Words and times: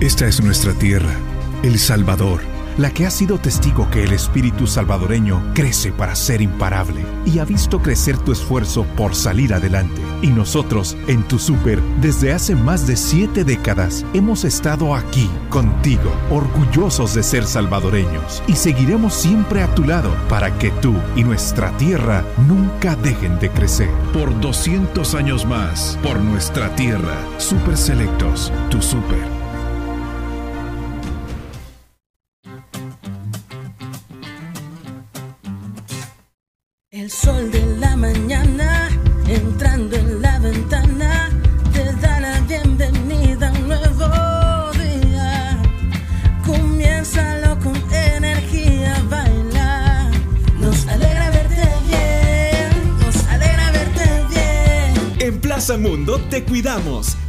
Esta 0.00 0.26
es 0.26 0.42
nuestra 0.42 0.72
tierra, 0.72 1.14
El 1.62 1.78
Salvador, 1.78 2.40
la 2.78 2.90
que 2.90 3.04
ha 3.04 3.10
sido 3.10 3.36
testigo 3.36 3.90
que 3.90 4.02
el 4.02 4.14
espíritu 4.14 4.66
salvadoreño 4.66 5.52
crece 5.52 5.92
para 5.92 6.14
ser 6.14 6.40
imparable 6.40 7.04
y 7.26 7.38
ha 7.38 7.44
visto 7.44 7.82
crecer 7.82 8.16
tu 8.16 8.32
esfuerzo 8.32 8.84
por 8.96 9.14
salir 9.14 9.52
adelante. 9.52 10.00
Y 10.22 10.28
nosotros, 10.28 10.96
en 11.06 11.22
tu 11.24 11.38
super, 11.38 11.82
desde 12.00 12.32
hace 12.32 12.56
más 12.56 12.86
de 12.86 12.96
siete 12.96 13.44
décadas, 13.44 14.06
hemos 14.14 14.44
estado 14.44 14.94
aquí, 14.94 15.28
contigo, 15.50 16.10
orgullosos 16.30 17.12
de 17.12 17.22
ser 17.22 17.44
salvadoreños 17.44 18.42
y 18.46 18.54
seguiremos 18.54 19.12
siempre 19.12 19.62
a 19.62 19.74
tu 19.74 19.84
lado 19.84 20.16
para 20.30 20.56
que 20.58 20.70
tú 20.70 20.94
y 21.14 21.24
nuestra 21.24 21.76
tierra 21.76 22.24
nunca 22.48 22.96
dejen 22.96 23.38
de 23.38 23.50
crecer. 23.50 23.90
Por 24.14 24.40
200 24.40 25.14
años 25.14 25.44
más, 25.44 25.98
por 26.02 26.18
nuestra 26.20 26.74
tierra, 26.74 27.18
Super 27.36 27.76
Selectos, 27.76 28.50
tu 28.70 28.80
super. 28.80 29.39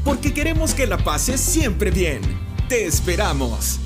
Porque 0.04 0.34
queremos 0.34 0.74
que 0.74 0.88
la 0.88 0.98
pases 0.98 1.42
siempre 1.42 1.92
bien. 1.92 2.22
Te 2.68 2.86
esperamos. 2.86 3.80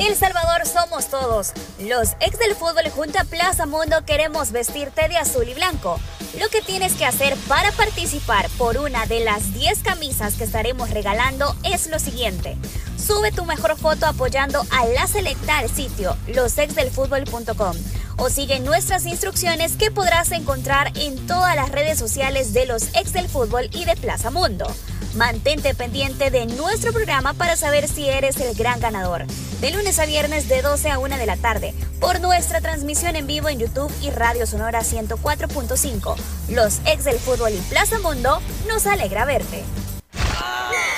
El 0.00 0.16
Salvador 0.16 0.66
somos 0.66 1.08
todos. 1.08 1.52
Los 1.78 2.12
ex 2.20 2.38
del 2.38 2.54
fútbol 2.54 2.88
junto 2.90 3.18
a 3.18 3.24
Plaza 3.24 3.66
Mundo 3.66 4.04
queremos 4.06 4.50
vestirte 4.50 5.08
de 5.08 5.18
azul 5.18 5.46
y 5.46 5.52
blanco. 5.52 6.00
Lo 6.40 6.48
que 6.48 6.62
tienes 6.62 6.94
que 6.94 7.04
hacer 7.04 7.36
para 7.48 7.70
participar 7.72 8.48
por 8.56 8.78
una 8.78 9.04
de 9.04 9.20
las 9.20 9.52
10 9.52 9.82
camisas 9.82 10.36
que 10.36 10.44
estaremos 10.44 10.88
regalando 10.88 11.54
es 11.64 11.88
lo 11.88 11.98
siguiente. 11.98 12.56
Sube 13.00 13.32
tu 13.32 13.44
mejor 13.44 13.76
foto 13.76 14.06
apoyando 14.06 14.64
a 14.70 14.84
la 14.86 15.06
selecta 15.06 15.58
al 15.58 15.70
sitio 15.70 16.16
losexdelfutbol.com 16.28 17.76
o 18.18 18.28
sigue 18.28 18.60
nuestras 18.60 19.06
instrucciones 19.06 19.76
que 19.76 19.90
podrás 19.90 20.30
encontrar 20.32 20.92
en 20.96 21.26
todas 21.26 21.56
las 21.56 21.70
redes 21.70 21.98
sociales 21.98 22.52
de 22.52 22.66
los 22.66 22.94
ex 22.94 23.14
del 23.14 23.28
fútbol 23.28 23.70
y 23.72 23.86
de 23.86 23.96
Plaza 23.96 24.30
Mundo. 24.30 24.66
Mantente 25.16 25.74
pendiente 25.74 26.30
de 26.30 26.46
nuestro 26.46 26.92
programa 26.92 27.32
para 27.32 27.56
saber 27.56 27.88
si 27.88 28.08
eres 28.08 28.36
el 28.36 28.54
gran 28.54 28.78
ganador. 28.78 29.24
De 29.60 29.70
lunes 29.70 29.98
a 29.98 30.06
viernes 30.06 30.48
de 30.48 30.62
12 30.62 30.90
a 30.90 30.98
1 30.98 31.16
de 31.16 31.26
la 31.26 31.36
tarde, 31.36 31.74
por 31.98 32.20
nuestra 32.20 32.60
transmisión 32.60 33.16
en 33.16 33.26
vivo 33.26 33.48
en 33.48 33.58
YouTube 33.58 33.92
y 34.02 34.10
Radio 34.10 34.46
Sonora 34.46 34.80
104.5. 34.80 36.16
Los 36.50 36.80
ex 36.84 37.04
del 37.04 37.18
fútbol 37.18 37.52
y 37.54 37.58
Plaza 37.70 37.98
Mundo 38.00 38.40
nos 38.68 38.86
alegra 38.86 39.24
verte. 39.24 39.64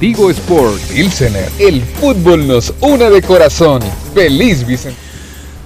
Digo 0.00 0.30
Sport. 0.30 0.80
Ilsener. 0.94 1.50
El 1.58 1.82
fútbol 1.82 2.46
nos 2.46 2.72
une 2.80 3.10
de 3.10 3.20
corazón. 3.20 3.82
Feliz 4.14 4.64
Vicente. 4.64 4.96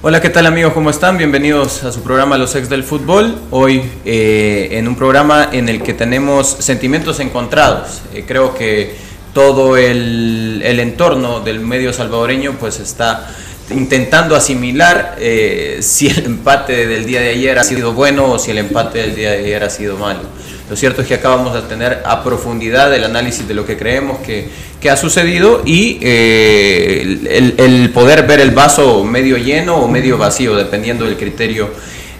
Hola, 0.00 0.22
¿qué 0.22 0.30
tal 0.30 0.46
amigos? 0.46 0.72
¿Cómo 0.72 0.88
están? 0.88 1.18
Bienvenidos 1.18 1.84
a 1.84 1.92
su 1.92 2.00
programa 2.02 2.38
Los 2.38 2.54
Ex 2.54 2.70
del 2.70 2.82
Fútbol. 2.82 3.38
Hoy 3.50 3.82
eh, 4.06 4.68
en 4.72 4.88
un 4.88 4.96
programa 4.96 5.50
en 5.52 5.68
el 5.68 5.82
que 5.82 5.92
tenemos 5.92 6.48
sentimientos 6.48 7.20
encontrados. 7.20 8.00
Eh, 8.14 8.24
creo 8.26 8.54
que 8.54 8.94
todo 9.34 9.76
el, 9.76 10.62
el, 10.64 10.80
entorno 10.80 11.40
del 11.40 11.60
medio 11.60 11.92
salvadoreño 11.92 12.56
pues 12.58 12.80
está 12.80 13.28
intentando 13.68 14.34
asimilar 14.34 15.16
eh, 15.18 15.80
si 15.82 16.08
el 16.08 16.24
empate 16.24 16.86
del 16.86 17.04
día 17.04 17.20
de 17.20 17.30
ayer 17.30 17.58
ha 17.58 17.64
sido 17.64 17.92
bueno 17.92 18.30
o 18.30 18.38
si 18.38 18.50
el 18.50 18.58
empate 18.58 18.98
del 18.98 19.14
día 19.14 19.32
de 19.32 19.38
ayer 19.40 19.62
ha 19.62 19.68
sido 19.68 19.98
malo. 19.98 20.20
Lo 20.70 20.76
cierto 20.76 21.02
es 21.02 21.08
que 21.08 21.14
acá 21.14 21.28
vamos 21.28 21.56
a 21.56 21.68
tener 21.68 22.02
a 22.04 22.22
profundidad 22.22 22.94
el 22.94 23.04
análisis 23.04 23.46
de 23.46 23.54
lo 23.54 23.66
que 23.66 23.76
creemos 23.76 24.20
que, 24.20 24.48
que 24.80 24.90
ha 24.90 24.96
sucedido 24.96 25.62
y 25.64 25.98
eh, 26.00 27.54
el, 27.58 27.90
poder 27.90 28.26
ver 28.26 28.40
el 28.40 28.52
vaso 28.52 29.04
medio 29.04 29.36
lleno 29.36 29.76
o 29.76 29.88
medio 29.88 30.18
vacío, 30.18 30.56
dependiendo 30.56 31.04
del 31.04 31.16
criterio 31.16 31.70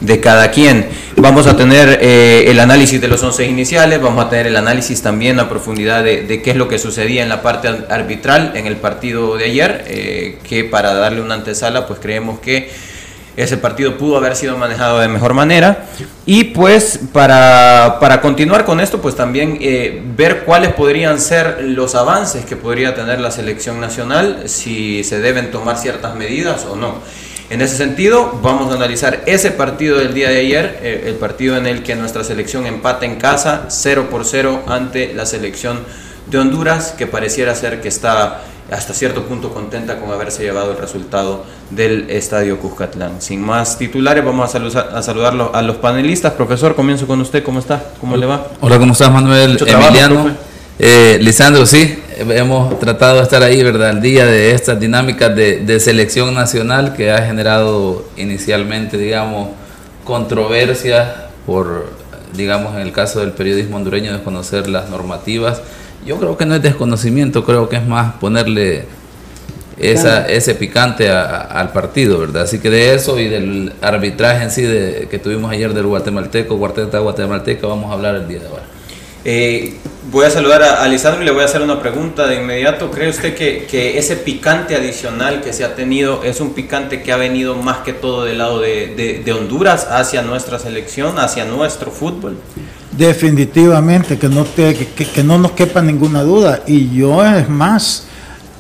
de 0.01 0.21
cada 0.21 0.51
quien. 0.51 0.87
Vamos 1.17 1.47
a 1.47 1.57
tener 1.57 1.99
eh, 2.03 2.45
el 2.49 2.59
análisis 2.61 3.01
de 3.01 3.09
los 3.09 3.23
11 3.23 3.47
iniciales, 3.47 4.03
vamos 4.03 4.27
a 4.27 4.29
tener 4.29 4.49
el 4.49 4.57
análisis 4.57 5.01
también 5.03 5.39
a 5.39 5.49
profundidad 5.49 6.03
de, 6.03 6.23
de, 6.23 6.43
qué 6.43 6.51
es 6.51 6.57
lo 6.57 6.69
que 6.69 6.79
sucedía 6.79 7.23
en 7.23 7.29
la 7.29 7.43
parte 7.43 7.69
arbitral 7.89 8.53
en 8.55 8.67
el 8.67 8.77
partido 8.77 9.37
de 9.37 9.45
ayer, 9.45 9.85
eh, 9.89 10.39
que 10.49 10.65
para 10.65 10.95
darle 10.95 11.21
una 11.21 11.35
antesala, 11.35 11.87
pues 11.87 12.01
creemos 12.01 12.41
que 12.41 12.71
ese 13.37 13.57
partido 13.57 13.97
pudo 13.97 14.17
haber 14.17 14.37
sido 14.37 14.57
manejado 14.57 15.01
de 15.01 15.09
mejor 15.09 15.35
manera. 15.35 15.87
Y 16.27 16.45
pues 16.45 17.01
para, 17.13 17.99
para 18.01 18.21
continuar 18.21 18.65
con 18.65 18.81
esto, 18.81 19.01
pues 19.01 19.17
también 19.17 19.59
eh, 19.61 20.03
ver 20.17 20.45
cuáles 20.45 20.73
podrían 20.73 21.21
ser 21.21 21.63
los 21.63 21.95
avances 21.95 22.45
que 22.45 22.57
podría 22.57 22.95
tener 22.95 23.21
la 23.21 23.31
selección 23.31 23.81
nacional, 23.81 24.45
si 24.47 25.03
se 25.05 25.21
deben 25.21 25.51
tomar 25.51 25.79
ciertas 25.79 26.15
medidas 26.15 26.65
o 26.65 26.77
no. 26.77 26.97
En 27.51 27.61
ese 27.61 27.77
sentido, 27.77 28.39
vamos 28.43 28.73
a 28.73 28.77
analizar 28.77 29.25
ese 29.27 29.51
partido 29.51 29.99
del 29.99 30.15
día 30.15 30.31
de 30.31 30.39
ayer, 30.39 30.79
eh, 30.83 31.05
el 31.07 31.17
partido 31.17 31.57
en 31.57 31.67
el 31.67 31.83
que 31.83 31.95
nuestra 31.95 32.25
selección 32.25 32.67
empata 32.67 33.05
en 33.05 33.17
casa 33.17 33.67
0 33.69 34.09
por 34.11 34.25
0 34.25 34.63
ante 34.69 35.13
la 35.13 35.27
selección 35.27 35.81
de 36.31 36.39
Honduras, 36.39 36.95
que 36.97 37.07
pareciera 37.07 37.55
ser 37.55 37.81
que 37.81 37.89
está 37.89 38.43
hasta 38.73 38.95
cierto 38.95 39.25
punto 39.25 39.53
contenta 39.53 39.99
con 39.99 40.11
haberse 40.11 40.43
llevado 40.43 40.73
el 40.73 40.79
resultado 40.79 41.45
del 41.71 42.09
Estadio 42.09 42.59
Cuscatlán. 42.59 43.21
Sin 43.21 43.43
más 43.43 43.77
titulares, 43.77 44.25
vamos 44.25 44.49
a, 44.49 45.03
saludar, 45.03 45.35
a 45.53 45.59
a 45.59 45.63
los 45.63 45.77
panelistas. 45.77 46.33
Profesor, 46.33 46.75
comienzo 46.75 47.07
con 47.07 47.21
usted. 47.21 47.43
¿Cómo 47.43 47.59
está? 47.59 47.83
¿Cómo 48.01 48.17
le 48.17 48.25
va? 48.25 48.47
Hola, 48.61 48.79
¿cómo 48.79 48.93
estás, 48.93 49.13
Manuel? 49.13 49.59
Emiliano. 49.61 50.35
Eh, 50.79 51.19
Lisandro, 51.21 51.67
sí, 51.67 52.03
hemos 52.17 52.81
tratado 52.81 53.19
de 53.19 53.23
estar 53.25 53.43
ahí, 53.43 53.63
¿verdad? 53.63 53.91
Al 53.91 54.01
día 54.01 54.25
de 54.25 54.53
estas 54.53 54.81
dinámicas 54.81 55.37
de, 55.37 55.59
de 55.61 55.79
selección 55.79 56.35
nacional 56.35 56.95
que 56.95 57.13
ha 57.13 57.23
generado 57.27 58.07
inicialmente, 58.17 58.97
digamos, 58.97 59.51
controversias 60.03 61.09
por, 61.45 61.91
digamos, 62.33 62.75
en 62.75 62.81
el 62.81 62.93
caso 62.93 63.21
del 63.21 63.33
periodismo 63.33 63.77
hondureño, 63.77 64.13
desconocer 64.13 64.67
las 64.67 64.89
normativas 64.89 65.61
yo 66.05 66.19
creo 66.19 66.37
que 66.37 66.47
no 66.47 66.55
es 66.55 66.63
desconocimiento, 66.63 67.45
creo 67.45 67.69
que 67.69 67.77
es 67.77 67.87
más 67.87 68.15
ponerle 68.15 68.87
esa, 69.79 70.27
ese 70.27 70.55
picante 70.55 71.11
a, 71.11 71.41
al 71.41 71.73
partido, 71.73 72.19
¿verdad? 72.19 72.43
Así 72.43 72.59
que 72.59 72.71
de 72.71 72.95
eso 72.95 73.19
y 73.19 73.29
del 73.29 73.73
arbitraje 73.81 74.45
en 74.45 74.51
sí 74.51 74.63
de, 74.63 75.09
que 75.11 75.19
tuvimos 75.19 75.51
ayer 75.51 75.73
del 75.75 75.87
guatemalteco, 75.87 76.59
cuarteta 76.59 76.99
guatemalteca, 76.99 77.67
vamos 77.67 77.91
a 77.91 77.95
hablar 77.95 78.15
el 78.17 78.29
día 78.29 78.41
de 78.41 78.47
hoy. 78.47 78.61
Eh, 79.25 79.75
voy 80.11 80.27
a 80.27 80.31
saludar 80.31 80.63
a, 80.63 80.83
a 80.83 80.89
Lisandro 80.89 81.23
y 81.23 81.27
le 81.27 81.31
voy 81.31 81.43
a 81.43 81.45
hacer 81.45 81.63
una 81.63 81.81
pregunta 81.81 82.27
de 82.27 82.37
inmediato. 82.37 82.91
¿Cree 82.91 83.09
usted 83.09 83.35
que, 83.37 83.67
que, 83.71 83.99
ese 83.99 84.17
picante 84.17 84.75
adicional 84.75 85.43
que 85.43 85.53
se 85.53 85.65
ha 85.65 85.77
tenido 85.77 86.25
es 86.25 86.41
un 86.41 86.55
picante 86.55 87.03
que 87.03 87.13
ha 87.13 87.17
venido 87.17 87.55
más 87.55 87.79
que 87.79 87.93
todo 87.93 88.25
del 88.25 88.39
lado 88.39 88.61
de, 88.61 88.95
de, 88.97 89.23
de 89.25 89.33
Honduras 89.33 89.87
hacia 89.91 90.23
nuestra 90.23 90.59
selección, 90.59 91.19
hacia 91.19 91.45
nuestro 91.45 91.93
fútbol? 91.93 92.37
Definitivamente, 92.97 94.19
que 94.19 94.29
no, 94.29 94.45
te, 94.45 94.75
que, 94.75 95.07
que 95.07 95.25
no 95.25 95.39
nos 95.39 95.53
quepa 95.53 95.81
ninguna 95.81 96.23
duda. 96.23 96.63
Y 96.67 96.91
yo 96.91 97.25
es 97.25 97.49
más, 97.49 98.05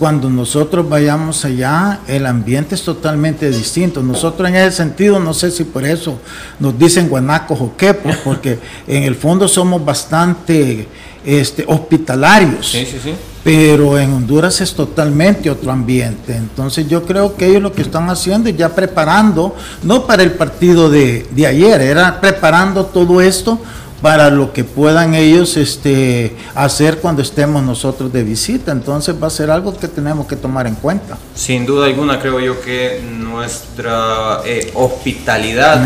cuando 0.02 0.28
nosotros 0.28 0.88
vayamos 0.88 1.44
allá, 1.44 2.00
el 2.08 2.26
ambiente 2.26 2.74
es 2.74 2.82
totalmente 2.82 3.48
distinto. 3.50 4.02
Nosotros 4.02 4.48
en 4.48 4.56
ese 4.56 4.78
sentido, 4.78 5.20
no 5.20 5.32
sé 5.32 5.50
si 5.52 5.62
por 5.62 5.84
eso 5.84 6.18
nos 6.58 6.76
dicen 6.76 7.08
guanacos 7.08 7.60
o 7.60 7.76
qué, 7.76 7.94
porque 8.24 8.58
en 8.88 9.04
el 9.04 9.14
fondo 9.14 9.46
somos 9.46 9.84
bastante 9.84 10.88
este, 11.24 11.64
hospitalarios. 11.68 12.68
Sí, 12.68 12.84
sí, 12.84 12.98
sí. 13.00 13.14
Pero 13.44 13.96
en 13.96 14.12
Honduras 14.12 14.60
es 14.60 14.74
totalmente 14.74 15.48
otro 15.50 15.70
ambiente. 15.70 16.34
Entonces 16.34 16.88
yo 16.88 17.04
creo 17.04 17.36
que 17.36 17.46
ellos 17.46 17.62
lo 17.62 17.72
que 17.72 17.82
están 17.82 18.10
haciendo 18.10 18.48
es 18.48 18.56
ya 18.56 18.74
preparando, 18.74 19.54
no 19.82 20.04
para 20.06 20.24
el 20.24 20.32
partido 20.32 20.90
de, 20.90 21.28
de 21.30 21.46
ayer, 21.46 21.80
era 21.80 22.20
preparando 22.20 22.86
todo 22.86 23.20
esto 23.20 23.60
para 24.02 24.30
lo 24.30 24.52
que 24.52 24.64
puedan 24.64 25.14
ellos 25.14 25.56
este, 25.56 26.34
hacer 26.56 26.98
cuando 26.98 27.22
estemos 27.22 27.62
nosotros 27.62 28.12
de 28.12 28.24
visita. 28.24 28.72
Entonces 28.72 29.14
va 29.22 29.28
a 29.28 29.30
ser 29.30 29.50
algo 29.50 29.78
que 29.78 29.86
tenemos 29.86 30.26
que 30.26 30.34
tomar 30.34 30.66
en 30.66 30.74
cuenta. 30.74 31.16
Sin 31.34 31.64
duda 31.64 31.86
alguna 31.86 32.18
creo 32.18 32.40
yo 32.40 32.60
que 32.60 33.00
nuestra 33.16 34.40
eh, 34.44 34.72
hospitalidad 34.74 35.80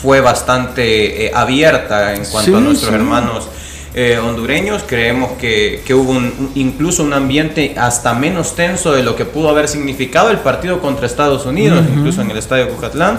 fue 0.00 0.20
bastante 0.20 1.26
eh, 1.26 1.32
abierta 1.34 2.14
en 2.14 2.24
cuanto 2.24 2.56
a 2.56 2.60
nuestros 2.60 2.92
hermanos. 2.92 3.48
Eh, 3.94 4.18
hondureños. 4.18 4.84
Creemos 4.86 5.32
que, 5.32 5.82
hubo 5.90 6.14
incluso 6.54 7.02
un 7.02 7.14
ambiente 7.14 7.74
hasta 7.76 8.14
menos 8.14 8.54
tenso 8.54 8.92
de 8.92 9.02
lo 9.02 9.16
que 9.16 9.24
pudo 9.24 9.48
haber 9.48 9.66
significado 9.66 10.30
el 10.30 10.36
partido 10.38 10.80
contra 10.80 11.06
Estados 11.06 11.46
Unidos, 11.46 11.84
incluso 11.96 12.20
en 12.20 12.30
el 12.30 12.36
estadio 12.36 12.68
Cucatlán 12.68 13.18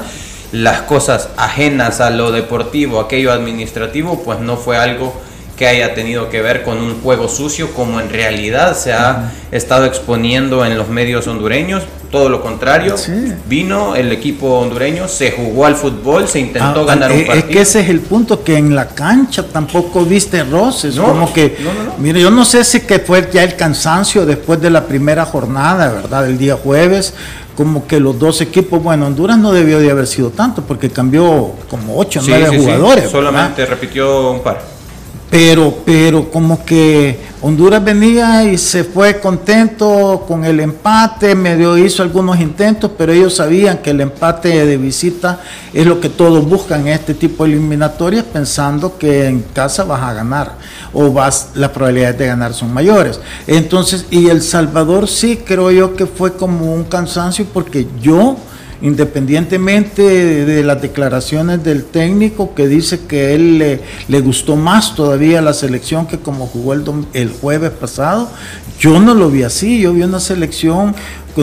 las 0.51 0.81
cosas 0.81 1.29
ajenas 1.37 2.01
a 2.01 2.09
lo 2.09 2.31
deportivo, 2.31 2.99
aquello 2.99 3.31
administrativo, 3.31 4.21
pues 4.23 4.39
no 4.39 4.57
fue 4.57 4.77
algo 4.77 5.13
que 5.59 5.67
haya 5.67 5.93
tenido 5.93 6.29
que 6.29 6.41
ver 6.41 6.63
con 6.63 6.77
un 6.77 7.01
juego 7.01 7.27
sucio 7.27 7.73
como 7.73 7.99
en 7.99 8.09
realidad 8.09 8.77
se 8.77 8.93
ha 8.93 9.33
estado 9.51 9.83
exponiendo 9.83 10.65
en 10.65 10.77
los 10.77 10.87
medios 10.87 11.27
hondureños. 11.27 11.83
Todo 12.09 12.29
lo 12.29 12.41
contrario, 12.41 12.95
vino 13.45 13.93
el 13.93 14.11
equipo 14.13 14.57
hondureño, 14.59 15.09
se 15.09 15.31
jugó 15.31 15.65
al 15.65 15.75
fútbol, 15.75 16.29
se 16.29 16.39
intentó 16.39 16.81
ah, 16.81 16.85
ganar 16.85 17.11
un 17.11 17.25
partido. 17.25 17.49
Es 17.49 17.53
que 17.53 17.61
ese 17.61 17.81
es 17.81 17.89
el 17.89 17.99
punto, 17.99 18.41
que 18.41 18.57
en 18.57 18.73
la 18.73 18.87
cancha 18.87 19.43
tampoco 19.43 20.05
viste 20.05 20.43
roces, 20.43 20.95
como 20.95 21.31
que, 21.31 21.57
mire, 21.99 22.21
yo 22.21 22.31
no 22.31 22.45
sé 22.45 22.63
si 22.63 22.79
que 22.79 22.99
fue 22.99 23.29
ya 23.31 23.43
el 23.43 23.57
cansancio 23.57 24.25
después 24.25 24.61
de 24.61 24.69
la 24.69 24.85
primera 24.85 25.25
jornada, 25.25 25.91
¿verdad? 25.91 26.25
El 26.25 26.37
día 26.37 26.55
jueves, 26.55 27.13
como 27.59 27.85
que 27.85 27.99
los 27.99 28.17
dos 28.17 28.39
equipos, 28.39 28.81
bueno, 28.81 29.07
Honduras 29.07 29.37
no 29.37 29.51
debió 29.51 29.79
de 29.79 29.91
haber 29.91 30.07
sido 30.07 30.29
tanto 30.29 30.61
porque 30.61 30.89
cambió 30.89 31.51
como 31.69 31.97
8 31.97 32.21
o 32.21 32.23
9 32.25 32.57
jugadores. 32.57 33.09
Solamente 33.11 33.65
repitió 33.65 34.31
un 34.31 34.39
par 34.41 34.78
pero, 35.29 35.83
pero 35.85 36.31
como 36.31 36.65
que 36.65 37.29
Honduras 37.41 37.83
venía 37.83 38.43
y 38.43 38.57
se 38.57 38.83
fue 38.83 39.19
contento 39.19 40.25
con 40.27 40.43
el 40.43 40.59
empate, 40.59 41.35
medio 41.35 41.77
hizo 41.77 42.03
algunos 42.03 42.39
intentos, 42.39 42.91
pero 42.97 43.13
ellos 43.13 43.35
sabían 43.35 43.77
que 43.77 43.91
el 43.91 44.01
empate 44.01 44.65
de 44.65 44.77
visita 44.77 45.39
es 45.71 45.85
lo 45.85 46.01
que 46.01 46.09
todos 46.09 46.45
buscan 46.45 46.81
en 46.81 46.89
este 46.89 47.13
tipo 47.13 47.45
de 47.45 47.51
eliminatorias, 47.51 48.25
pensando 48.25 48.97
que 48.97 49.27
en 49.27 49.41
casa 49.53 49.83
vas 49.83 50.01
a 50.01 50.13
ganar 50.13 50.55
o 50.91 51.11
vas, 51.11 51.51
las 51.53 51.69
probabilidades 51.69 52.17
de 52.17 52.27
ganar 52.27 52.53
son 52.53 52.73
mayores. 52.73 53.21
Entonces, 53.47 54.07
y 54.09 54.27
El 54.27 54.41
Salvador 54.41 55.07
sí 55.07 55.37
creo 55.45 55.71
yo 55.71 55.95
que 55.95 56.07
fue 56.07 56.33
como 56.33 56.73
un 56.73 56.83
cansancio 56.83 57.45
porque 57.53 57.87
yo 58.01 58.35
independientemente 58.81 60.01
de, 60.45 60.63
las 60.63 60.81
declaraciones 60.81 61.63
del 61.63 61.83
técnico 61.83 62.55
que 62.55 62.67
dice 62.67 63.01
que 63.07 63.35
él 63.35 63.79
le, 64.07 64.21
gustó 64.21 64.55
más 64.55 64.95
todavía 64.95 65.41
la 65.41 65.53
selección 65.53 66.07
que 66.07 66.19
como 66.19 66.47
jugó 66.47 66.73
el, 66.73 66.83
el 67.13 67.29
jueves 67.29 67.71
pasado, 67.71 68.29
yo 68.79 68.99
no 68.99 69.13
lo 69.13 69.29
vi 69.29 69.43
así, 69.43 69.81
yo 69.81 69.93
vi 69.93 70.03
una 70.03 70.19
selección 70.19 70.95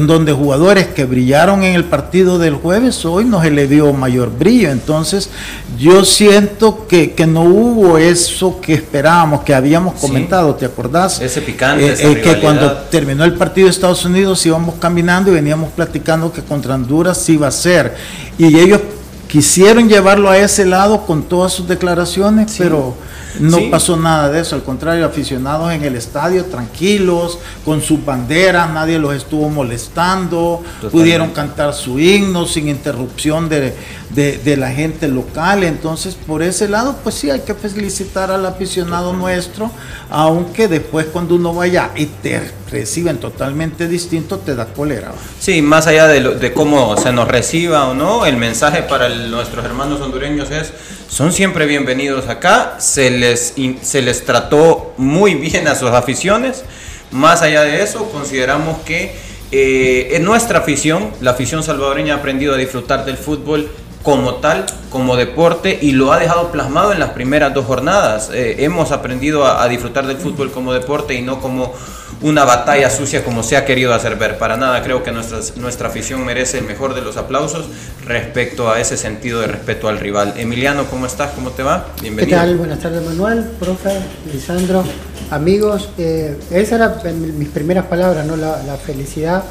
donde 0.04 0.32
jugadores 0.32 0.88
que 0.88 1.04
brillaron 1.04 1.62
en 1.62 1.74
el 1.74 1.84
partido 1.84 2.38
del 2.38 2.54
jueves 2.54 3.04
hoy 3.06 3.24
no 3.24 3.40
se 3.40 3.50
le 3.50 3.66
dio 3.66 3.92
mayor 3.92 4.36
brillo. 4.36 4.70
Entonces, 4.70 5.30
yo 5.78 6.04
siento 6.04 6.86
que, 6.86 7.14
no 7.26 7.44
hubo 7.44 7.96
eso 7.96 8.60
que 8.60 8.74
esperábamos, 8.74 9.42
que 9.42 9.54
habíamos 9.54 9.94
comentado, 9.94 10.54
¿te 10.54 10.66
acordás? 10.66 11.20
Ese 11.20 11.40
picante. 11.40 11.86
Eh, 11.86 11.96
eh, 11.98 12.20
que 12.20 12.40
cuando 12.40 12.72
terminó 12.90 13.24
el 13.24 13.34
partido 13.34 13.66
de 13.66 13.70
Estados 13.70 14.04
Unidos 14.04 14.44
íbamos 14.44 14.74
caminando 14.74 15.30
y 15.30 15.34
veníamos 15.34 15.70
platicando 15.70 16.32
que 16.32 16.42
contra 16.42 16.74
Honduras 16.74 17.16
sí 17.18 17.34
iba 17.34 17.48
a 17.48 17.52
ser. 17.52 17.94
Y 18.36 18.58
ellos 18.58 18.80
quisieron 19.28 19.88
llevarlo 19.88 20.28
a 20.28 20.36
ese 20.36 20.66
lado 20.66 21.06
con 21.06 21.22
todas 21.22 21.52
sus 21.52 21.66
declaraciones, 21.68 22.54
pero 22.58 22.94
no 23.40 23.70
pasó 23.70 23.96
nada 23.96 24.30
de 24.30 24.40
eso, 24.40 24.54
al 24.54 24.62
contrario, 24.62 25.06
aficionados 25.06 25.72
en 25.72 25.84
el 25.84 25.96
estadio 25.96 26.44
tranquilos, 26.44 27.38
con 27.64 27.80
sus 27.80 28.04
banderas, 28.04 28.70
nadie 28.70 28.98
los 28.98 29.14
estuvo 29.14 29.48
molestando, 29.48 30.62
pudieron 30.90 31.30
cantar 31.30 31.74
su 31.74 31.98
himno 31.98 32.46
sin 32.46 32.68
interrupción 32.68 33.48
de, 33.48 33.74
de, 34.10 34.56
la 34.56 34.70
gente 34.70 35.08
local. 35.08 35.64
Entonces, 35.64 36.14
por 36.14 36.42
ese 36.42 36.68
lado, 36.68 36.96
pues 37.02 37.16
sí, 37.16 37.30
hay 37.30 37.40
que 37.40 37.54
felicitar 37.54 38.30
al 38.30 38.46
aficionado 38.46 39.12
nuestro, 39.12 39.70
aunque 40.10 40.68
después 40.68 41.06
cuando 41.06 41.34
uno 41.34 41.54
vaya 41.54 41.90
y 41.96 42.06
te 42.06 42.40
reciben 42.70 43.18
totalmente 43.18 43.88
distinto, 43.88 44.38
te 44.38 44.54
da 44.54 44.66
cólera. 44.66 45.12
Sí, 45.38 45.62
más 45.62 45.86
allá 45.86 46.06
de, 46.06 46.20
de 46.20 46.52
cómo 46.52 46.96
se 46.96 47.12
nos 47.12 47.28
reciba 47.28 47.88
o 47.88 47.94
no, 47.94 48.26
el 48.26 48.36
mensaje 48.36 48.82
para 48.82 49.08
nuestros 49.08 49.64
hermanos 49.64 50.00
hondureños 50.00 50.50
es, 50.50 50.72
son 51.16 51.32
siempre 51.32 51.64
bienvenidos 51.64 52.28
acá, 52.28 52.74
se 52.78 53.10
les, 53.10 53.54
se 53.80 54.02
les 54.02 54.26
trató 54.26 54.92
muy 54.98 55.34
bien 55.34 55.66
a 55.66 55.74
sus 55.74 55.88
aficiones. 55.88 56.62
Más 57.10 57.40
allá 57.40 57.62
de 57.62 57.82
eso, 57.82 58.10
consideramos 58.10 58.82
que 58.82 59.16
eh, 59.50 60.08
en 60.10 60.26
nuestra 60.26 60.58
afición, 60.58 61.10
la 61.22 61.30
afición 61.30 61.62
salvadoreña 61.62 62.12
ha 62.12 62.16
aprendido 62.18 62.52
a 62.52 62.58
disfrutar 62.58 63.06
del 63.06 63.16
fútbol 63.16 63.70
como 64.06 64.36
tal, 64.36 64.64
como 64.88 65.16
deporte, 65.16 65.80
y 65.82 65.90
lo 65.90 66.12
ha 66.12 66.20
dejado 66.20 66.52
plasmado 66.52 66.92
en 66.92 67.00
las 67.00 67.10
primeras 67.10 67.52
dos 67.52 67.66
jornadas. 67.66 68.30
Eh, 68.32 68.54
hemos 68.60 68.92
aprendido 68.92 69.44
a, 69.44 69.66
disfrutar 69.66 70.06
del 70.06 70.16
fútbol 70.16 70.52
como 70.52 70.72
deporte 70.72 71.14
y 71.14 71.22
no 71.22 71.40
como 71.40 71.74
una 72.22 72.44
batalla 72.44 72.88
sucia 72.88 73.24
como 73.24 73.42
se 73.42 73.56
ha 73.56 73.64
querido 73.64 73.92
hacer 73.92 74.14
ver. 74.14 74.38
Para 74.38 74.56
nada 74.56 74.80
creo 74.84 75.02
que 75.02 75.10
nuestra, 75.10 75.40
nuestra 75.56 75.88
afición 75.88 76.24
merece 76.24 76.58
el 76.58 76.66
mejor 76.66 76.94
de 76.94 77.00
los 77.00 77.16
aplausos 77.16 77.66
respecto 78.04 78.70
a 78.70 78.80
ese 78.80 78.96
sentido 78.96 79.40
de 79.40 79.48
respeto 79.48 79.88
al 79.88 79.98
rival. 79.98 80.34
Emiliano, 80.36 80.84
¿cómo 80.84 81.06
estás? 81.06 81.32
¿Cómo 81.32 81.50
te 81.50 81.64
va? 81.64 81.86
Bienvenido. 82.00 82.38
¿Qué 82.38 82.46
tal? 82.46 82.56
Buenas 82.58 82.78
tardes, 82.78 83.04
Manuel, 83.04 83.42
profe, 83.58 83.90
Lisandro, 84.32 84.84
amigos. 85.32 85.88
Eh, 85.98 86.38
esas 86.52 86.78
eran 86.78 87.38
mis 87.40 87.48
primeras 87.48 87.86
palabras, 87.86 88.24
¿no? 88.24 88.36
La, 88.36 88.62
la 88.62 88.76
felicidad, 88.76 89.42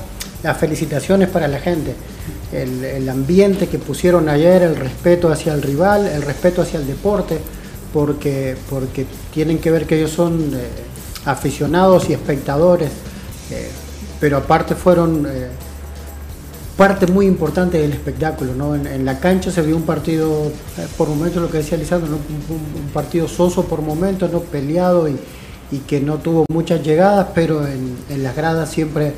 las 0.44 0.58
felicitaciones 0.58 1.28
para 1.28 1.50
la 1.50 1.60
gente 1.60 1.94
el, 2.64 3.10
ambiente 3.10 3.68
que 3.68 3.80
pusieron 3.80 4.30
ayer, 4.30 4.62
el 4.64 4.76
respeto 4.76 5.30
hacia 5.30 5.54
el 5.54 5.62
rival, 5.62 6.06
el 6.08 6.22
respeto 6.22 6.62
hacia 6.62 6.80
el 6.80 6.88
deporte, 6.88 7.38
porque, 7.94 8.56
porque 8.70 9.06
tienen 9.34 9.60
que 9.60 9.72
ver 9.72 9.86
que 9.86 9.98
ellos 9.98 10.12
son 10.12 10.52
eh, 10.54 10.68
aficionados 11.26 12.10
y 12.10 12.14
espectadores, 12.14 12.90
eh, 13.52 13.70
pero 14.20 14.38
aparte 14.38 14.76
fueron 14.76 15.26
eh, 15.28 15.48
parte 16.78 17.08
muy 17.08 17.26
importante 17.26 17.78
del 17.78 17.92
espectáculo. 17.92 18.54
¿no? 18.54 18.76
En, 18.76 19.06
la 19.06 19.20
cancha 19.20 19.52
se 19.52 19.62
vio 19.62 19.76
un 19.76 19.84
partido, 19.84 20.52
por 20.98 21.08
momentos 21.10 21.42
lo 21.42 21.50
que 21.50 21.58
decía 21.58 21.78
Lisandro, 21.78 22.16
un, 22.16 22.90
partido 22.94 23.28
soso 23.28 23.66
por 23.66 23.82
momentos, 23.82 24.32
no 24.32 24.40
peleado 24.42 25.08
y, 25.10 25.18
que 25.88 26.00
no 26.00 26.20
tuvo 26.20 26.46
muchas 26.48 26.82
llegadas, 26.84 27.28
pero 27.36 27.68
en 27.68 28.24
las 28.24 28.34
gradas 28.34 28.70
siempre 28.70 29.12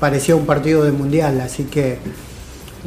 parecía 0.00 0.34
un 0.34 0.46
partido 0.46 0.82
de 0.82 0.90
mundial, 0.90 1.40
así 1.40 1.64
que 1.64 1.98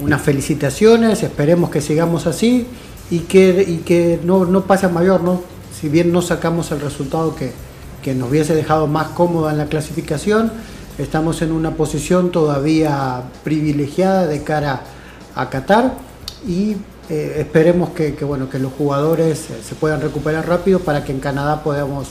unas 0.02 0.22
felicitaciones, 0.22 1.24
esperemos 1.24 1.70
que 1.70 1.82
sigamos 1.82 2.28
así 2.28 2.68
y 3.10 3.20
que, 3.20 3.64
y 3.68 3.78
que 3.78 4.20
no, 4.24 4.46
no 4.46 4.64
pase 4.64 4.86
a 4.86 4.90
mayor, 4.90 5.22
¿no? 5.22 5.42
Si 5.80 5.90
bien 5.90 6.12
no 6.12 6.22
sacamos 6.22 6.72
el 6.72 6.82
resultado 6.82 7.36
que, 7.36 7.52
nos 8.14 8.30
hubiese 8.30 8.54
dejado 8.54 8.88
más 8.88 9.10
cómoda 9.10 9.52
en 9.52 9.58
la 9.58 9.68
clasificación, 9.68 10.52
estamos 10.98 11.42
en 11.42 11.54
una 11.54 11.72
posición 11.72 12.32
todavía 12.32 13.24
privilegiada 13.46 14.28
de 14.28 14.44
cara 14.44 14.82
a 15.36 15.50
Qatar 15.50 15.94
y 16.46 16.76
eh, 17.10 17.36
esperemos 17.38 17.92
que, 17.92 18.12
bueno, 18.26 18.50
que 18.50 18.60
los 18.60 18.74
jugadores 18.74 19.48
se 19.66 19.76
puedan 19.76 20.02
recuperar 20.02 20.48
rápido 20.48 20.80
para 20.80 21.06
que 21.06 21.14
en 21.14 21.20
Canadá 21.20 21.64
podamos 21.64 22.10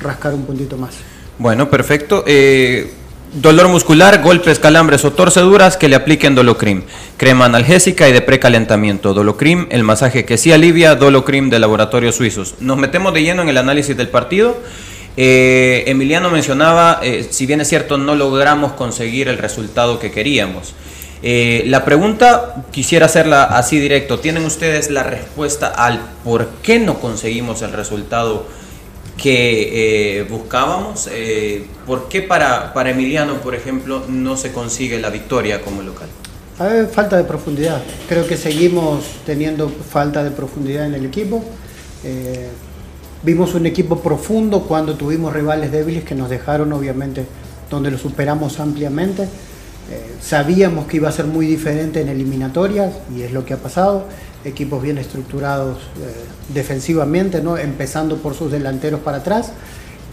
rascar 0.00 0.32
un 0.32 0.44
puntito 0.44 0.78
más. 0.78 0.94
Bueno, 1.38 1.68
perfecto. 1.68 2.24
Eh, 2.26 2.90
Dolor 3.34 3.66
muscular, 3.66 4.22
golpes, 4.22 4.60
calambres 4.60 5.04
o 5.04 5.12
torceduras 5.12 5.76
que 5.76 5.88
le 5.88 5.96
apliquen 5.96 6.36
Dolocrim. 6.36 6.84
Crema 7.16 7.46
analgésica 7.46 8.08
y 8.08 8.12
de 8.12 8.20
precalentamiento. 8.20 9.12
Dolocrim, 9.12 9.66
el 9.70 9.82
masaje 9.82 10.24
que 10.24 10.38
sí 10.38 10.52
alivia. 10.52 10.94
Dolocrim 10.94 11.50
de 11.50 11.58
laboratorios 11.58 12.14
suizos. 12.14 12.54
Nos 12.60 12.78
metemos 12.78 13.12
de 13.12 13.24
lleno 13.24 13.42
en 13.42 13.48
el 13.48 13.56
análisis 13.56 13.96
del 13.96 14.06
partido. 14.06 14.56
Eh, 15.16 15.82
Emiliano 15.88 16.30
mencionaba, 16.30 17.00
eh, 17.02 17.26
si 17.28 17.46
bien 17.46 17.60
es 17.60 17.68
cierto, 17.68 17.98
no 17.98 18.14
logramos 18.14 18.74
conseguir 18.74 19.26
el 19.26 19.38
resultado 19.38 19.98
que 19.98 20.12
queríamos. 20.12 20.72
Eh, 21.24 21.64
la 21.66 21.84
pregunta 21.84 22.64
quisiera 22.70 23.06
hacerla 23.06 23.42
así 23.42 23.80
directo. 23.80 24.20
¿Tienen 24.20 24.44
ustedes 24.44 24.90
la 24.90 25.02
respuesta 25.02 25.66
al 25.66 26.00
por 26.22 26.50
qué 26.62 26.78
no 26.78 27.00
conseguimos 27.00 27.62
el 27.62 27.72
resultado 27.72 28.46
que 29.16 30.18
eh, 30.18 30.22
buscábamos. 30.24 31.08
Eh, 31.10 31.66
¿Por 31.86 32.08
qué 32.08 32.22
para, 32.22 32.72
para 32.72 32.90
Emiliano, 32.90 33.40
por 33.40 33.54
ejemplo, 33.54 34.04
no 34.08 34.36
se 34.36 34.52
consigue 34.52 35.00
la 35.00 35.10
victoria 35.10 35.60
como 35.60 35.82
local? 35.82 36.08
Falta 36.92 37.16
de 37.16 37.24
profundidad. 37.24 37.82
Creo 38.08 38.26
que 38.26 38.36
seguimos 38.36 39.04
teniendo 39.26 39.68
falta 39.68 40.22
de 40.22 40.30
profundidad 40.30 40.86
en 40.86 40.94
el 40.94 41.04
equipo. 41.04 41.44
Eh, 42.04 42.48
vimos 43.22 43.54
un 43.54 43.66
equipo 43.66 44.00
profundo 44.00 44.62
cuando 44.62 44.94
tuvimos 44.94 45.32
rivales 45.32 45.72
débiles 45.72 46.04
que 46.04 46.14
nos 46.14 46.30
dejaron, 46.30 46.72
obviamente, 46.72 47.24
donde 47.70 47.90
lo 47.90 47.98
superamos 47.98 48.60
ampliamente. 48.60 49.28
sabíamos 50.20 50.86
que 50.86 50.96
iba 50.96 51.08
a 51.08 51.12
ser 51.12 51.26
muy 51.26 51.46
diferente 51.46 52.00
en 52.00 52.08
eliminatorias 52.08 52.94
y 53.14 53.22
es 53.22 53.32
lo 53.32 53.44
que 53.44 53.52
ha 53.54 53.58
pasado 53.58 54.06
equipos 54.44 54.82
bien 54.82 54.98
estructurados 54.98 55.78
eh, 55.78 56.52
defensivamente, 56.52 57.42
¿no? 57.42 57.56
empezando 57.56 58.16
por 58.18 58.34
sus 58.34 58.52
delanteros 58.52 59.00
para 59.00 59.18
atrás. 59.18 59.52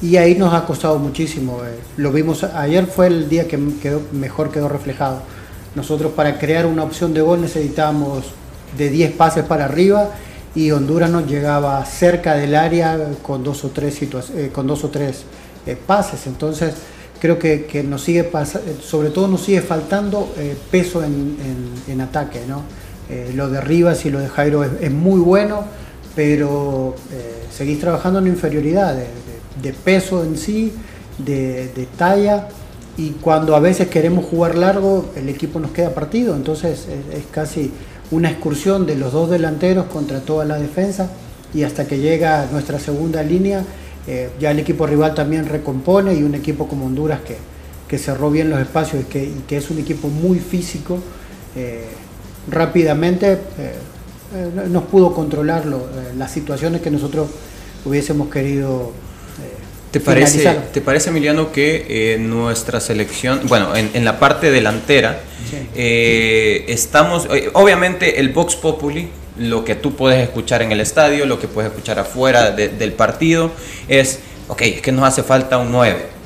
Y 0.02 0.18
ahí 0.18 0.36
nos 0.36 0.54
ha 0.54 0.66
costado 0.66 0.98
muchísimo. 0.98 1.62
Eh. 1.64 1.78
Lo 1.98 2.12
vimos 2.12 2.44
ayer, 2.44 2.88
fue 2.88 3.08
el 3.08 3.30
día 3.30 3.48
que 3.48 3.60
quedó, 3.82 4.02
mejor 4.12 4.52
quedó 4.52 4.68
reflejado. 4.68 5.22
Nosotros 5.76 6.14
para 6.14 6.40
crear 6.40 6.66
una 6.66 6.84
opción 6.84 7.14
de 7.14 7.22
gol 7.22 7.42
necesitábamos 7.42 8.26
de 8.78 8.90
10 8.90 9.14
pases 9.14 9.46
para 9.46 9.66
arriba 9.66 10.10
y 10.56 10.72
Honduras 10.72 11.10
nos 11.10 11.28
llegaba 11.28 11.84
cerca 11.86 12.36
del 12.36 12.56
área 12.56 12.98
con 13.22 13.44
dos 13.44 13.64
o 13.64 13.70
tres, 13.70 14.02
eh, 14.02 14.50
con 14.52 14.66
dos 14.66 14.84
o 14.84 14.90
tres 14.90 15.24
pases. 15.86 16.26
Entonces 16.26 16.74
creo 17.20 17.38
que, 17.38 17.66
que 17.66 17.84
nos 17.84 18.02
sigue 18.02 18.30
sobre 18.82 19.12
todo 19.12 19.28
nos 19.28 19.42
sigue 19.42 19.62
faltando 19.62 20.34
peso 20.72 21.04
en, 21.04 21.38
en, 21.88 21.94
en 21.94 22.02
ataque. 22.02 22.42
¿no? 22.48 22.64
Eh, 23.12 23.34
lo 23.36 23.50
de 23.50 23.60
Rivas 23.60 24.06
y 24.06 24.10
lo 24.10 24.20
de 24.20 24.30
Jairo 24.30 24.64
es, 24.64 24.90
muy 24.90 25.20
bueno, 25.20 25.66
pero 26.16 26.96
eh, 27.12 27.44
seguís 27.52 27.78
trabajando 27.78 28.20
en 28.20 28.28
inferioridad 28.28 28.96
de, 28.96 29.74
peso 29.74 30.24
en 30.24 30.38
sí, 30.38 30.72
de, 31.18 31.88
talla, 31.98 32.48
y 32.96 33.10
cuando 33.10 33.54
a 33.54 33.60
veces 33.60 33.90
queremos 33.90 34.24
jugar 34.24 34.56
largo, 34.56 35.10
el 35.18 35.28
equipo 35.28 35.60
nos 35.60 35.72
queda 35.72 35.90
partido, 35.94 36.38
entonces 36.38 36.88
es, 37.14 37.26
casi 37.32 37.72
una 38.12 38.32
excursión 38.32 38.86
de 38.86 38.96
los 38.96 39.12
dos 39.12 39.30
delanteros 39.30 39.88
contra 39.88 40.22
toda 40.22 40.46
la 40.46 40.58
defensa, 40.58 41.10
y 41.54 41.64
hasta 41.64 41.86
que 41.86 42.00
llega 42.00 42.48
nuestra 42.50 42.80
segunda 42.80 43.24
línea, 43.24 43.66
eh, 44.08 44.30
ya 44.40 44.52
el 44.52 44.60
equipo 44.60 44.88
rival 44.88 45.14
también 45.14 45.50
recompone, 45.50 46.14
y 46.14 46.24
un 46.24 46.34
equipo 46.34 46.66
como 46.66 46.86
Honduras 46.86 47.20
que, 47.20 47.36
que 47.90 47.98
cerró 47.98 48.32
bien 48.32 48.50
los 48.50 48.62
espacios 48.62 49.04
y 49.04 49.06
que, 49.46 49.58
es 49.58 49.70
un 49.70 49.80
equipo 49.80 50.08
muy 50.08 50.40
físico 50.40 51.00
rápidamente 52.50 53.34
eh, 53.34 53.38
eh, 54.36 54.68
nos 54.70 54.84
pudo 54.84 55.14
controlar 55.14 55.64
eh, 55.66 56.14
las 56.18 56.32
situaciones 56.32 56.82
que 56.82 56.92
nosotros 56.92 57.30
hubiésemos 57.86 58.30
querido. 58.30 58.94
¿Te 59.92 60.00
parece, 60.00 60.58
¿Te 60.72 60.80
parece, 60.80 61.10
Emiliano, 61.10 61.52
que 61.52 62.16
nuestra 62.18 62.80
selección, 62.80 63.42
bueno, 63.50 63.76
en, 63.76 64.06
la 64.06 64.20
parte 64.20 64.50
delantera, 64.50 65.20
estamos, 65.76 67.28
obviamente 67.52 68.22
el 68.22 68.30
Vox 68.30 68.56
Populi, 68.56 69.10
lo 69.38 69.66
que 69.66 69.76
tú 69.76 69.94
puedes 69.94 70.24
escuchar 70.24 70.62
en 70.62 70.72
el 70.72 70.80
estadio, 70.80 71.26
lo 71.26 71.42
que 71.42 71.50
puedes 71.50 71.72
escuchar 71.72 72.00
afuera 72.00 72.52
del 72.52 72.94
partido, 72.94 73.52
es, 73.90 74.20
ok, 74.48 74.62
es 74.62 74.82
que 74.82 74.94
nos 74.94 75.04
hace 75.04 75.24
falta 75.24 75.58
un 75.58 75.74
9 75.74 76.21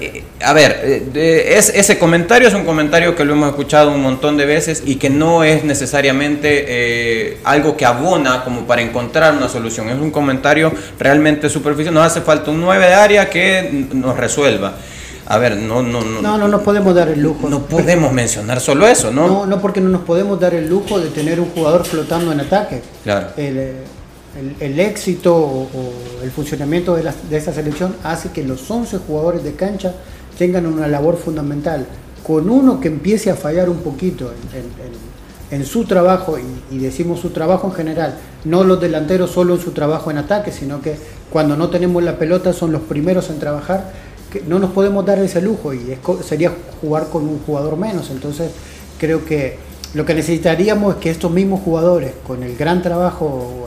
eh, 0.00 0.24
a 0.42 0.52
ver, 0.52 0.80
eh, 1.14 1.54
es, 1.56 1.68
ese 1.68 1.98
comentario 1.98 2.48
es 2.48 2.54
un 2.54 2.64
comentario 2.64 3.14
que 3.14 3.24
lo 3.24 3.34
hemos 3.34 3.50
escuchado 3.50 3.92
un 3.92 4.02
montón 4.02 4.36
de 4.36 4.46
veces 4.46 4.82
y 4.84 4.96
que 4.96 5.10
no 5.10 5.44
es 5.44 5.64
necesariamente 5.64 6.64
eh, 6.66 7.38
algo 7.44 7.76
que 7.76 7.84
abona 7.84 8.42
como 8.44 8.66
para 8.66 8.82
encontrar 8.82 9.34
una 9.34 9.48
solución. 9.48 9.88
Es 9.88 9.98
un 9.98 10.10
comentario 10.10 10.72
realmente 10.98 11.48
superficial. 11.48 11.94
Nos 11.94 12.06
hace 12.06 12.20
falta 12.20 12.50
un 12.50 12.60
9 12.60 12.86
de 12.86 12.94
área 12.94 13.30
que 13.30 13.86
nos 13.92 14.16
resuelva. 14.16 14.74
A 15.26 15.38
ver, 15.38 15.56
no, 15.56 15.82
no, 15.82 16.02
no. 16.02 16.22
No, 16.22 16.38
no 16.38 16.48
nos 16.48 16.62
podemos 16.62 16.92
dar 16.94 17.08
el 17.08 17.20
lujo. 17.20 17.48
No 17.48 17.62
podemos 17.62 18.12
mencionar 18.12 18.60
solo 18.60 18.88
eso, 18.88 19.12
¿no? 19.12 19.28
No, 19.28 19.46
no 19.46 19.60
porque 19.60 19.80
no 19.80 19.88
nos 19.88 20.02
podemos 20.02 20.40
dar 20.40 20.54
el 20.54 20.68
lujo 20.68 20.98
de 20.98 21.08
tener 21.10 21.38
un 21.38 21.50
jugador 21.50 21.84
flotando 21.86 22.32
en 22.32 22.40
ataque. 22.40 22.82
Claro 23.04 23.28
el, 23.36 23.74
éxito 24.78 25.34
o, 25.36 25.68
el 26.22 26.30
funcionamiento 26.30 26.94
de, 26.94 27.10
de, 27.28 27.36
esa 27.36 27.52
selección 27.52 27.96
hace 28.04 28.30
que 28.30 28.44
los 28.44 28.70
11 28.70 28.98
jugadores 28.98 29.42
de 29.42 29.54
cancha 29.54 29.94
tengan 30.38 30.66
una 30.66 30.88
labor 30.88 31.18
fundamental. 31.18 31.86
Con 32.26 32.48
uno 32.48 32.80
que 32.80 32.88
empiece 32.88 33.30
a 33.30 33.34
fallar 33.34 33.68
un 33.68 33.78
poquito 33.78 34.32
en, 35.50 35.64
su 35.66 35.84
trabajo, 35.84 36.38
y, 36.70 36.78
decimos 36.78 37.20
su 37.20 37.30
trabajo 37.30 37.66
en 37.66 37.74
general, 37.74 38.18
no 38.44 38.64
los 38.64 38.80
delanteros 38.80 39.30
solo 39.30 39.56
en 39.56 39.60
su 39.60 39.72
trabajo 39.72 40.10
en 40.10 40.18
ataque, 40.18 40.52
sino 40.52 40.80
que 40.80 40.96
cuando 41.30 41.56
no 41.56 41.68
tenemos 41.68 42.02
la 42.02 42.18
pelota 42.18 42.52
son 42.52 42.72
los 42.72 42.82
primeros 42.82 43.28
en 43.30 43.38
trabajar, 43.38 43.92
que 44.32 44.42
no 44.42 44.58
nos 44.58 44.70
podemos 44.70 45.04
dar 45.04 45.18
ese 45.18 45.42
lujo 45.42 45.74
y 45.74 45.98
sería 46.24 46.52
jugar 46.80 47.08
con 47.08 47.24
un 47.28 47.40
jugador 47.40 47.76
menos. 47.76 48.10
Entonces 48.10 48.52
creo 48.98 49.24
que 49.24 49.58
lo 49.92 50.06
que 50.06 50.14
necesitaríamos 50.14 50.94
es 50.94 51.00
que 51.00 51.10
estos 51.10 51.32
mismos 51.32 51.60
jugadores, 51.60 52.12
con 52.26 52.42
el 52.44 52.56
gran 52.56 52.80
trabajo 52.80 53.59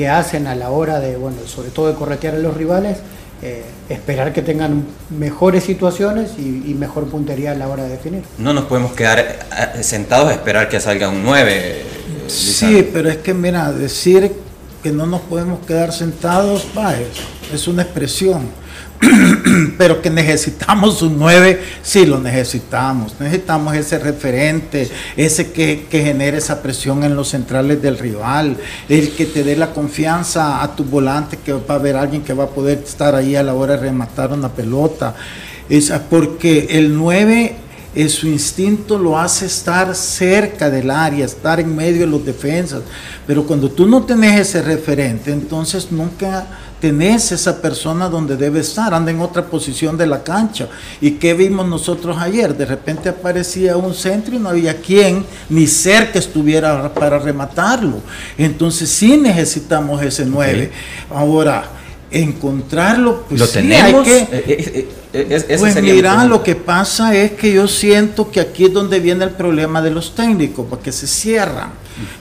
que 0.00 0.08
hacen 0.08 0.46
a 0.46 0.54
la 0.54 0.70
hora 0.70 0.98
de, 0.98 1.18
bueno, 1.18 1.36
sobre 1.46 1.68
todo 1.68 1.88
de 1.88 1.94
corretear 1.94 2.34
a 2.34 2.38
los 2.38 2.56
rivales, 2.56 2.96
eh, 3.42 3.62
esperar 3.90 4.32
que 4.32 4.40
tengan 4.40 4.86
mejores 5.10 5.64
situaciones 5.64 6.38
y, 6.38 6.72
mejor 6.72 7.04
puntería 7.08 7.50
a 7.50 7.54
la 7.54 7.68
hora 7.68 7.82
de 7.82 7.90
definir. 7.90 8.22
No 8.38 8.54
nos 8.54 8.64
podemos 8.64 8.92
quedar 8.92 9.18
eh, 9.18 9.82
sentados 9.82 10.30
a 10.30 10.32
esperar 10.32 10.70
que 10.70 10.80
salga 10.80 11.10
un 11.10 11.22
9. 11.22 11.52
Eh, 11.54 11.84
sí, 12.28 12.88
pero 12.90 13.10
es 13.10 13.18
que 13.18 13.34
mira, 13.34 13.70
decir 13.72 14.32
que 14.82 14.90
no 14.90 15.04
nos 15.04 15.20
podemos 15.20 15.66
quedar 15.66 15.92
sentados, 15.92 16.66
va, 16.74 16.94
es 17.52 17.68
una 17.68 17.82
expresión. 17.82 18.48
pero 19.78 20.02
que 20.02 20.10
necesitamos 20.10 21.00
un 21.02 21.18
9, 21.18 21.60
sí 21.82 22.04
lo 22.04 22.20
necesitamos. 22.20 23.14
Necesitamos 23.18 23.74
ese 23.74 23.98
referente, 23.98 24.90
ese 25.16 25.52
que, 25.52 25.86
que, 25.90 26.02
genere 26.02 26.38
esa 26.38 26.62
presión 26.62 27.02
en 27.04 27.16
los 27.16 27.28
centrales 27.28 27.80
del 27.80 27.98
rival, 27.98 28.56
el 28.88 29.12
que 29.12 29.26
te 29.26 29.42
dé 29.42 29.56
la 29.56 29.72
confianza 29.72 30.62
a 30.62 30.76
tu 30.76 30.84
volante, 30.84 31.38
que 31.38 31.52
va 31.52 31.74
a 31.74 31.74
haber 31.74 31.96
alguien 31.96 32.22
que 32.22 32.34
va 32.34 32.44
a 32.44 32.50
poder 32.50 32.78
estar 32.84 33.14
ahí 33.14 33.36
a 33.36 33.42
la 33.42 33.54
hora 33.54 33.76
de 33.76 33.84
rematar 33.84 34.32
una 34.32 34.50
pelota. 34.50 35.14
Es 35.68 35.90
porque 36.10 36.66
el 36.70 36.94
9 36.96 37.54
en 37.94 38.08
su 38.08 38.28
instinto 38.28 38.98
lo 38.98 39.18
hace 39.18 39.46
estar 39.46 39.94
cerca 39.94 40.70
del 40.70 40.90
área, 40.90 41.24
estar 41.24 41.58
en 41.58 41.74
medio 41.74 42.00
de 42.00 42.06
los 42.06 42.24
defensas. 42.24 42.82
Pero 43.26 43.44
cuando 43.46 43.70
tú 43.70 43.86
no 43.86 44.04
tenés 44.04 44.40
ese 44.40 44.62
referente, 44.62 45.32
entonces 45.32 45.90
nunca 45.90 46.46
tenés 46.80 47.30
esa 47.32 47.60
persona 47.60 48.08
donde 48.08 48.36
debe 48.36 48.60
estar, 48.60 48.94
anda 48.94 49.10
en 49.10 49.20
otra 49.20 49.44
posición 49.44 49.96
de 49.96 50.06
la 50.06 50.22
cancha. 50.22 50.68
¿Y 51.00 51.12
qué 51.12 51.34
vimos 51.34 51.68
nosotros 51.68 52.16
ayer? 52.18 52.56
De 52.56 52.64
repente 52.64 53.08
aparecía 53.08 53.76
un 53.76 53.94
centro 53.94 54.34
y 54.34 54.38
no 54.38 54.48
había 54.48 54.80
quien 54.80 55.24
ni 55.48 55.66
cerca 55.66 56.18
estuviera 56.18 56.92
para 56.94 57.18
rematarlo. 57.18 58.00
Entonces 58.38 58.88
sí 58.88 59.16
necesitamos 59.16 60.02
ese 60.02 60.24
9. 60.24 60.70
Ahora, 61.10 61.64
encontrarlo, 62.10 63.24
pues 63.28 63.40
¿Lo 63.40 63.48
tenemos? 63.48 64.04
que, 64.04 64.18
eh, 64.18 64.28
eh, 64.32 64.88
eh, 65.12 65.56
pues 65.58 65.82
mira, 65.82 66.24
lo 66.24 66.42
que 66.42 66.54
pasa 66.54 67.14
es 67.16 67.32
que 67.32 67.52
yo 67.52 67.66
siento 67.66 68.30
que 68.30 68.40
aquí 68.40 68.66
es 68.66 68.72
donde 68.72 69.00
viene 69.00 69.24
el 69.24 69.30
problema 69.30 69.82
de 69.82 69.90
los 69.90 70.14
técnicos, 70.14 70.66
porque 70.68 70.92
se 70.92 71.06
cierran 71.06 71.70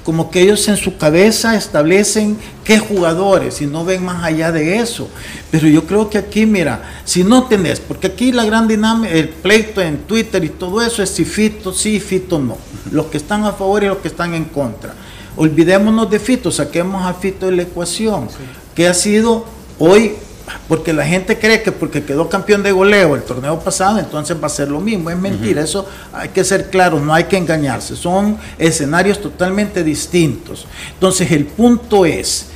como 0.03 0.29
que 0.29 0.41
ellos 0.41 0.67
en 0.67 0.77
su 0.77 0.97
cabeza 0.97 1.55
establecen 1.55 2.37
qué 2.63 2.79
jugadores 2.79 3.61
y 3.61 3.65
no 3.65 3.85
ven 3.85 4.03
más 4.03 4.23
allá 4.23 4.51
de 4.51 4.79
eso. 4.79 5.09
Pero 5.51 5.67
yo 5.67 5.85
creo 5.85 6.09
que 6.09 6.17
aquí, 6.17 6.45
mira, 6.45 7.01
si 7.05 7.23
no 7.23 7.43
tenés, 7.43 7.79
porque 7.79 8.07
aquí 8.07 8.31
la 8.31 8.45
gran 8.45 8.67
dinámica, 8.67 9.13
el 9.13 9.29
pleito 9.29 9.81
en 9.81 9.99
Twitter 9.99 10.43
y 10.43 10.49
todo 10.49 10.81
eso 10.81 11.01
es 11.03 11.09
si 11.09 11.25
Fito 11.25 11.73
sí, 11.73 11.99
Fito 11.99 12.39
no. 12.39 12.57
Los 12.91 13.07
que 13.07 13.17
están 13.17 13.45
a 13.45 13.53
favor 13.53 13.83
y 13.83 13.87
los 13.87 13.97
que 13.99 14.07
están 14.07 14.33
en 14.33 14.45
contra. 14.45 14.93
Olvidémonos 15.35 16.09
de 16.09 16.19
Fito, 16.19 16.51
saquemos 16.51 17.05
a 17.05 17.13
Fito 17.13 17.45
de 17.45 17.53
la 17.53 17.61
ecuación, 17.63 18.27
que 18.75 18.87
ha 18.87 18.93
sido 18.93 19.45
hoy 19.77 20.13
porque 20.67 20.93
la 20.93 21.05
gente 21.05 21.37
cree 21.37 21.61
que 21.61 21.71
porque 21.71 22.03
quedó 22.03 22.29
campeón 22.29 22.63
de 22.63 22.71
goleo 22.71 23.15
el 23.15 23.23
torneo 23.23 23.59
pasado, 23.59 23.99
entonces 23.99 24.37
va 24.41 24.47
a 24.47 24.49
ser 24.49 24.69
lo 24.69 24.79
mismo. 24.79 25.09
Es 25.09 25.17
mentira, 25.17 25.61
eso 25.61 25.87
hay 26.13 26.29
que 26.29 26.43
ser 26.43 26.69
claro, 26.69 26.99
no 26.99 27.13
hay 27.13 27.25
que 27.25 27.37
engañarse. 27.37 27.95
Son 27.95 28.37
escenarios 28.57 29.21
totalmente 29.21 29.83
distintos. 29.83 30.65
Entonces 30.93 31.31
el 31.31 31.45
punto 31.45 32.05
es, 32.05 32.47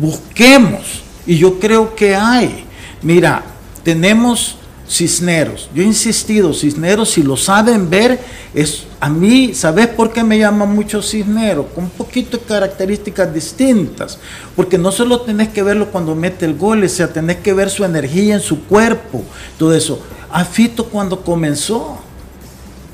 busquemos, 0.00 1.02
y 1.26 1.38
yo 1.38 1.58
creo 1.58 1.94
que 1.94 2.14
hay. 2.14 2.64
Mira, 3.02 3.42
tenemos 3.82 4.56
Cisneros. 4.88 5.70
Yo 5.74 5.82
he 5.82 5.86
insistido, 5.86 6.52
Cisneros, 6.52 7.10
si 7.10 7.22
lo 7.22 7.36
saben 7.36 7.88
ver, 7.88 8.20
es 8.52 8.84
a 9.00 9.08
mí, 9.08 9.54
¿sabes 9.54 9.86
por 9.88 10.12
qué 10.12 10.22
me 10.22 10.38
llama 10.38 10.66
mucho 10.66 11.00
Cisneros? 11.00 11.66
Con 11.74 11.84
un 11.84 11.90
poquito 11.90 12.36
de 12.36 12.44
características 12.44 13.32
distintas. 13.32 14.18
Porque 14.54 14.76
no 14.76 14.92
solo 14.92 15.22
tenés 15.22 15.48
que 15.48 15.62
verlo 15.62 15.90
cuando 15.90 16.14
mete 16.14 16.44
el 16.44 16.54
gol, 16.56 16.84
o 16.84 16.88
sea, 16.88 17.10
tenés 17.10 17.38
que 17.38 17.54
ver 17.54 17.70
su 17.70 17.82
energía 17.82 18.34
en 18.34 18.40
su 18.40 18.64
cuerpo, 18.66 19.24
todo 19.58 19.74
eso. 19.74 20.02
A 20.30 20.44
Fito 20.44 20.84
cuando 20.84 21.22
comenzó, 21.22 21.78
o 21.78 21.98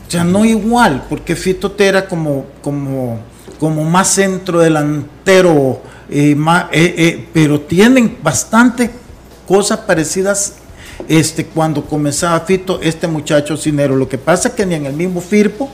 sea, 0.07 0.23
no 0.23 0.45
igual, 0.45 1.07
porque 1.09 1.35
Fito 1.35 1.73
te 1.73 1.87
era 1.87 2.07
como, 2.07 2.47
como, 2.63 3.19
como 3.59 3.85
más 3.85 4.07
centro 4.07 4.61
delantero 4.61 5.83
eh, 6.09 6.37
eh, 6.73 7.29
pero 7.33 7.61
tienen 7.63 8.19
bastante 8.23 8.93
cosas 9.49 9.81
parecidas 9.81 10.55
este, 11.09 11.47
cuando 11.47 11.85
comenzaba 11.85 12.39
Fito, 12.41 12.81
este 12.81 13.09
muchacho 13.09 13.57
Cinero. 13.57 13.97
Lo 13.97 14.09
que 14.09 14.19
pasa 14.19 14.49
es 14.49 14.55
que 14.55 14.65
ni 14.65 14.77
en 14.77 14.87
el 14.87 14.93
mismo 14.93 15.21
Firpo 15.21 15.69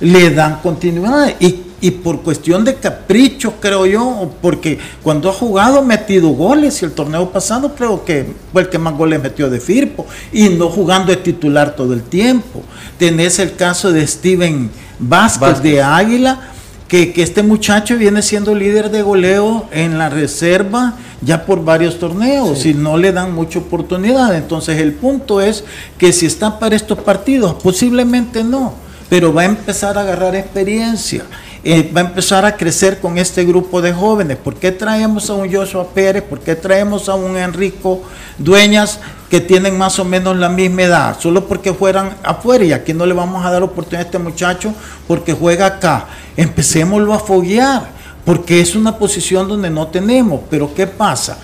le 0.00 0.30
dan 0.30 0.60
continuidad 0.62 1.34
y, 1.40 1.60
y, 1.80 1.90
por 1.90 2.22
cuestión 2.22 2.64
de 2.64 2.76
capricho, 2.76 3.54
creo 3.60 3.86
yo, 3.86 4.30
porque 4.40 4.78
cuando 5.02 5.30
ha 5.30 5.32
jugado 5.32 5.78
ha 5.78 5.82
metido 5.82 6.28
goles 6.30 6.82
y 6.82 6.84
el 6.84 6.92
torneo 6.92 7.30
pasado 7.30 7.74
creo 7.74 8.04
que 8.04 8.34
fue 8.52 8.62
el 8.62 8.68
que 8.68 8.78
más 8.78 8.96
goles 8.96 9.22
metió 9.22 9.50
de 9.50 9.60
Firpo 9.60 10.06
y 10.32 10.48
no 10.50 10.68
jugando 10.68 11.10
de 11.10 11.16
titular 11.16 11.74
todo 11.76 11.94
el 11.94 12.02
tiempo. 12.02 12.62
Tenés 12.98 13.38
el 13.38 13.54
caso 13.56 13.92
de 13.92 14.06
Steven 14.06 14.70
Vázquez, 14.98 15.62
de 15.62 15.82
Águila, 15.82 16.52
que, 16.88 17.12
que, 17.12 17.22
este 17.22 17.42
muchacho 17.42 17.96
viene 17.96 18.22
siendo 18.22 18.54
líder 18.54 18.90
de 18.90 19.02
goleo 19.02 19.66
en 19.72 19.98
la 19.98 20.08
reserva 20.08 20.94
ya 21.20 21.44
por 21.44 21.64
varios 21.64 21.98
torneos 21.98 22.64
y 22.64 22.74
no 22.74 22.96
le 22.96 23.12
dan 23.12 23.34
mucha 23.34 23.58
oportunidad. 23.58 24.34
Entonces 24.34 24.80
el 24.80 24.92
punto 24.92 25.40
es 25.40 25.64
que 25.98 26.12
si 26.12 26.26
está 26.26 26.58
para 26.58 26.76
estos 26.76 26.98
partidos, 26.98 27.54
posiblemente 27.62 28.44
no, 28.44 28.74
pero 29.08 29.32
va 29.32 29.42
a 29.42 29.46
empezar 29.46 29.96
a 29.96 30.02
agarrar 30.02 30.34
experiencia. 30.34 31.24
Eh, 31.64 31.90
va 31.94 32.02
a 32.02 32.04
empezar 32.04 32.44
a 32.44 32.56
crecer 32.56 33.00
con 33.00 33.18
este 33.18 33.44
grupo 33.44 33.82
de 33.82 33.92
jóvenes. 33.92 34.36
¿Por 34.36 34.54
qué 34.54 34.70
traemos 34.70 35.28
a 35.28 35.34
un 35.34 35.52
Joshua 35.52 35.88
Pérez? 35.88 36.22
¿Por 36.22 36.40
qué 36.40 36.54
traemos 36.54 37.08
a 37.08 37.14
un 37.14 37.36
Enrico 37.36 38.02
Dueñas 38.38 39.00
que 39.28 39.40
tienen 39.40 39.76
más 39.76 39.98
o 39.98 40.04
menos 40.04 40.36
la 40.36 40.48
misma 40.48 40.82
edad? 40.82 41.16
Solo 41.18 41.46
porque 41.48 41.74
fueran 41.74 42.14
afuera 42.22 42.64
y 42.64 42.72
aquí 42.72 42.94
no 42.94 43.06
le 43.06 43.14
vamos 43.14 43.44
a 43.44 43.50
dar 43.50 43.62
oportunidad 43.62 44.02
a 44.02 44.04
este 44.04 44.18
muchacho 44.18 44.72
porque 45.08 45.32
juega 45.32 45.66
acá. 45.66 46.06
Empecémoslo 46.36 47.12
a 47.12 47.18
foguear 47.18 47.88
porque 48.24 48.60
es 48.60 48.76
una 48.76 48.96
posición 48.96 49.48
donde 49.48 49.68
no 49.68 49.88
tenemos. 49.88 50.42
Pero 50.48 50.72
¿qué 50.74 50.86
pasa? 50.86 51.38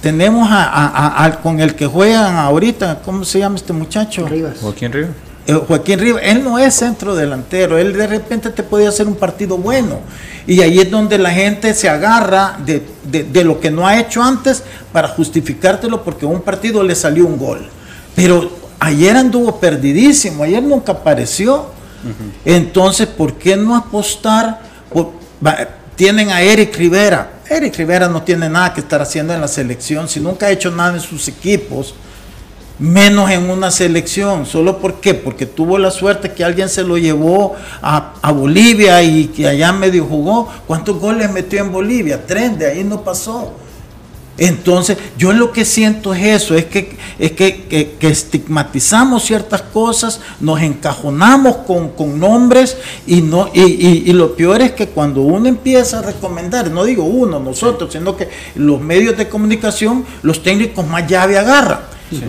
Tenemos 0.00 0.48
a, 0.50 1.38
con 1.42 1.60
el 1.60 1.74
que 1.74 1.86
juegan 1.86 2.36
ahorita, 2.36 3.00
¿cómo 3.04 3.24
se 3.24 3.38
llama 3.38 3.56
este 3.56 3.72
muchacho? 3.72 4.26
Rivas. 4.28 4.58
Joaquín 4.60 4.92
Rivas. 4.92 5.31
Eh, 5.46 5.54
Joaquín 5.54 5.98
Rivas, 5.98 6.22
él 6.24 6.44
no 6.44 6.58
es 6.58 6.74
centro 6.74 7.16
delantero, 7.16 7.76
él 7.76 7.92
de 7.92 8.06
repente 8.06 8.50
te 8.50 8.62
puede 8.62 8.86
hacer 8.86 9.06
un 9.06 9.16
partido 9.16 9.58
bueno. 9.58 10.00
Y 10.46 10.60
ahí 10.60 10.78
es 10.78 10.90
donde 10.90 11.18
la 11.18 11.30
gente 11.30 11.74
se 11.74 11.88
agarra 11.88 12.58
de, 12.64 12.84
de, 13.04 13.44
lo 13.44 13.60
que 13.60 13.70
no 13.70 13.86
ha 13.86 13.98
hecho 13.98 14.22
antes 14.22 14.62
para 14.92 15.08
justificártelo 15.08 16.02
porque 16.02 16.26
un 16.26 16.40
partido 16.40 16.82
le 16.82 16.94
salió 16.94 17.26
un 17.26 17.38
gol. 17.38 17.68
Pero 18.14 18.50
ayer 18.80 19.16
anduvo 19.16 19.58
perdidísimo, 19.60 20.42
ayer 20.42 20.62
nunca 20.62 20.92
apareció. 20.92 21.66
Entonces, 22.44 23.06
¿por 23.06 23.34
qué 23.34 23.56
no 23.56 23.76
apostar? 23.76 24.60
Por, 24.92 25.12
tienen 25.94 26.30
a 26.30 26.42
Eric 26.42 26.76
Rivera. 26.76 27.30
Eric 27.48 27.76
Rivera 27.76 28.08
no 28.08 28.22
tiene 28.22 28.48
nada 28.48 28.74
que 28.74 28.80
estar 28.80 29.00
haciendo 29.00 29.34
en 29.34 29.40
la 29.40 29.48
selección, 29.48 30.08
si 30.08 30.20
nunca 30.20 30.46
ha 30.46 30.50
hecho 30.50 30.70
nada 30.70 30.94
en 30.94 31.00
sus 31.00 31.28
equipos, 31.28 31.94
menos 32.82 33.30
en 33.30 33.48
una 33.48 33.70
selección. 33.70 34.44
¿Solo 34.44 34.78
por 34.78 35.00
qué? 35.00 35.14
Porque 35.14 35.46
tuvo 35.46 35.78
la 35.78 35.90
suerte 35.90 36.32
que 36.32 36.44
alguien 36.44 36.68
se 36.68 36.82
lo 36.82 36.98
llevó 36.98 37.54
a, 37.80 38.14
a 38.20 38.32
Bolivia 38.32 39.02
y 39.02 39.26
que 39.28 39.46
allá 39.46 39.72
medio 39.72 40.04
jugó. 40.04 40.48
¿Cuántos 40.66 40.98
goles 40.98 41.30
metió 41.32 41.60
en 41.60 41.72
Bolivia? 41.72 42.26
Tres, 42.26 42.58
de 42.58 42.66
ahí 42.66 42.84
no 42.84 43.02
pasó. 43.02 43.54
Entonces, 44.38 44.96
yo 45.18 45.32
lo 45.32 45.52
que 45.52 45.64
siento 45.64 46.14
es 46.14 46.42
eso, 46.42 46.54
es 46.54 46.64
que, 46.64 46.96
es 47.18 47.32
que, 47.32 47.96
estigmatizamos 48.00 49.22
ciertas 49.24 49.60
cosas, 49.60 50.20
nos 50.40 50.60
encajonamos 50.62 51.58
con, 51.58 52.18
nombres 52.18 52.78
y, 53.06 53.20
no, 53.20 53.50
y, 53.52 54.10
lo 54.12 54.34
peor 54.34 54.62
es 54.62 54.72
que 54.72 54.88
cuando 54.88 55.20
uno 55.20 55.48
empieza 55.48 55.98
a 55.98 56.02
recomendar, 56.02 56.70
no 56.70 56.84
digo 56.84 57.04
uno, 57.04 57.40
nosotros, 57.40 57.92
sino 57.92 58.16
que 58.16 58.28
los 58.54 58.80
medios 58.80 59.18
de 59.18 59.28
comunicación, 59.28 60.04
los 60.22 60.42
técnicos 60.42 60.86
más 60.86 61.06
llave 61.06 61.38
agarran. 61.38 61.80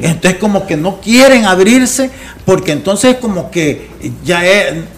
Entonces 0.02 0.36
como 0.40 0.66
que 0.66 0.78
no 0.78 1.00
quieren 1.02 1.46
abrirse 1.46 2.10
porque 2.46 2.72
entonces 2.72 3.18
como 3.18 3.52
que 3.52 3.90
ya 4.24 4.42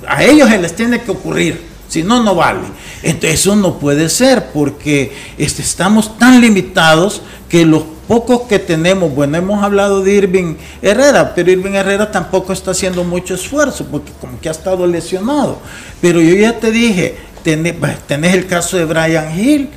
a 0.07 0.23
ellos 0.23 0.49
se 0.49 0.57
les 0.59 0.75
tiene 0.75 1.01
que 1.01 1.11
ocurrir. 1.11 1.75
Si 1.87 2.03
no, 2.03 2.23
no 2.23 2.35
vale. 2.35 2.61
Entonces 3.03 3.39
eso 3.39 3.55
no 3.55 3.77
puede 3.77 4.09
ser 4.09 4.47
porque 4.51 5.11
este, 5.37 5.61
estamos 5.61 6.17
tan 6.17 6.41
limitados 6.41 7.21
que 7.47 7.65
los 7.65 7.83
pocos 8.07 8.41
que 8.43 8.59
tenemos, 8.59 9.13
bueno, 9.13 9.37
hemos 9.37 9.63
hablado 9.63 10.03
de 10.03 10.13
Irving 10.13 10.55
Herrera, 10.81 11.33
pero 11.33 11.51
Irving 11.51 11.73
Herrera 11.73 12.11
tampoco 12.11 12.53
está 12.53 12.71
haciendo 12.71 13.03
mucho 13.03 13.35
esfuerzo 13.35 13.85
porque 13.89 14.11
como 14.19 14.39
que 14.39 14.49
ha 14.49 14.51
estado 14.51 14.85
lesionado. 14.87 15.59
Pero 16.01 16.21
yo 16.21 16.35
ya 16.35 16.59
te 16.59 16.71
dije, 16.71 17.15
tenés, 17.43 18.33
el 18.33 18.47
caso 18.47 18.77
de 18.77 18.85
Brian 18.85 19.39
Hill. 19.39 19.69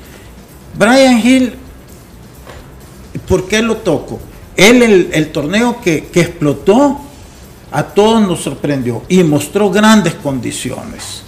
Brian 0.79 1.19
Hill, 1.25 1.55
¿por 3.27 3.47
qué 3.49 3.63
lo 3.63 3.77
toco? 3.77 4.19
Él, 4.59 5.09
el, 5.13 5.33
torneo 5.33 5.81
que, 5.81 6.09
que 6.09 6.21
explotó, 6.21 7.01
a 7.73 7.83
todos 7.83 8.21
nos 8.21 8.43
sorprendió 8.43 9.03
y 9.09 9.23
mostró 9.23 9.71
grandes 9.71 10.15
condiciones 10.15 11.23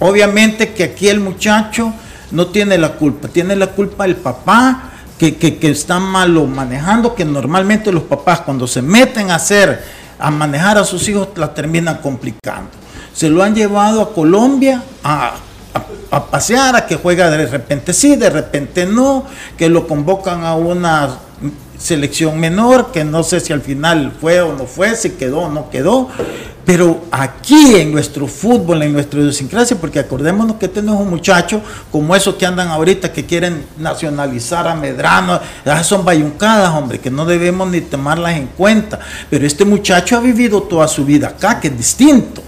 obviamente 0.00 0.72
que 0.72 0.84
aquí 0.84 1.08
el 1.08 1.20
muchacho 1.20 1.92
no 2.30 2.48
tiene 2.48 2.78
la 2.78 2.92
culpa, 2.92 3.28
tiene 3.28 3.56
la 3.56 3.68
culpa 3.68 4.04
el 4.04 4.16
papá 4.16 4.90
que, 5.18 5.36
que, 5.36 5.70
está 5.70 5.98
malo 5.98 6.46
manejando, 6.46 7.14
que 7.14 7.24
normalmente 7.24 7.92
los 7.92 8.02
papás 8.02 8.40
cuando 8.40 8.66
se 8.66 8.82
meten 8.82 9.30
a 9.30 9.36
hacer, 9.36 9.82
a 10.18 10.30
manejar 10.30 10.76
a 10.76 10.84
sus 10.84 11.08
hijos, 11.08 11.28
la 11.36 11.54
terminan 11.54 11.98
complicando. 11.98 12.70
Se 13.14 13.30
lo 13.30 13.42
han 13.42 13.54
llevado 13.54 14.02
a 14.02 14.12
Colombia 14.12 14.82
a, 15.02 15.36
a, 16.10 16.26
pasear, 16.26 16.76
a 16.76 16.86
que 16.86 16.96
juega 16.96 17.30
de 17.30 17.46
repente 17.46 17.94
sí, 17.94 18.16
de 18.16 18.28
repente 18.28 18.84
no, 18.84 19.24
que 19.56 19.70
lo 19.70 19.86
convocan 19.86 20.44
a 20.44 20.54
una 20.54 21.16
selección 21.78 22.38
menor, 22.38 22.92
que 22.92 23.04
no 23.04 23.22
sé 23.22 23.40
si 23.40 23.52
al 23.52 23.60
final 23.60 24.12
fue 24.20 24.40
o 24.40 24.54
no 24.54 24.66
fue, 24.66 24.96
si 24.96 25.10
quedó 25.10 25.40
o 25.40 25.48
no 25.48 25.70
quedó, 25.70 26.08
pero 26.66 27.04
aquí 27.12 27.76
en 27.76 27.92
nuestro 27.92 28.26
fútbol, 28.26 28.82
en 28.82 28.92
nuestra 28.92 29.20
idiosincrasia, 29.20 29.76
porque 29.76 30.00
acordémonos 30.00 30.56
que 30.56 30.66
tenemos 30.66 31.00
un 31.00 31.08
muchacho 31.08 31.62
como 31.92 32.16
esos 32.16 32.34
que 32.34 32.44
andan 32.44 32.66
ahorita 32.68 33.12
que 33.12 33.24
quieren 33.24 33.64
nacionalizar 33.78 34.66
a 34.66 34.74
Medrano, 34.74 35.40
son 35.84 36.04
bayuncadas, 36.04 36.74
hombre, 36.74 36.98
que 36.98 37.08
no 37.08 37.24
debemos 37.24 37.68
ni 37.68 37.82
tomarlas 37.82 38.36
en 38.36 38.48
cuenta. 38.48 38.98
Pero 39.30 39.46
este 39.46 39.64
muchacho 39.64 40.16
ha 40.16 40.20
vivido 40.20 40.60
toda 40.64 40.88
su 40.88 41.04
vida 41.04 41.28
acá, 41.28 41.60
que 41.60 41.68
es 41.68 41.76
distinto. 41.76 42.42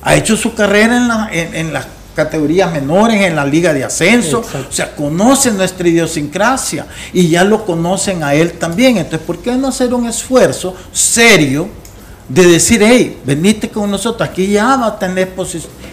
Ha 0.00 0.14
hecho 0.14 0.34
su 0.34 0.54
carrera 0.54 0.96
en, 0.96 1.08
la, 1.08 1.28
en, 1.30 1.72
las 1.74 1.86
categorías 2.16 2.72
menores, 2.72 3.20
en 3.22 3.36
la 3.36 3.44
liga 3.44 3.72
de 3.72 3.84
ascenso, 3.84 4.40
o 4.40 4.72
sea, 4.72 4.96
conoce 4.96 5.52
nuestra 5.52 5.86
idiosincrasia 5.86 6.86
y 7.12 7.28
ya 7.28 7.44
lo 7.44 7.64
conocen 7.64 8.24
a 8.24 8.34
él 8.34 8.54
también. 8.54 8.96
Entonces, 8.96 9.20
¿por 9.26 9.38
qué 9.38 9.52
no 9.52 9.68
hacer 9.68 9.94
un 9.94 10.08
esfuerzo 10.08 10.74
serio? 10.92 11.68
de 12.28 12.44
decir, 12.44 12.82
hey, 12.82 13.20
venite 13.24 13.68
con 13.68 13.90
nosotros, 13.90 14.28
aquí 14.28 14.48
ya 14.48 14.76
va 14.76 14.86
a 14.86 14.98
tener 14.98 15.32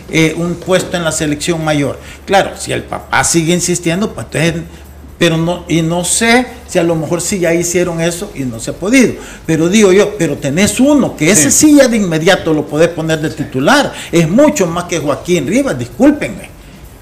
eh, 0.09 0.33
un 0.35 0.55
puesto 0.55 0.97
en 0.97 1.03
la 1.03 1.11
selección 1.11 1.63
mayor. 1.63 1.99
Claro, 2.25 2.57
si 2.57 2.71
el 2.71 2.83
papá 2.83 3.23
sigue 3.23 3.53
insistiendo, 3.53 4.11
pues 4.11 4.25
entonces, 4.31 4.63
pero 5.23 5.37
no, 5.37 5.63
y 5.69 5.81
no 5.81 6.03
sé 6.03 6.45
si 6.67 6.79
a 6.79 6.83
lo 6.83 6.97
mejor 6.97 7.21
sí 7.21 7.39
ya 7.39 7.53
hicieron 7.53 8.01
eso 8.01 8.29
y 8.35 8.39
no 8.39 8.59
se 8.59 8.71
ha 8.71 8.73
podido. 8.73 9.13
Pero 9.45 9.69
digo 9.69 9.93
yo, 9.93 10.17
pero 10.17 10.35
tenés 10.35 10.81
uno, 10.81 11.15
que 11.15 11.31
ese 11.31 11.49
sí, 11.49 11.77
ya 11.77 11.87
de 11.87 11.95
inmediato 11.95 12.53
lo 12.53 12.67
podés 12.67 12.89
poner 12.89 13.21
de 13.21 13.29
titular, 13.29 13.93
es 14.11 14.29
mucho 14.29 14.67
más 14.67 14.83
que 14.83 14.99
Joaquín 14.99 15.47
Rivas, 15.47 15.79
discúlpenme. 15.79 16.49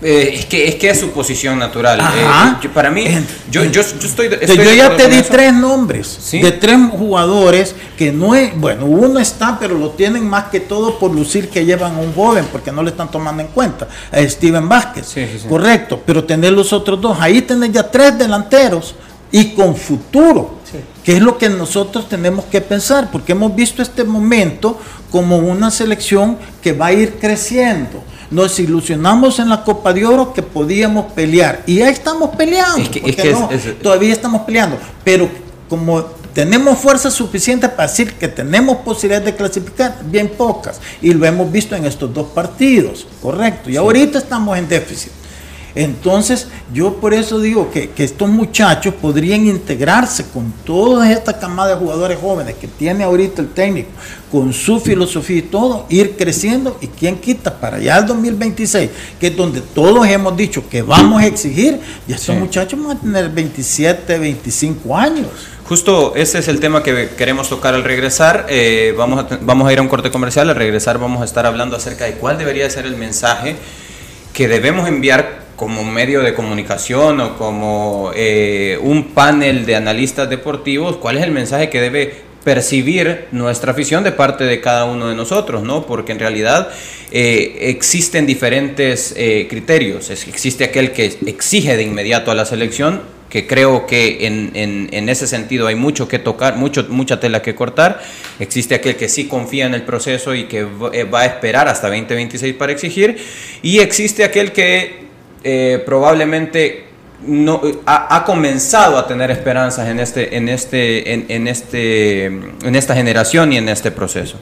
Eh, 0.03 0.31
es, 0.33 0.45
que, 0.45 0.67
es 0.67 0.75
que 0.75 0.89
es 0.89 0.99
su 0.99 1.11
posición 1.11 1.59
natural. 1.59 1.99
Eh, 1.99 2.69
para 2.73 2.89
mí, 2.89 3.05
yo, 3.51 3.63
yo, 3.65 3.81
estoy, 3.81 4.29
Yo 4.29 4.73
ya 4.73 4.95
te 4.95 5.07
di 5.07 5.21
tres 5.21 5.53
nombres 5.53 6.31
de 6.31 6.51
tres 6.51 6.79
jugadores 6.91 7.75
que 7.97 8.11
no 8.11 8.33
es. 8.33 8.57
Bueno, 8.59 8.85
uno 8.85 9.19
está, 9.19 9.59
pero 9.59 9.77
lo 9.77 9.91
tienen 9.91 10.27
más 10.27 10.45
que 10.45 10.59
todo 10.59 10.97
por 10.97 11.13
lucir 11.13 11.49
que 11.49 11.65
llevan 11.65 11.95
a 11.95 11.99
un 11.99 12.13
joven, 12.13 12.45
porque 12.51 12.71
no 12.71 12.81
le 12.81 12.89
están 12.89 13.11
tomando 13.11 13.43
en 13.43 13.49
cuenta. 13.49 13.87
A 14.11 14.21
Steven 14.27 14.67
Vázquez. 14.67 15.15
Correcto, 15.47 16.01
pero 16.05 16.23
tener 16.23 16.53
los 16.53 16.73
otros 16.73 16.99
dos. 16.99 17.17
Ahí 17.19 17.41
tenés 17.41 17.71
ya 17.71 17.83
tres 17.83 18.17
delanteros 18.17 18.95
y 19.31 19.53
con 19.53 19.75
futuro. 19.75 20.61
Que 21.03 21.13
es 21.17 21.21
lo 21.21 21.37
que 21.37 21.49
nosotros 21.49 22.07
tenemos 22.07 22.45
que 22.45 22.61
pensar, 22.61 23.09
porque 23.11 23.31
hemos 23.31 23.55
visto 23.55 23.81
este 23.81 24.03
momento 24.03 24.79
como 25.09 25.37
una 25.37 25.71
selección 25.71 26.37
que 26.61 26.73
va 26.73 26.87
a 26.87 26.93
ir 26.93 27.19
creciendo 27.19 28.03
nos 28.31 28.57
ilusionamos 28.59 29.39
en 29.39 29.49
la 29.49 29.63
Copa 29.63 29.93
de 29.93 30.05
Oro 30.05 30.33
que 30.33 30.41
podíamos 30.41 31.11
pelear. 31.11 31.63
Y 31.67 31.81
ahí 31.81 31.91
estamos 31.91 32.33
peleando. 32.35 32.89
todavía 33.81 34.13
estamos 34.13 34.41
peleando. 34.43 34.77
Pero 35.03 35.29
como 35.67 36.01
tenemos 36.33 36.77
fuerza 36.79 37.11
suficiente 37.11 37.67
para 37.67 37.89
decir 37.89 38.13
que 38.13 38.29
tenemos 38.29 38.77
posibilidades 38.77 39.25
de 39.25 39.35
clasificar, 39.35 39.99
bien 40.05 40.29
pocas. 40.29 40.79
Y 41.01 41.13
lo 41.13 41.25
hemos 41.25 41.51
visto 41.51 41.75
en 41.75 41.85
estos 41.85 42.13
dos 42.13 42.27
partidos, 42.27 43.05
correcto. 43.21 43.69
Y 43.69 43.75
ahorita 43.75 44.17
estamos 44.17 44.57
en 44.57 44.67
déficit. 44.67 45.11
Entonces, 45.75 46.47
yo 46.73 46.95
por 46.95 47.13
eso 47.13 47.39
digo 47.39 47.71
que, 47.71 47.89
que, 47.89 48.03
estos 48.03 48.29
muchachos 48.29 48.93
podrían 48.93 49.47
integrarse 49.47 50.25
con 50.25 50.51
toda 50.65 51.11
esta 51.11 51.39
camada 51.39 51.69
de 51.69 51.75
jugadores 51.75 52.17
jóvenes 52.19 52.55
que 52.55 52.67
tiene 52.67 53.03
ahorita 53.03 53.41
el 53.41 53.49
técnico, 53.49 53.89
con 54.31 54.51
su 54.53 54.79
filosofía 54.79 55.37
y 55.37 55.41
todo, 55.43 55.85
ir 55.89 56.17
creciendo 56.17 56.77
y 56.81 56.87
quién 56.87 57.17
quita 57.17 57.59
para 57.59 57.77
allá 57.77 57.97
el 57.99 58.05
2026, 58.05 58.89
que 59.19 59.27
es 59.27 59.37
donde 59.37 59.61
todos 59.61 60.05
hemos 60.07 60.35
dicho 60.35 60.67
que 60.69 60.81
vamos 60.81 61.21
a 61.21 61.25
exigir, 61.25 61.79
y 62.07 62.13
estos 62.13 62.35
muchachos 62.35 62.79
van 62.81 62.97
a 62.97 62.99
tener 62.99 63.29
27, 63.29 64.19
25 64.19 64.97
años. 64.97 65.27
Justo 65.71 66.15
ese 66.17 66.39
es 66.39 66.49
el 66.49 66.59
tema 66.59 66.83
que 66.83 67.11
queremos 67.17 67.47
tocar 67.47 67.73
al 67.73 67.85
regresar. 67.85 68.45
Eh, 68.49 68.93
vamos, 68.97 69.19
a, 69.31 69.37
vamos 69.39 69.69
a 69.69 69.71
ir 69.71 69.79
a 69.79 69.81
un 69.81 69.87
corte 69.87 70.11
comercial. 70.11 70.49
Al 70.49 70.55
regresar 70.57 70.97
vamos 70.97 71.21
a 71.21 71.23
estar 71.23 71.45
hablando 71.45 71.77
acerca 71.77 72.03
de 72.03 72.15
cuál 72.15 72.37
debería 72.37 72.69
ser 72.69 72.85
el 72.85 72.97
mensaje 72.97 73.55
que 74.33 74.49
debemos 74.49 74.89
enviar 74.89 75.43
como 75.61 75.83
medio 75.83 76.23
de 76.23 76.33
comunicación 76.33 77.19
o 77.19 77.37
como 77.37 78.11
eh, 78.15 78.79
un 78.81 79.09
panel 79.09 79.63
de 79.67 79.75
analistas 79.75 80.27
deportivos, 80.27 80.97
cuál 80.97 81.19
es 81.19 81.23
el 81.23 81.29
mensaje 81.29 81.69
que 81.69 81.79
debe 81.79 82.15
percibir 82.43 83.27
nuestra 83.31 83.71
afición 83.71 84.03
de 84.03 84.11
parte 84.11 84.43
de 84.43 84.59
cada 84.59 84.85
uno 84.85 85.09
de 85.09 85.13
nosotros, 85.13 85.61
¿no? 85.61 85.85
Porque 85.85 86.13
en 86.13 86.17
realidad 86.17 86.69
eh, 87.11 87.59
existen 87.61 88.25
diferentes 88.25 89.13
eh, 89.15 89.45
criterios. 89.47 90.09
existe 90.09 90.63
aquel 90.63 90.93
que 90.93 91.15
exige 91.27 91.77
de 91.77 91.83
inmediato 91.83 92.31
a 92.31 92.33
la 92.33 92.45
selección, 92.45 93.03
que 93.29 93.45
creo 93.45 93.85
que 93.85 94.25
en, 94.25 94.53
en, 94.55 95.09
ese 95.09 95.27
sentido 95.27 95.67
hay 95.67 95.75
mucho 95.75 96.07
que 96.07 96.17
tocar, 96.17 96.57
mucho, 96.57 96.87
mucha 96.89 97.19
tela 97.19 97.43
que 97.43 97.53
cortar. 97.53 98.01
Existe 98.39 98.73
aquel 98.73 98.95
que 98.95 99.07
sí 99.07 99.27
confía 99.27 99.67
en 99.67 99.75
el 99.75 99.83
proceso 99.83 100.33
y 100.33 100.45
que 100.45 100.63
va 100.63 101.19
a 101.21 101.25
esperar 101.27 101.67
hasta 101.67 101.87
2026 101.87 102.55
para 102.55 102.71
exigir. 102.71 103.17
Y 103.61 103.77
existe 103.77 104.23
aquel 104.23 104.53
que 104.53 105.10
eh, 105.43 105.81
probablemente 105.85 106.91
no, 107.25 107.61
ha, 107.85 108.23
comenzado 108.25 108.97
a 108.97 109.07
tener 109.07 109.29
esperanzas 109.31 109.87
en, 109.87 109.99
este, 109.99 110.35
en, 110.35 110.49
este, 110.49 111.13
en, 111.13 111.47
este, 111.47 112.25
en 112.25 112.75
esta 112.75 112.95
generación 112.95 113.53
y 113.53 113.57
en 113.57 113.69
este 113.69 113.91
proceso. 113.91 114.37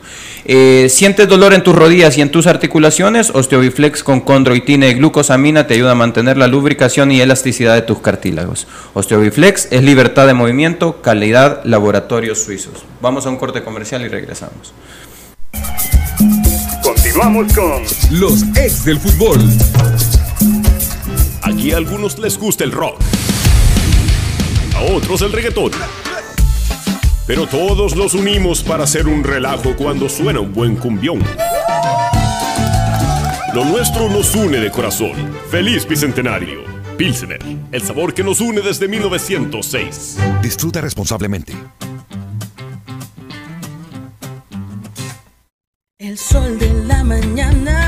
Eh, 0.45 0.87
¿Sientes 0.89 1.27
dolor 1.27 1.53
en 1.53 1.63
tus 1.63 1.75
rodillas 1.75 2.17
y 2.17 2.21
en 2.21 2.31
tus 2.31 2.47
articulaciones? 2.47 3.31
Osteobiflex 3.31 4.03
con 4.03 4.21
condroitina 4.21 4.87
y 4.87 4.93
glucosamina 4.93 5.67
te 5.67 5.73
ayuda 5.73 5.91
a 5.91 5.95
mantener 5.95 6.37
la 6.37 6.47
lubricación 6.47 7.11
y 7.11 7.21
elasticidad 7.21 7.75
de 7.75 7.81
tus 7.81 7.99
cartílagos. 7.99 8.67
Osteobiflex 8.93 9.67
es 9.71 9.83
libertad 9.83 10.27
de 10.27 10.33
movimiento, 10.33 11.01
calidad, 11.01 11.61
laboratorios 11.65 12.41
suizos. 12.43 12.85
Vamos 13.01 13.25
a 13.25 13.29
un 13.29 13.37
corte 13.37 13.61
comercial 13.63 14.03
y 14.03 14.07
regresamos. 14.07 14.73
Continuamos 16.81 17.53
con 17.53 17.83
los 18.11 18.43
ex 18.55 18.85
del 18.85 18.99
fútbol. 18.99 19.39
Aquí 21.49 21.71
a 21.71 21.77
algunos 21.77 22.19
les 22.19 22.37
gusta 22.37 22.63
el 22.63 22.71
rock, 22.71 23.01
a 24.75 24.81
otros 24.93 25.23
el 25.23 25.31
reggaetón. 25.31 25.71
Pero 27.25 27.47
todos 27.47 27.95
los 27.95 28.13
unimos 28.13 28.61
para 28.61 28.83
hacer 28.83 29.07
un 29.07 29.23
relajo 29.23 29.75
cuando 29.75 30.09
suena 30.09 30.41
un 30.41 30.53
buen 30.53 30.75
cumbión. 30.75 31.23
Lo 33.55 33.65
nuestro 33.65 34.09
nos 34.09 34.35
une 34.35 34.59
de 34.59 34.69
corazón. 34.69 35.13
¡Feliz 35.49 35.87
Bicentenario! 35.87 36.61
Pilsener, 36.97 37.41
el 37.71 37.81
sabor 37.81 38.13
que 38.13 38.23
nos 38.23 38.41
une 38.41 38.61
desde 38.61 38.87
1906. 38.87 40.17
Disfruta 40.43 40.81
responsablemente. 40.81 41.53
El 45.97 46.15
sol 46.17 46.59
de 46.59 46.71
la 46.85 47.03
mañana 47.03 47.78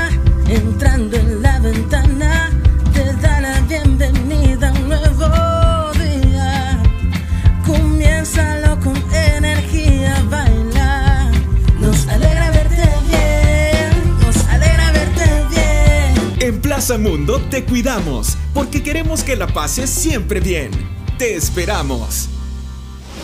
Mundo 16.90 17.40
te 17.48 17.64
cuidamos 17.64 18.36
porque 18.52 18.82
queremos 18.82 19.22
que 19.22 19.36
la 19.36 19.46
pases 19.46 19.88
siempre 19.88 20.40
bien. 20.40 20.72
Te 21.16 21.36
esperamos. 21.36 22.28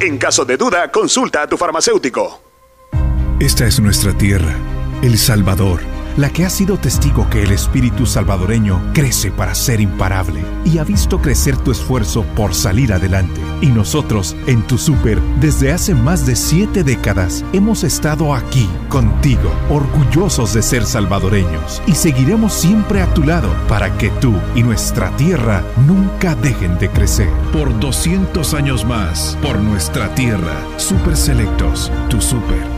En 0.00 0.16
caso 0.16 0.46
de 0.46 0.56
duda, 0.56 0.90
consulta 0.90 1.42
a 1.42 1.46
tu 1.46 1.58
farmacéutico. 1.58 2.40
Esta 3.38 3.66
es 3.66 3.78
nuestra 3.80 4.16
tierra, 4.16 4.54
El 5.02 5.18
Salvador, 5.18 5.80
la 6.18 6.30
que 6.30 6.44
ha 6.44 6.50
sido 6.50 6.76
testigo 6.76 7.30
que 7.30 7.44
el 7.44 7.52
espíritu 7.52 8.04
salvadoreño 8.04 8.82
crece 8.92 9.30
para 9.30 9.54
ser 9.54 9.80
imparable 9.80 10.42
y 10.64 10.78
ha 10.78 10.84
visto 10.84 11.20
crecer 11.22 11.56
tu 11.56 11.70
esfuerzo 11.70 12.24
por 12.34 12.54
salir 12.54 12.92
adelante. 12.92 13.40
Y 13.60 13.68
nosotros, 13.68 14.36
en 14.48 14.66
tu 14.66 14.78
super, 14.78 15.20
desde 15.40 15.72
hace 15.72 15.94
más 15.94 16.26
de 16.26 16.34
siete 16.34 16.82
décadas, 16.82 17.44
hemos 17.52 17.84
estado 17.84 18.34
aquí, 18.34 18.68
contigo, 18.88 19.52
orgullosos 19.70 20.52
de 20.54 20.62
ser 20.62 20.84
salvadoreños 20.84 21.80
y 21.86 21.92
seguiremos 21.92 22.52
siempre 22.52 23.00
a 23.00 23.14
tu 23.14 23.22
lado 23.22 23.48
para 23.68 23.96
que 23.96 24.10
tú 24.10 24.34
y 24.56 24.64
nuestra 24.64 25.16
tierra 25.16 25.62
nunca 25.86 26.34
dejen 26.34 26.78
de 26.78 26.90
crecer. 26.90 27.30
Por 27.52 27.78
200 27.78 28.54
años 28.54 28.84
más, 28.84 29.38
por 29.40 29.60
nuestra 29.60 30.12
tierra, 30.16 30.56
Super 30.78 31.16
Selectos, 31.16 31.92
tu 32.08 32.20
super. 32.20 32.77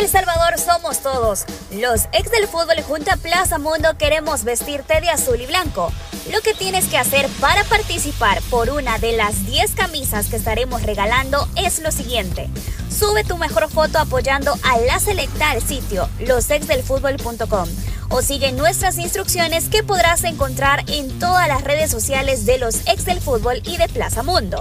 El 0.00 0.08
Salvador 0.08 0.58
somos 0.58 0.98
todos. 1.02 1.44
Los 1.70 2.06
ex 2.12 2.28
del 2.32 2.48
fútbol 2.48 2.82
junto 2.82 3.12
a 3.12 3.16
Plaza 3.16 3.58
Mundo 3.58 3.96
queremos 3.96 4.42
vestirte 4.42 5.00
de 5.00 5.08
azul 5.08 5.40
y 5.40 5.46
blanco. 5.46 5.92
Lo 6.32 6.40
que 6.40 6.52
tienes 6.52 6.86
que 6.86 6.98
hacer 6.98 7.28
para 7.40 7.62
participar 7.62 8.42
por 8.50 8.70
una 8.70 8.98
de 8.98 9.12
las 9.12 9.46
10 9.46 9.76
camisas 9.76 10.26
que 10.26 10.34
estaremos 10.34 10.82
regalando 10.82 11.48
es 11.54 11.78
lo 11.78 11.92
siguiente. 11.92 12.50
Sube 12.90 13.22
tu 13.22 13.36
mejor 13.36 13.70
foto 13.70 14.00
apoyando 14.00 14.56
a 14.64 14.78
la 14.78 14.98
selecta 14.98 15.52
al 15.52 15.62
sitio 15.62 16.08
losexdelfutbol.com 16.18 17.68
o 18.10 18.22
sigue 18.22 18.52
nuestras 18.52 18.98
instrucciones 18.98 19.68
que 19.68 19.82
podrás 19.82 20.24
encontrar 20.24 20.84
en 20.88 21.18
todas 21.18 21.48
las 21.48 21.62
redes 21.62 21.90
sociales 21.90 22.46
de 22.46 22.58
los 22.58 22.86
ex 22.86 23.04
del 23.04 23.20
fútbol 23.20 23.60
y 23.64 23.76
de 23.76 23.88
Plaza 23.88 24.22
Mundo. 24.22 24.58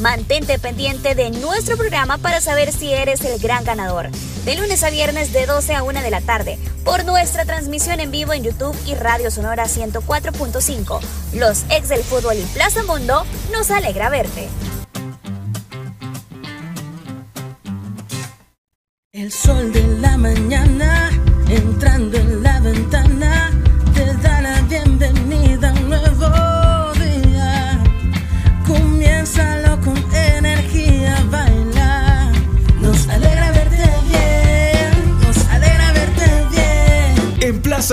Mantente 0.00 0.58
pendiente 0.58 1.14
de 1.14 1.30
nuestro 1.30 1.76
programa 1.76 2.18
para 2.18 2.40
saber 2.40 2.72
si 2.72 2.92
eres 2.92 3.22
el 3.24 3.38
gran 3.38 3.64
ganador. 3.64 4.10
De 4.44 4.54
lunes 4.56 4.82
a 4.84 4.90
viernes 4.90 5.32
de 5.32 5.46
12 5.46 5.74
a 5.74 5.82
1 5.82 6.02
de 6.02 6.10
la 6.10 6.20
tarde, 6.20 6.58
por 6.84 7.04
nuestra 7.04 7.44
transmisión 7.44 8.00
en 8.00 8.10
vivo 8.10 8.32
en 8.32 8.44
YouTube 8.44 8.76
y 8.86 8.94
Radio 8.94 9.30
Sonora 9.30 9.64
104.5. 9.64 11.00
Los 11.34 11.64
ex 11.70 11.88
del 11.88 12.02
fútbol 12.02 12.36
y 12.36 12.42
Plaza 12.54 12.82
Mundo 12.84 13.24
nos 13.52 13.70
alegra 13.70 14.10
verte. 14.10 14.48
El 19.12 19.32
sol 19.32 19.72
de 19.72 19.82
la 19.98 20.18
mañana 20.18 21.05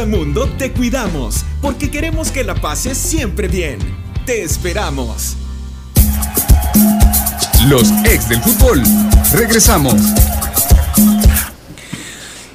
Mundo 0.02 0.50
te 0.58 0.72
cuidamos 0.72 1.46
porque 1.62 1.92
queremos 1.92 2.32
que 2.32 2.44
la 2.44 2.56
pases 2.56 2.98
siempre 2.98 3.48
bien. 3.48 3.78
Te 4.26 4.42
esperamos. 4.42 5.38
Los 7.68 7.92
ex 8.04 8.28
del 8.28 8.42
fútbol. 8.42 8.82
Regresamos. 9.34 9.94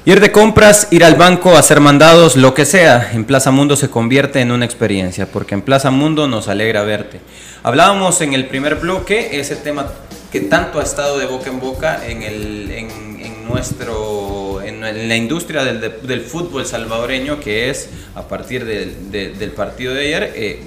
Ir 0.03 0.19
de 0.19 0.31
compras, 0.33 0.89
ir 0.91 1.05
al 1.05 1.15
banco, 1.15 1.55
hacer 1.55 1.79
mandados, 1.79 2.35
lo 2.35 2.53
que 2.53 2.65
sea, 2.65 3.11
en 3.13 3.23
Plaza 3.23 3.51
Mundo 3.51 3.77
se 3.77 3.89
convierte 3.89 4.41
en 4.41 4.51
una 4.51 4.65
experiencia, 4.65 5.31
porque 5.31 5.55
en 5.55 5.61
Plaza 5.61 5.91
Mundo 5.91 6.27
nos 6.27 6.49
alegra 6.49 6.83
verte. 6.83 7.21
Hablábamos 7.63 8.19
en 8.21 8.33
el 8.33 8.47
primer 8.47 8.75
bloque 8.75 9.39
ese 9.39 9.55
tema 9.55 9.87
que 10.31 10.41
tanto 10.41 10.79
ha 10.79 10.83
estado 10.83 11.17
de 11.17 11.25
boca 11.25 11.49
en 11.49 11.59
boca 11.59 12.05
en, 12.05 12.23
el, 12.23 12.71
en, 12.71 13.09
nuestro 13.49 14.38
en, 14.61 14.81
la 14.81 15.15
industria 15.15 15.63
del, 15.63 16.21
fútbol 16.21 16.65
salvadoreño, 16.65 17.39
que 17.39 17.69
es 17.69 17.89
a 18.15 18.27
partir 18.27 18.65
del 18.65 19.51
partido 19.51 19.93
de 19.93 20.01
ayer, 20.01 20.33
eh, 20.35 20.63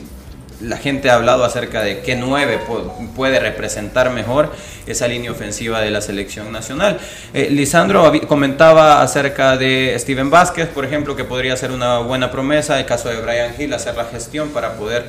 la 0.63 0.77
gente 0.77 1.11
ha 1.11 1.15
hablado 1.15 1.45
acerca 1.45 1.83
de 1.83 2.01
qué 2.01 2.15
nueve 2.15 2.61
puede 3.17 3.41
representar 3.41 4.11
mejor 4.11 4.53
esa 4.87 5.09
línea 5.09 5.33
ofensiva 5.33 5.81
de 5.81 5.91
la 5.91 6.01
selección 6.01 6.53
nacional. 6.53 6.99
Eh, 7.35 7.49
Lisandro 7.51 8.13
comentaba 8.29 9.03
acerca 9.03 9.57
de 9.57 9.95
Steven 9.99 10.31
Vázquez, 10.31 10.69
por 10.69 10.85
ejemplo, 10.85 11.17
que 11.17 11.25
podría 11.25 11.57
ser 11.57 11.73
una 11.73 11.99
buena 11.99 12.31
promesa, 12.31 12.79
el 12.79 12.87
caso 12.87 13.09
de 13.09 13.21
Brian 13.21 13.53
Hill, 13.59 13.75
hacer 13.75 13.97
la 13.97 14.05
gestión 14.05 14.51
para 14.51 14.75
poder... 14.75 15.05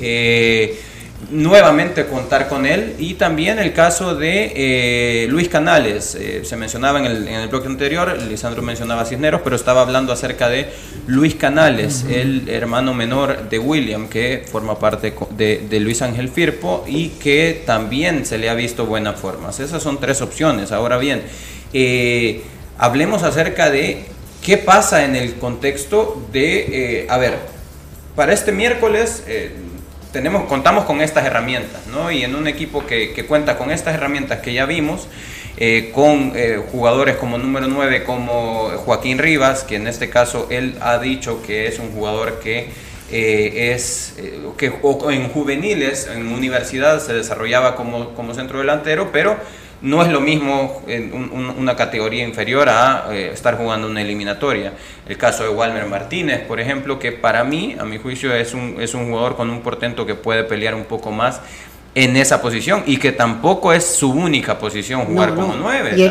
Eh, 0.00 0.78
nuevamente 1.30 2.06
contar 2.06 2.48
con 2.48 2.64
él 2.64 2.94
y 2.98 3.14
también 3.14 3.58
el 3.58 3.72
caso 3.72 4.14
de 4.14 4.52
eh, 4.54 5.26
Luis 5.28 5.48
Canales. 5.48 6.14
Eh, 6.14 6.42
se 6.44 6.56
mencionaba 6.56 7.00
en 7.00 7.06
el, 7.06 7.28
en 7.28 7.40
el 7.40 7.48
bloque 7.48 7.66
anterior 7.66 8.16
Lisandro 8.22 8.62
mencionaba 8.62 9.02
a 9.02 9.04
Cisneros 9.04 9.40
pero 9.42 9.56
estaba 9.56 9.82
hablando 9.82 10.12
acerca 10.12 10.48
de 10.48 10.70
Luis 11.06 11.34
Canales 11.34 12.04
el 12.08 12.48
hermano 12.48 12.94
menor 12.94 13.48
de 13.48 13.58
William 13.58 14.08
que 14.08 14.44
forma 14.50 14.78
parte 14.78 15.12
de, 15.36 15.80
Luis 15.80 16.02
Ángel 16.02 16.28
Firpo 16.28 16.84
y 16.86 17.10
que 17.10 17.62
también 17.66 18.24
se 18.24 18.38
le 18.38 18.48
ha 18.48 18.54
visto 18.54 18.86
buenas 18.86 19.18
formas 19.18 19.58
esas 19.60 19.82
son 19.82 19.98
tres 19.98 20.22
opciones. 20.22 20.70
Ahora 20.70 20.98
bien 20.98 21.22
eh, 21.72 22.42
hablemos 22.78 23.24
acerca 23.24 23.70
de 23.70 24.04
qué 24.42 24.56
pasa 24.56 25.04
en 25.04 25.16
el 25.16 25.34
contexto 25.34 26.22
de 26.32 27.06
a 27.08 27.18
ver 27.18 27.38
para 28.14 28.32
este 28.32 28.52
miércoles 28.52 29.24
tenemos, 30.12 30.44
contamos 30.44 30.84
con 30.84 31.00
estas 31.00 31.26
herramientas, 31.26 31.86
¿no? 31.86 32.10
Y 32.10 32.24
en 32.24 32.34
un 32.34 32.46
equipo 32.48 32.86
que, 32.86 33.12
que 33.12 33.26
cuenta 33.26 33.58
con 33.58 33.70
estas 33.70 33.94
herramientas 33.94 34.40
que 34.40 34.52
ya 34.52 34.66
vimos, 34.66 35.08
eh, 35.60 35.90
con 35.92 36.34
eh, 36.36 36.62
jugadores 36.70 37.16
como 37.16 37.36
número 37.36 37.66
9 37.66 38.04
como 38.04 38.68
Joaquín 38.84 39.18
Rivas, 39.18 39.64
que 39.64 39.74
en 39.74 39.88
este 39.88 40.08
caso 40.08 40.46
él 40.50 40.76
ha 40.80 40.98
dicho 40.98 41.42
que 41.42 41.66
es 41.66 41.80
un 41.80 41.90
jugador 41.90 42.38
que 42.38 42.68
eh, 43.10 43.72
es 43.74 44.14
que 44.56 44.66
en 44.66 45.28
juveniles, 45.30 46.08
en 46.14 46.28
universidad 46.28 47.00
se 47.00 47.12
desarrollaba 47.12 47.74
como, 47.74 48.14
como 48.14 48.34
centro 48.34 48.60
delantero, 48.60 49.10
pero 49.10 49.36
no 49.80 50.02
es 50.02 50.10
lo 50.10 50.20
mismo 50.20 50.82
en 50.88 51.12
una 51.12 51.76
categoría 51.76 52.24
inferior 52.26 52.68
a 52.68 53.06
eh, 53.12 53.30
estar 53.32 53.56
jugando 53.56 53.86
una 53.86 54.02
eliminatoria. 54.02 54.72
El 55.08 55.16
caso 55.16 55.44
de 55.44 55.50
Walmer 55.50 55.86
Martínez, 55.86 56.40
por 56.40 56.60
ejemplo, 56.60 56.98
que 56.98 57.12
para 57.12 57.44
mí, 57.44 57.76
a 57.78 57.84
mi 57.84 57.98
juicio, 57.98 58.34
es 58.34 58.54
un, 58.54 58.76
es 58.80 58.94
un 58.94 59.08
jugador 59.08 59.36
con 59.36 59.50
un 59.50 59.62
portento 59.62 60.04
que 60.04 60.14
puede 60.14 60.44
pelear 60.44 60.74
un 60.74 60.84
poco 60.84 61.10
más 61.12 61.40
en 61.94 62.16
esa 62.16 62.40
posición 62.42 62.82
y 62.86 62.98
que 62.98 63.12
tampoco 63.12 63.72
es 63.72 63.84
su 63.84 64.10
única 64.10 64.58
posición 64.58 65.04
jugar 65.04 65.34
como 65.34 65.54
nueve. 65.54 65.94
Y, 65.96 66.02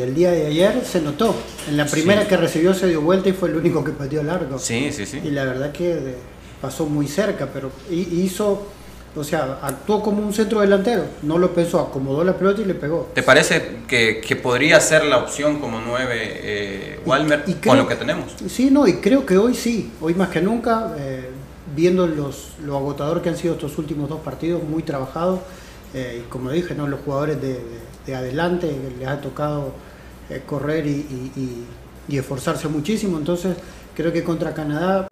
el, 0.00 0.14
día 0.14 0.32
de 0.32 0.46
ayer 0.46 0.82
se 0.84 1.00
notó. 1.00 1.34
En 1.68 1.76
la 1.76 1.86
primera 1.86 2.26
que 2.26 2.36
recibió 2.36 2.74
se 2.74 2.88
dio 2.88 3.00
vuelta 3.00 3.28
y 3.28 3.32
fue 3.32 3.48
el 3.48 3.56
único 3.56 3.84
que 3.84 3.92
pateó 3.92 4.22
largo. 4.22 4.58
Sí, 4.58 4.90
sí, 4.92 5.06
sí. 5.06 5.20
Y 5.24 5.30
la 5.30 5.44
verdad 5.44 5.72
que 5.72 6.16
pasó 6.60 6.86
muy 6.86 7.06
cerca, 7.06 7.48
pero 7.52 7.70
hizo 7.90 8.66
o 9.14 9.24
sea, 9.24 9.58
actuó 9.62 10.02
como 10.02 10.24
un 10.24 10.32
centro 10.32 10.60
delantero, 10.60 11.04
no 11.22 11.36
lo 11.36 11.52
pensó, 11.52 11.80
acomodó 11.80 12.24
la 12.24 12.34
pelota 12.34 12.62
y 12.62 12.64
le 12.64 12.74
pegó. 12.74 13.10
¿Te 13.14 13.22
parece 13.22 13.80
que, 13.86 14.38
podría 14.42 14.80
ser 14.80 15.04
la 15.04 15.18
opción 15.18 15.60
como 15.60 15.80
nueve 15.80 16.18
eh, 16.22 17.00
Walmer 17.04 17.44
con 17.64 17.76
lo 17.76 17.86
que 17.86 17.96
tenemos? 17.96 18.32
Sí, 18.48 18.70
no, 18.70 18.86
y 18.86 18.94
creo 18.94 19.26
que 19.26 19.36
hoy 19.36 19.54
sí, 19.54 19.92
hoy 20.00 20.14
más 20.14 20.30
que 20.30 20.40
nunca, 20.40 20.94
eh, 20.98 21.28
viendo 21.76 22.06
los, 22.06 22.52
lo 22.64 22.76
agotador 22.76 23.20
que 23.20 23.28
han 23.28 23.36
sido 23.36 23.54
estos 23.54 23.76
últimos 23.76 24.08
dos 24.08 24.20
partidos, 24.20 24.62
muy 24.62 24.82
trabajados, 24.82 25.40
eh, 25.92 26.22
y 26.24 26.28
como 26.30 26.50
dije, 26.50 26.74
¿no? 26.74 26.86
los 26.88 27.00
jugadores 27.00 27.36
de, 27.40 28.14
adelante 28.14 28.74
les 28.98 29.08
ha 29.08 29.20
tocado 29.20 29.72
eh, 30.30 30.42
correr 30.46 30.86
y 30.86 31.66
esforzarse 32.08 32.66
muchísimo, 32.68 33.18
entonces 33.18 33.56
creo 33.94 34.10
que 34.10 34.24
contra 34.24 34.54
Canadá 34.54 35.06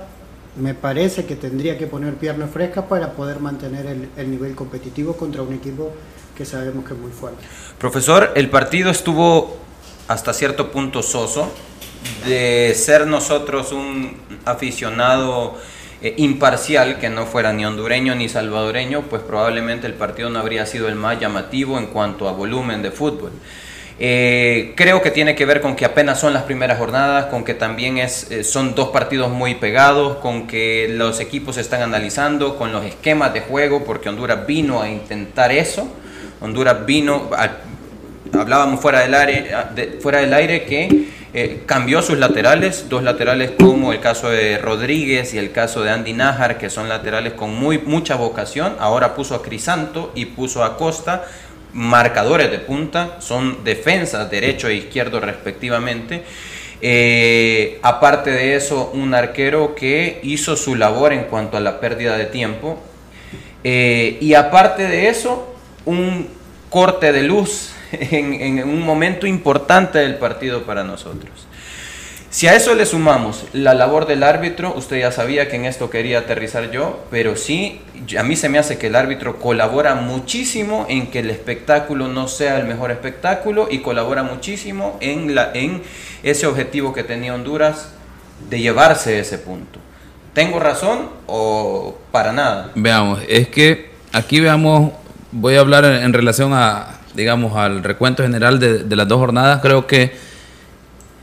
me 0.60 0.74
parece 0.74 1.24
que 1.24 1.36
tendría 1.36 1.78
que 1.78 1.86
poner 1.86 2.14
pierna 2.14 2.46
fresca 2.46 2.86
para 2.86 3.12
poder 3.12 3.40
mantener 3.40 3.86
el, 4.16 4.30
nivel 4.30 4.54
competitivo 4.54 5.16
contra 5.16 5.42
un 5.42 5.54
equipo 5.54 5.92
que 6.36 6.44
sabemos 6.44 6.84
que 6.84 6.94
es 6.94 7.00
muy 7.00 7.10
fuerte. 7.10 7.42
Profesor, 7.78 8.32
el 8.34 8.48
partido 8.50 8.90
estuvo 8.90 9.56
hasta 10.08 10.32
cierto 10.32 10.70
punto 10.70 11.02
soso. 11.02 11.50
De 12.26 12.74
ser 12.74 13.06
nosotros 13.06 13.72
un 13.72 14.16
aficionado 14.46 15.58
eh, 16.00 16.14
imparcial, 16.16 16.98
que 16.98 17.10
no 17.10 17.26
fuera 17.26 17.52
ni 17.52 17.66
hondureño 17.66 18.14
ni 18.14 18.28
salvadoreño, 18.28 19.02
pues 19.02 19.22
probablemente 19.22 19.86
el 19.86 19.92
partido 19.92 20.30
no 20.30 20.38
habría 20.38 20.64
sido 20.64 20.88
el 20.88 20.94
más 20.94 21.20
llamativo 21.20 21.78
en 21.78 21.88
cuanto 21.88 22.26
a 22.26 22.32
volumen 22.32 22.82
de 22.82 22.90
fútbol. 22.90 23.32
Eh, 24.02 24.72
creo 24.76 25.02
que 25.02 25.10
tiene 25.10 25.34
que 25.34 25.44
ver 25.44 25.60
con 25.60 25.76
que 25.76 25.84
apenas 25.84 26.18
son 26.18 26.32
las 26.32 26.44
primeras 26.44 26.78
jornadas, 26.78 27.26
con 27.26 27.44
que 27.44 27.52
también 27.52 27.98
es, 27.98 28.30
eh, 28.30 28.44
son 28.44 28.74
dos 28.74 28.88
partidos 28.88 29.30
muy 29.30 29.56
pegados, 29.56 30.16
con 30.16 30.46
que 30.46 30.88
los 30.90 31.20
equipos 31.20 31.58
están 31.58 31.82
analizando, 31.82 32.56
con 32.56 32.72
los 32.72 32.86
esquemas 32.86 33.34
de 33.34 33.42
juego, 33.42 33.84
porque 33.84 34.08
Honduras 34.08 34.46
vino 34.46 34.80
a 34.80 34.88
intentar 34.88 35.52
eso. 35.52 35.86
Honduras 36.40 36.86
vino, 36.86 37.28
hablábamos 38.32 38.80
fuera 38.80 39.00
del 39.00 39.14
aire, 39.14 39.50
fuera 40.00 40.20
del 40.20 40.32
aire 40.32 40.64
que 40.64 41.08
eh, 41.34 41.62
cambió 41.66 42.00
sus 42.00 42.18
laterales, 42.18 42.86
dos 42.88 43.02
laterales 43.02 43.52
como 43.60 43.92
el 43.92 44.00
caso 44.00 44.30
de 44.30 44.56
Rodríguez 44.56 45.34
y 45.34 45.38
el 45.38 45.52
caso 45.52 45.82
de 45.82 45.90
Andy 45.90 46.14
Najar, 46.14 46.56
que 46.56 46.70
son 46.70 46.88
laterales 46.88 47.34
con 47.34 47.54
muy, 47.54 47.78
mucha 47.78 48.16
vocación. 48.16 48.76
Ahora 48.80 49.14
puso 49.14 49.34
a 49.34 49.42
Crisanto 49.42 50.10
y 50.14 50.24
puso 50.24 50.64
a 50.64 50.78
Costa 50.78 51.24
marcadores 51.72 52.50
de 52.50 52.58
punta, 52.58 53.16
son 53.20 53.64
defensas 53.64 54.30
derecho 54.30 54.68
e 54.68 54.76
izquierdo 54.76 55.20
respectivamente. 55.20 56.22
Eh, 56.82 57.78
aparte 57.82 58.30
de 58.30 58.56
eso, 58.56 58.90
un 58.94 59.14
arquero 59.14 59.74
que 59.74 60.20
hizo 60.22 60.56
su 60.56 60.76
labor 60.76 61.12
en 61.12 61.24
cuanto 61.24 61.56
a 61.56 61.60
la 61.60 61.80
pérdida 61.80 62.16
de 62.16 62.26
tiempo. 62.26 62.78
Eh, 63.62 64.18
y 64.20 64.34
aparte 64.34 64.84
de 64.84 65.08
eso, 65.08 65.54
un 65.84 66.28
corte 66.70 67.12
de 67.12 67.22
luz 67.22 67.72
en 67.92 68.62
un 68.64 68.80
momento 68.80 69.26
importante 69.26 69.98
del 69.98 70.16
partido 70.16 70.62
para 70.62 70.84
nosotros. 70.84 71.49
Si 72.30 72.46
a 72.46 72.54
eso 72.54 72.76
le 72.76 72.86
sumamos 72.86 73.44
la 73.52 73.74
labor 73.74 74.06
del 74.06 74.22
árbitro, 74.22 74.72
usted 74.76 75.00
ya 75.00 75.10
sabía 75.10 75.48
que 75.48 75.56
en 75.56 75.64
esto 75.64 75.90
quería 75.90 76.20
aterrizar 76.20 76.70
yo, 76.70 77.04
pero 77.10 77.34
sí, 77.34 77.80
a 78.16 78.22
mí 78.22 78.36
se 78.36 78.48
me 78.48 78.60
hace 78.60 78.78
que 78.78 78.86
el 78.86 78.94
árbitro 78.94 79.40
colabora 79.40 79.96
muchísimo 79.96 80.86
en 80.88 81.10
que 81.10 81.18
el 81.18 81.30
espectáculo 81.30 82.06
no 82.06 82.28
sea 82.28 82.60
el 82.60 82.68
mejor 82.68 82.92
espectáculo 82.92 83.66
y 83.68 83.80
colabora 83.80 84.22
muchísimo 84.22 84.96
en, 85.00 85.34
la, 85.34 85.50
en 85.54 85.82
ese 86.22 86.46
objetivo 86.46 86.92
que 86.92 87.02
tenía 87.02 87.34
Honduras 87.34 87.88
de 88.48 88.60
llevarse 88.60 89.18
ese 89.18 89.38
punto. 89.38 89.80
¿Tengo 90.32 90.60
razón 90.60 91.08
o 91.26 91.98
para 92.12 92.32
nada? 92.32 92.70
Veamos, 92.76 93.22
es 93.28 93.48
que 93.48 93.90
aquí 94.12 94.38
veamos, 94.38 94.92
voy 95.32 95.56
a 95.56 95.60
hablar 95.60 95.84
en, 95.84 96.12
relación 96.12 96.52
a, 96.54 97.00
digamos, 97.16 97.56
al 97.56 97.82
recuento 97.82 98.22
general 98.22 98.60
de, 98.60 98.84
de 98.84 98.94
las 98.94 99.08
dos 99.08 99.18
jornadas, 99.18 99.60
creo 99.60 99.88
que 99.88 100.29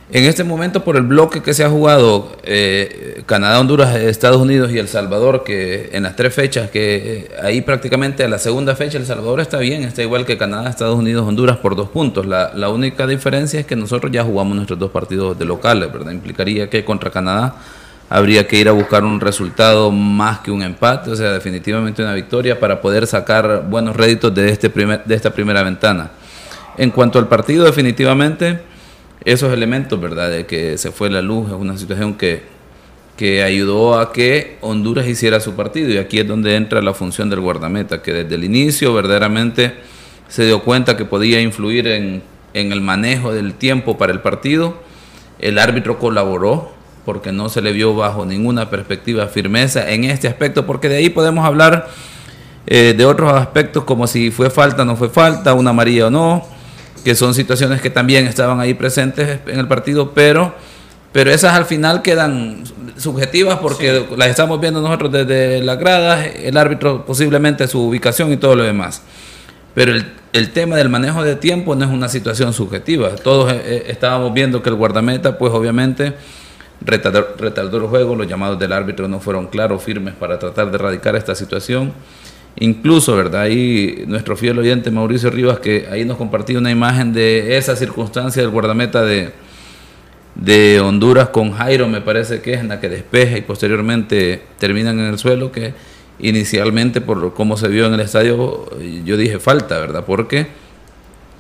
en 0.10 0.24
este 0.24 0.46
momento, 0.46 0.86
por 0.86 0.96
el 0.96 1.02
bloque 1.02 1.44
que 1.44 1.54
se 1.54 1.66
ha 1.66 1.70
jugado 1.70 2.32
eh, 2.44 3.24
Canadá, 3.26 3.60
Honduras, 3.60 3.94
Estados 3.96 4.38
Unidos 4.38 4.72
y 4.72 4.78
El 4.78 4.88
Salvador, 4.88 5.44
que 5.44 5.90
en 5.92 6.04
las 6.04 6.16
tres 6.16 6.34
fechas, 6.34 6.70
que 6.70 7.30
ahí 7.44 7.60
prácticamente 7.62 8.24
a 8.24 8.30
la 8.30 8.40
segunda 8.40 8.74
fecha 8.76 8.98
El 8.98 9.06
Salvador 9.06 9.42
está 9.42 9.58
bien, 9.58 9.84
está 9.84 10.02
igual 10.02 10.26
que 10.26 10.38
Canadá, 10.38 10.70
Estados 10.70 10.98
Unidos, 10.98 11.28
Honduras 11.28 11.58
por 11.58 11.76
dos 11.76 11.90
puntos. 11.90 12.26
La, 12.26 12.54
la 12.54 12.70
única 12.70 13.06
diferencia 13.06 13.60
es 13.60 13.66
que 13.66 13.76
nosotros 13.76 14.10
ya 14.10 14.24
jugamos 14.24 14.56
nuestros 14.56 14.80
dos 14.80 14.92
partidos 14.92 15.38
de 15.38 15.44
locales, 15.44 15.92
¿verdad? 15.92 16.14
Implicaría 16.14 16.70
que 16.70 16.86
contra 16.86 17.10
Canadá 17.10 17.56
habría 18.10 18.48
que 18.48 18.58
ir 18.58 18.70
a 18.70 18.72
buscar 18.72 19.04
un 19.04 19.20
resultado 19.20 19.92
más 19.92 20.40
que 20.40 20.52
un 20.52 20.64
empate, 20.64 21.12
o 21.12 21.16
sea, 21.18 21.34
definitivamente 21.34 22.02
una 22.02 22.14
victoria 22.14 22.58
para 22.60 22.80
poder 22.80 23.08
sacar 23.08 23.66
buenos 23.70 23.96
réditos 23.98 24.34
de, 24.34 24.50
este 24.50 24.70
primer, 24.70 25.04
de 25.04 25.16
esta 25.16 25.32
primera 25.32 25.64
ventana. 25.64 26.12
En 26.78 26.92
cuanto 26.92 27.20
al 27.20 27.28
partido, 27.28 27.66
definitivamente 27.66 28.62
esos 29.26 29.52
elementos, 29.52 30.00
¿verdad? 30.00 30.30
De 30.30 30.46
que 30.46 30.78
se 30.78 30.92
fue 30.92 31.10
la 31.10 31.22
luz, 31.22 31.48
es 31.48 31.54
una 31.54 31.78
situación 31.78 32.16
que, 32.16 32.44
que 33.16 33.44
ayudó 33.44 34.00
a 34.00 34.14
que 34.14 34.58
Honduras 34.62 35.08
hiciera 35.08 35.40
su 35.40 35.54
partido. 35.56 35.90
Y 35.90 35.98
aquí 35.98 36.20
es 36.20 36.28
donde 36.28 36.56
entra 36.56 36.82
la 36.82 36.94
función 36.94 37.30
del 37.30 37.42
guardameta, 37.42 38.02
que 38.02 38.14
desde 38.14 38.36
el 38.36 38.44
inicio 38.44 38.94
verdaderamente 38.94 39.76
se 40.28 40.46
dio 40.46 40.64
cuenta 40.64 40.98
que 40.98 41.06
podía 41.06 41.42
influir 41.42 41.88
en, 41.88 42.22
en 42.54 42.72
el 42.72 42.82
manejo 42.82 43.34
del 43.34 43.54
tiempo 43.54 43.98
para 43.98 44.14
el 44.14 44.22
partido. 44.22 44.82
El 45.40 45.60
árbitro 45.60 46.00
colaboró 46.00 46.78
porque 47.06 47.32
no 47.32 47.48
se 47.48 47.62
le 47.62 47.72
vio 47.72 47.96
bajo 47.96 48.26
ninguna 48.26 48.70
perspectiva 48.70 49.28
firmeza 49.28 49.90
en 49.92 50.04
este 50.04 50.28
aspecto, 50.28 50.66
porque 50.66 50.90
de 50.90 50.98
ahí 50.98 51.10
podemos 51.10 51.46
hablar 51.46 51.88
eh, 52.70 52.94
de 52.98 53.06
otros 53.06 53.32
aspectos 53.32 53.86
como 53.86 54.08
si 54.08 54.30
fue 54.30 54.50
falta 54.50 54.84
no 54.84 54.98
fue 54.98 55.08
falta, 55.08 55.54
una 55.54 55.70
amarilla 55.70 56.08
o 56.08 56.10
no, 56.10 56.46
que 57.08 57.16
son 57.16 57.34
situaciones 57.34 57.80
que 57.80 57.90
también 57.90 58.28
estaban 58.28 58.60
ahí 58.60 58.74
presentes 58.74 59.40
en 59.48 59.60
el 59.60 59.68
partido, 59.70 60.12
pero, 60.12 60.54
pero 61.14 61.32
esas 61.32 61.54
al 61.54 61.64
final 61.64 62.02
quedan 62.02 62.66
subjetivas 62.98 63.60
porque 63.60 64.06
las 64.18 64.28
estamos 64.28 64.60
viendo 64.60 64.82
nosotros 64.82 65.14
desde 65.14 65.64
las 65.64 65.80
gradas, 65.80 66.28
el 66.36 66.58
árbitro 66.58 67.06
posiblemente 67.06 67.66
su 67.70 67.82
ubicación 67.82 68.34
y 68.34 68.36
todo 68.36 68.58
lo 68.58 68.64
demás. 68.64 69.04
Pero 69.74 69.94
el, 69.94 70.06
el 70.34 70.52
tema 70.52 70.76
del 70.76 70.90
manejo 70.90 71.24
de 71.24 71.38
tiempo 71.38 71.76
no 71.76 71.86
es 71.86 71.92
una 71.92 72.10
situación 72.10 72.52
subjetiva. 72.52 73.12
Todos 73.12 73.54
eh, 73.54 73.62
eh, 73.64 73.84
estábamos 73.88 74.34
viendo 74.34 74.62
que 74.62 74.68
el 74.68 74.76
guardameta, 74.76 75.38
pues 75.38 75.54
obviamente 75.54 76.14
retardó, 76.82 77.26
retardó 77.40 77.78
el 77.78 77.84
juego, 77.84 78.18
los 78.18 78.28
llamados 78.28 78.60
del 78.60 78.74
árbitro 78.74 79.08
no 79.08 79.22
fueron 79.22 79.48
claros, 79.48 79.82
firmes 79.82 80.14
para 80.14 80.38
tratar 80.40 80.72
de 80.72 80.76
erradicar 80.76 81.16
esta 81.16 81.36
situación. 81.36 81.94
Incluso, 82.60 83.16
¿verdad? 83.16 83.42
Ahí 83.42 84.04
nuestro 84.08 84.36
fiel 84.36 84.58
oyente 84.58 84.90
Mauricio 84.90 85.30
Rivas, 85.30 85.60
que 85.60 85.88
ahí 85.92 86.06
nos 86.06 86.18
compartió 86.18 86.58
una 86.58 86.72
imagen 86.72 87.14
de 87.14 87.58
esa 87.58 87.76
circunstancia 87.76 88.42
del 88.42 88.50
guardameta 88.50 89.04
de, 89.04 89.32
de 90.34 90.80
Honduras 90.80 91.30
con 91.30 91.52
Jairo, 91.52 91.88
me 91.88 92.02
parece 92.02 92.42
que 92.42 92.54
es 92.54 92.60
en 92.60 92.70
la 92.70 92.80
que 92.80 92.90
despeja 92.90 93.38
y 93.38 93.42
posteriormente 93.42 94.42
terminan 94.58 95.00
en 95.00 95.06
el 95.06 95.20
suelo, 95.20 95.52
que 95.52 95.74
inicialmente 96.20 97.00
por 97.00 97.34
cómo 97.36 97.58
se 97.58 97.68
vio 97.68 97.86
en 97.86 97.94
el 97.94 98.00
estadio, 98.00 98.68
yo 99.06 99.18
dije 99.18 99.40
falta, 99.40 99.80
¿verdad? 99.80 100.04
Porque 100.04 100.48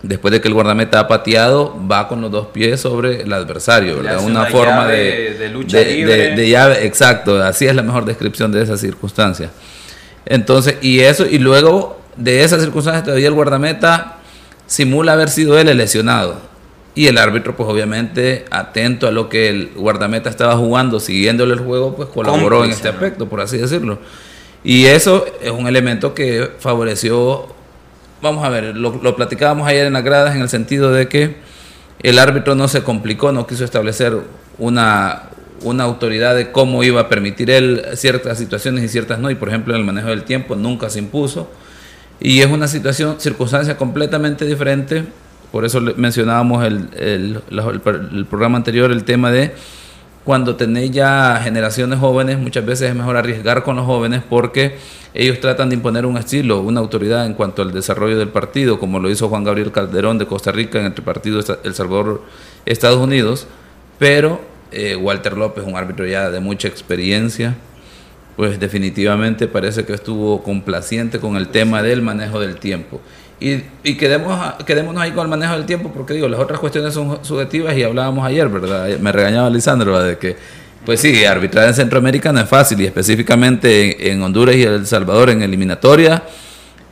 después 0.04 0.32
de 0.32 0.40
que 0.40 0.48
el 0.48 0.54
guardameta 0.54 1.00
ha 1.00 1.08
pateado, 1.08 1.76
va 1.92 2.08
con 2.08 2.22
los 2.22 2.30
dos 2.30 2.48
pies 2.48 2.82
sobre 2.82 3.22
el 3.22 3.34
adversario, 3.34 3.98
¿verdad? 3.98 4.24
Una, 4.24 4.46
forma 4.46 4.88
de, 4.88 5.34
de, 5.34 5.50
lucha 5.50 5.82
libre. 5.82 6.36
de, 6.36 6.50
llave, 6.50 6.86
exacto, 6.86 7.42
así 7.42 7.66
es 7.66 7.76
la 7.76 7.82
mejor 7.82 8.06
descripción 8.06 8.52
de 8.52 8.62
esa 8.62 8.78
circunstancia. 8.78 9.50
Entonces, 10.30 10.76
y 10.82 11.00
eso, 11.00 11.26
y 11.26 11.38
luego 11.40 12.00
de 12.16 12.44
esa 12.44 12.60
circunstancia 12.60 13.04
todavía 13.04 13.28
el 13.28 13.34
guardameta 13.34 14.18
simula 14.66 15.14
haber 15.14 15.30
sido 15.30 15.58
él 15.58 15.70
el 15.70 15.78
lesionado. 15.78 16.36
Y 16.96 17.08
el 17.08 17.18
árbitro, 17.20 17.56
pues 17.56 17.70
obviamente, 17.70 18.46
atento 18.50 19.08
a 19.08 19.12
lo 19.12 19.30
que 19.30 19.50
el 19.50 19.72
guardameta 19.76 20.30
estaba 20.30 20.58
jugando, 20.58 21.00
siguiéndole 21.00 21.54
el 21.54 21.60
juego, 21.60 21.96
pues 21.96 22.10
colaboró 22.10 22.66
en 22.66 22.72
este 22.72 22.90
aspecto, 22.90 23.30
por 23.30 23.40
así 23.40 23.58
decirlo. 23.58 24.00
Y 24.64 24.86
eso 24.86 25.26
es 25.42 25.52
un 25.52 25.68
elemento 25.68 26.16
que 26.16 26.50
favoreció, 26.60 27.48
vamos 28.22 28.44
a 28.44 28.50
ver, 28.50 28.76
lo, 28.76 29.00
lo 29.02 29.16
platicábamos 29.16 29.68
ayer 29.68 29.86
en 29.86 29.94
las 29.94 30.04
gradas 30.04 30.36
en 30.36 30.42
el 30.42 30.50
sentido 30.50 30.92
de 30.92 31.08
que 31.08 31.36
el 32.02 32.18
árbitro 32.18 32.56
no 32.56 32.68
se 32.68 32.82
complicó, 32.84 33.32
no 33.32 33.46
quiso 33.46 33.64
establecer 33.64 34.18
una, 34.58 35.30
una 35.64 35.84
autoridad 35.84 36.36
de 36.36 36.52
cómo 36.52 36.84
iba 36.84 37.02
a 37.02 37.10
permitir 37.10 37.50
él 37.52 37.84
ciertas 37.96 38.38
situaciones 38.38 38.84
y 38.84 38.88
ciertas 38.88 39.20
no, 39.20 39.30
y 39.32 39.36
por 39.36 39.50
ejemplo 39.50 39.74
en 39.74 39.82
el 39.82 39.86
manejo 39.86 40.10
del 40.10 40.24
tiempo 40.24 40.56
nunca 40.56 40.90
se 40.90 41.00
impuso. 41.00 41.50
Y 42.20 42.42
es 42.42 42.48
una 42.48 42.68
situación, 42.68 43.20
circunstancia 43.20 43.78
completamente 43.78 44.46
diferente, 44.46 45.06
por 45.52 45.66
eso 45.66 45.80
mencionábamos 45.82 46.66
el, 46.66 46.90
el, 46.98 47.42
el, 47.50 48.26
programa 48.26 48.58
anterior, 48.58 48.92
el 48.92 49.04
tema 49.04 49.32
de 49.32 49.54
cuando 50.24 50.56
tenéis 50.56 50.92
ya 50.92 51.40
generaciones 51.42 52.00
jóvenes, 52.00 52.38
muchas 52.38 52.66
veces 52.66 52.90
es 52.90 52.96
mejor 52.96 53.16
arriesgar 53.16 53.64
con 53.64 53.78
los 53.78 53.86
jóvenes 53.86 54.24
porque 54.28 54.78
ellos 55.14 55.40
tratan 55.40 55.70
de 55.70 55.76
imponer 55.76 56.06
un 56.06 56.18
estilo, 56.18 56.60
una 56.62 56.82
autoridad 56.82 57.26
en 57.26 57.34
cuanto 57.34 57.62
al 57.62 57.72
desarrollo 57.72 58.18
del 58.18 58.28
partido, 58.28 58.78
como 58.78 59.00
lo 59.00 59.10
hizo 59.10 59.30
Juan 59.30 59.46
Gabriel 59.46 59.72
Calderón 59.72 60.18
de 60.18 60.26
Costa 60.26 60.52
Rica 60.52 60.80
en 60.80 60.86
el 60.88 60.94
partido 60.94 61.40
El 61.64 61.74
Salvador-Estados 61.74 63.00
Unidos, 63.00 63.48
pero 64.00 64.42
eh, 64.72 64.96
Walter 64.96 65.38
López, 65.38 65.64
un 65.66 65.76
árbitro 65.76 66.06
ya 66.06 66.30
de 66.30 66.40
mucha 66.40 66.68
experiencia, 66.68 67.56
pues 68.36 68.60
definitivamente 68.60 69.48
parece 69.48 69.86
que 69.86 69.94
estuvo 69.94 70.44
complaciente 70.44 71.20
con 71.20 71.36
el 71.38 71.48
tema 71.48 71.82
del 71.82 72.02
manejo 72.02 72.40
del 72.40 72.58
tiempo. 72.58 73.02
Y, 73.40 73.62
quedemos, 73.96 74.56
quedémonos 74.66 75.02
ahí 75.02 75.12
con 75.12 75.24
el 75.24 75.30
manejo 75.30 75.54
del 75.54 75.66
tiempo, 75.66 75.92
porque 75.94 76.14
digo, 76.14 76.28
las 76.28 76.40
otras 76.40 76.60
cuestiones 76.60 76.94
son 76.94 77.24
subjetivas 77.24 77.76
y 77.78 77.84
hablábamos 77.84 78.26
ayer, 78.26 78.50
¿verdad? 78.50 78.98
Me 79.00 79.12
regañaba 79.12 79.50
Lisandro 79.50 80.00
de 80.02 80.18
que, 80.18 80.36
pues 80.86 81.00
sí, 81.00 81.24
arbitrar 81.24 81.68
en 81.68 81.76
Centroamérica 81.76 82.34
no 82.34 82.40
es 82.40 82.50
fácil, 82.50 82.82
y 82.82 82.86
específicamente 82.86 84.12
en, 84.12 84.22
Honduras 84.24 84.56
y 84.56 84.64
El 84.64 84.88
Salvador 84.88 85.30
en 85.30 85.44
eliminatoria. 85.44 86.24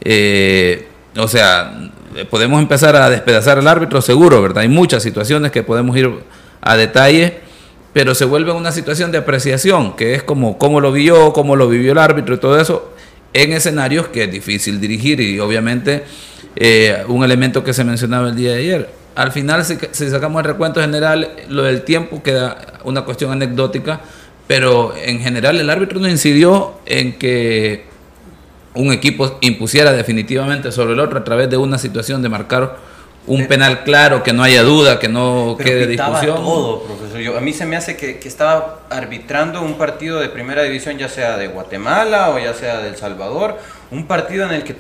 Eh, 0.01 0.87
o 1.17 1.27
sea, 1.27 1.89
podemos 2.29 2.61
empezar 2.61 2.95
a 2.95 3.09
despedazar 3.09 3.57
al 3.57 3.67
árbitro, 3.67 4.01
seguro, 4.01 4.41
¿verdad? 4.41 4.59
Hay 4.59 4.69
muchas 4.69 5.01
situaciones 5.01 5.51
que 5.51 5.63
podemos 5.63 5.97
ir 5.97 6.11
a 6.61 6.77
detalle, 6.77 7.39
pero 7.95 8.13
se 8.13 8.25
vuelve 8.25 8.51
una 8.51 8.73
situación 8.73 9.13
de 9.13 9.19
apreciación, 9.19 9.95
que 9.95 10.15
es 10.15 10.21
como 10.21 10.57
cómo 10.57 10.81
lo 10.81 10.91
vio, 10.91 11.31
cómo 11.31 11.55
lo 11.55 11.69
vivió 11.69 11.93
el 11.93 11.97
árbitro 11.97 12.35
y 12.35 12.37
todo 12.39 12.59
eso, 12.59 12.93
en 13.31 13.53
escenarios 13.53 14.09
que 14.09 14.25
es 14.25 14.31
difícil 14.33 14.81
dirigir 14.81 15.21
y 15.21 15.39
obviamente 15.39 16.03
eh, 16.57 17.05
un 17.07 17.23
elemento 17.23 17.63
que 17.63 17.73
se 17.73 17.85
mencionaba 17.85 18.27
el 18.27 18.35
día 18.35 18.51
de 18.51 18.57
ayer. 18.57 18.89
Al 19.15 19.31
final, 19.31 19.63
si, 19.63 19.77
si, 19.91 20.09
sacamos 20.09 20.41
el 20.41 20.45
recuento 20.45 20.81
general, 20.81 21.31
lo 21.47 21.63
del 21.63 21.83
tiempo 21.83 22.21
queda 22.21 22.57
una 22.83 23.03
cuestión 23.03 23.31
anecdótica, 23.31 24.01
pero 24.45 24.93
en 24.97 25.21
general 25.21 25.57
el 25.57 25.69
árbitro 25.69 26.01
no 26.01 26.09
incidió 26.09 26.73
en 26.85 27.17
que 27.17 27.85
un 28.73 28.91
equipo 28.91 29.37
impusiera 29.39 29.93
definitivamente 29.93 30.73
sobre 30.73 30.95
el 30.95 30.99
otro 30.99 31.19
a 31.19 31.23
través 31.23 31.49
de 31.49 31.55
una 31.55 31.77
situación 31.77 32.21
de 32.21 32.27
marcar 32.27 32.75
un 33.27 33.47
penal 33.47 33.83
claro, 33.83 34.23
que 34.23 34.33
no 34.33 34.43
haya 34.43 34.63
duda, 34.63 34.99
que 34.99 35.09
no 35.09 35.57
quede 35.57 35.87
discusión. 35.87 36.35
todo, 36.35 36.83
profesor. 36.83 37.19
Yo, 37.19 37.37
a 37.37 37.41
mí 37.41 37.53
se 37.53 37.65
me 37.65 37.75
hace 37.75 37.95
que, 37.95 38.19
que, 38.19 38.27
estaba 38.27 38.81
arbitrando 38.89 39.61
un 39.61 39.75
partido 39.75 40.19
de 40.19 40.29
primera 40.29 40.63
división, 40.63 40.97
ya 40.97 41.09
sea 41.09 41.37
de 41.37 41.47
Guatemala 41.47 42.29
o 42.31 42.39
ya 42.39 42.53
sea 42.53 42.79
de 42.79 42.89
El 42.89 42.97
Salvador, 42.97 43.57
un 43.91 44.05
partido 44.05 44.45
en 44.45 44.53
el 44.53 44.63
que 44.63 44.75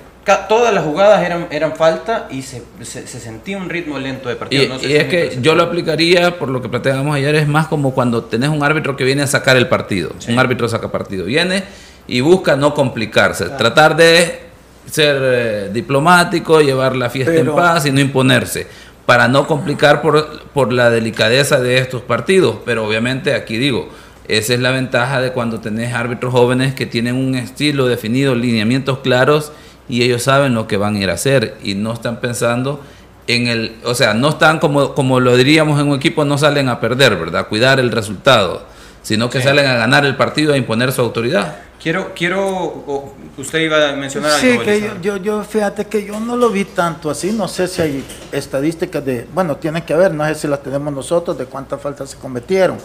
todas 0.47 0.73
las 0.73 0.83
jugadas 0.83 1.23
eran, 1.23 1.47
eran 1.51 1.75
falta 1.75 2.27
y 2.31 2.41
se, 2.41 2.63
se, 2.81 3.05
se 3.07 3.19
sentía 3.19 3.57
un 3.57 3.69
ritmo 3.69 3.99
lento 3.99 4.29
de 4.29 4.35
partido. 4.35 4.63
Y, 4.63 4.67
no 4.67 4.79
sé 4.79 4.85
y 4.85 4.89
si 4.89 4.95
es 4.95 5.03
que 5.05 5.37
yo 5.41 5.55
lo 5.55 5.63
aplicaría, 5.63 6.37
por 6.37 6.49
lo 6.49 6.61
que 6.61 6.69
planteábamos 6.69 7.15
ayer, 7.15 7.35
es 7.35 7.47
más 7.47 7.67
como 7.67 7.93
cuando 7.93 8.23
tenés 8.23 8.49
un 8.49 8.63
árbitro 8.63 8.95
que 8.95 9.03
viene 9.03 9.21
a 9.21 9.27
sacar 9.27 9.55
el 9.55 9.67
partido. 9.67 10.11
Sí. 10.19 10.31
Un 10.31 10.39
árbitro 10.39 10.67
saca 10.67 10.91
partido. 10.91 11.25
Viene 11.25 11.63
y 12.07 12.21
busca 12.21 12.55
no 12.55 12.73
complicarse, 12.73 13.45
tratar 13.49 13.95
de 13.95 14.44
ser 14.89 15.17
eh, 15.21 15.69
diplomático, 15.73 16.61
llevar 16.61 16.95
la 16.95 17.09
fiesta 17.09 17.33
Pero- 17.33 17.51
en 17.51 17.57
paz 17.57 17.85
y 17.85 17.91
no 17.91 17.99
imponerse, 17.99 18.67
para 19.05 19.27
no 19.27 19.47
complicar 19.47 20.01
por, 20.01 20.43
por 20.53 20.73
la 20.73 20.89
delicadeza 20.89 21.59
de 21.59 21.77
estos 21.77 22.01
partidos. 22.01 22.57
Pero 22.65 22.85
obviamente 22.87 23.33
aquí 23.33 23.57
digo, 23.57 23.89
esa 24.27 24.53
es 24.53 24.59
la 24.59 24.71
ventaja 24.71 25.21
de 25.21 25.31
cuando 25.31 25.59
tenés 25.59 25.93
árbitros 25.93 26.31
jóvenes 26.31 26.73
que 26.73 26.85
tienen 26.85 27.15
un 27.15 27.35
estilo 27.35 27.85
definido, 27.87 28.33
lineamientos 28.35 28.99
claros 28.99 29.51
y 29.87 30.01
ellos 30.01 30.23
saben 30.23 30.55
lo 30.55 30.67
que 30.67 30.77
van 30.77 30.95
a 30.95 30.99
ir 30.99 31.09
a 31.11 31.13
hacer 31.13 31.55
y 31.63 31.75
no 31.75 31.93
están 31.93 32.19
pensando 32.19 32.81
en 33.27 33.47
el, 33.47 33.75
o 33.83 33.93
sea, 33.95 34.13
no 34.13 34.29
están 34.29 34.59
como, 34.59 34.93
como 34.95 35.19
lo 35.19 35.35
diríamos 35.35 35.79
en 35.79 35.89
un 35.89 35.95
equipo, 35.97 36.25
no 36.25 36.37
salen 36.37 36.69
a 36.69 36.79
perder, 36.79 37.15
¿verdad? 37.15 37.47
Cuidar 37.47 37.79
el 37.79 37.91
resultado, 37.91 38.63
sino 39.05 39.29
que 39.29 39.37
Sí. 39.37 39.43
salen 39.43 39.67
a 39.67 39.75
ganar 39.75 40.03
el 40.03 40.15
partido, 40.15 40.51
a 40.53 40.57
imponer 40.57 40.91
su 40.91 40.99
autoridad. 41.01 41.57
Quiero, 41.79 42.13
quiero, 42.15 42.43
o- 42.43 43.13
usted 43.37 43.59
iba 43.59 43.89
a 43.89 43.93
mencionar 43.93 44.31
Sí, 44.39 44.49
algo. 44.53 44.63
que 44.63 44.81
yo, 44.81 44.87
yo, 45.01 45.17
yo, 45.17 45.43
fíjate 45.43 45.85
que 45.85 46.03
yo 46.03 46.19
no 46.19 46.35
lo 46.35 46.49
vi 46.49 46.65
tanto 46.65 47.11
así, 47.11 47.31
no 47.31 47.47
sé 47.47 47.67
si 47.67 47.83
hay 47.83 48.03
estadísticas 48.31 49.05
de, 49.05 49.27
bueno, 49.31 49.57
tiene 49.57 49.83
que 49.85 49.93
haber, 49.93 50.11
no 50.11 50.25
sé 50.25 50.33
si 50.33 50.47
las 50.47 50.63
tenemos 50.63 50.91
nosotros, 50.91 51.37
de 51.37 51.45
cuántas 51.45 51.79
faltas 51.79 52.09
se 52.09 52.17
cometieron, 52.17 52.77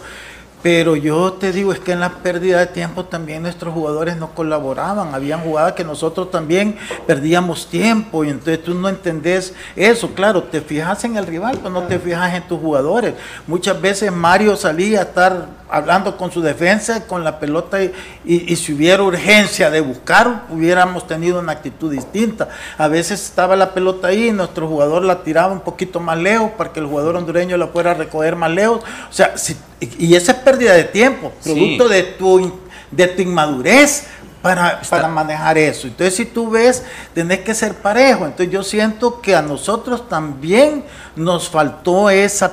pero 0.63 0.95
yo 0.95 1.33
te 1.33 1.51
digo, 1.51 1.73
es 1.73 1.79
que 1.79 1.91
en 1.91 1.99
la 1.99 2.09
pérdida 2.19 2.59
de 2.59 2.67
tiempo 2.67 3.05
también 3.05 3.41
nuestros 3.41 3.73
jugadores 3.73 4.17
no 4.17 4.29
colaboraban, 4.35 5.15
habían 5.15 5.41
jugadas 5.41 5.73
que 5.73 5.83
nosotros 5.83 6.29
también 6.29 6.77
perdíamos 7.07 7.67
tiempo 7.67 8.23
y 8.23 8.29
entonces 8.29 8.63
tú 8.63 8.73
no 8.75 8.87
entendés 8.89 9.53
eso, 9.75 10.13
claro, 10.13 10.43
te 10.43 10.61
fijas 10.61 11.03
en 11.03 11.17
el 11.17 11.25
rival, 11.25 11.57
pero 11.57 11.69
no 11.71 11.83
te 11.83 11.97
fijas 11.99 12.33
en 12.35 12.43
tus 12.47 12.59
jugadores. 12.59 13.15
Muchas 13.47 13.81
veces 13.81 14.11
Mario 14.11 14.55
salía 14.55 14.99
a 14.99 15.03
estar 15.03 15.47
hablando 15.69 16.17
con 16.17 16.31
su 16.31 16.41
defensa, 16.41 17.07
con 17.07 17.23
la 17.23 17.39
pelota 17.39 17.81
y, 17.81 17.91
y- 18.25 18.51
y 18.53 18.55
si 18.57 18.73
hubiera 18.73 19.01
urgencia 19.03 19.71
de 19.71 19.81
buscar, 19.81 20.43
hubiéramos 20.49 21.07
tenido 21.07 21.39
una 21.39 21.53
actitud 21.53 21.91
distinta. 21.91 22.49
A 22.77 22.87
veces 22.87 23.23
estaba 23.23 23.55
la 23.55 23.73
pelota 23.73 24.09
ahí 24.09 24.27
y 24.27 24.31
nuestro 24.31 24.67
jugador 24.67 25.03
la 25.03 25.23
tiraba 25.23 25.53
un 25.53 25.61
poquito 25.61 25.99
más 25.99 26.17
lejos 26.17 26.51
para 26.57 26.71
que 26.71 26.81
el 26.81 26.85
jugador 26.87 27.15
hondureño 27.15 27.57
la 27.57 27.67
fuera 27.67 27.91
a 27.91 27.93
recoger 27.95 28.35
más 28.35 28.51
lejos. 28.51 28.81
O 29.09 29.13
sea, 29.13 29.37
si- 29.37 29.55
y 29.81 30.05
y 30.07 30.15
esa 30.15 30.31
es 30.33 30.37
pérdida 30.39 30.73
de 30.73 30.85
tiempo, 30.85 31.33
Sí. 31.41 31.51
producto 31.53 31.89
de, 31.89 32.03
tu, 32.03 32.39
in- 32.39 32.53
de 32.91 33.07
tu 33.07 33.21
inmadurez. 33.21 34.07
Para, 34.41 34.81
para 34.89 35.07
manejar 35.07 35.55
eso. 35.59 35.85
Entonces, 35.85 36.15
si 36.15 36.25
tú 36.25 36.49
ves, 36.49 36.83
tenés 37.13 37.41
que 37.41 37.53
ser 37.53 37.75
parejo. 37.75 38.25
Entonces, 38.25 38.49
yo 38.51 38.63
siento 38.63 39.21
que 39.21 39.35
a 39.35 39.41
nosotros 39.43 40.09
también 40.09 40.83
nos 41.15 41.47
faltó 41.47 42.09
esa 42.09 42.51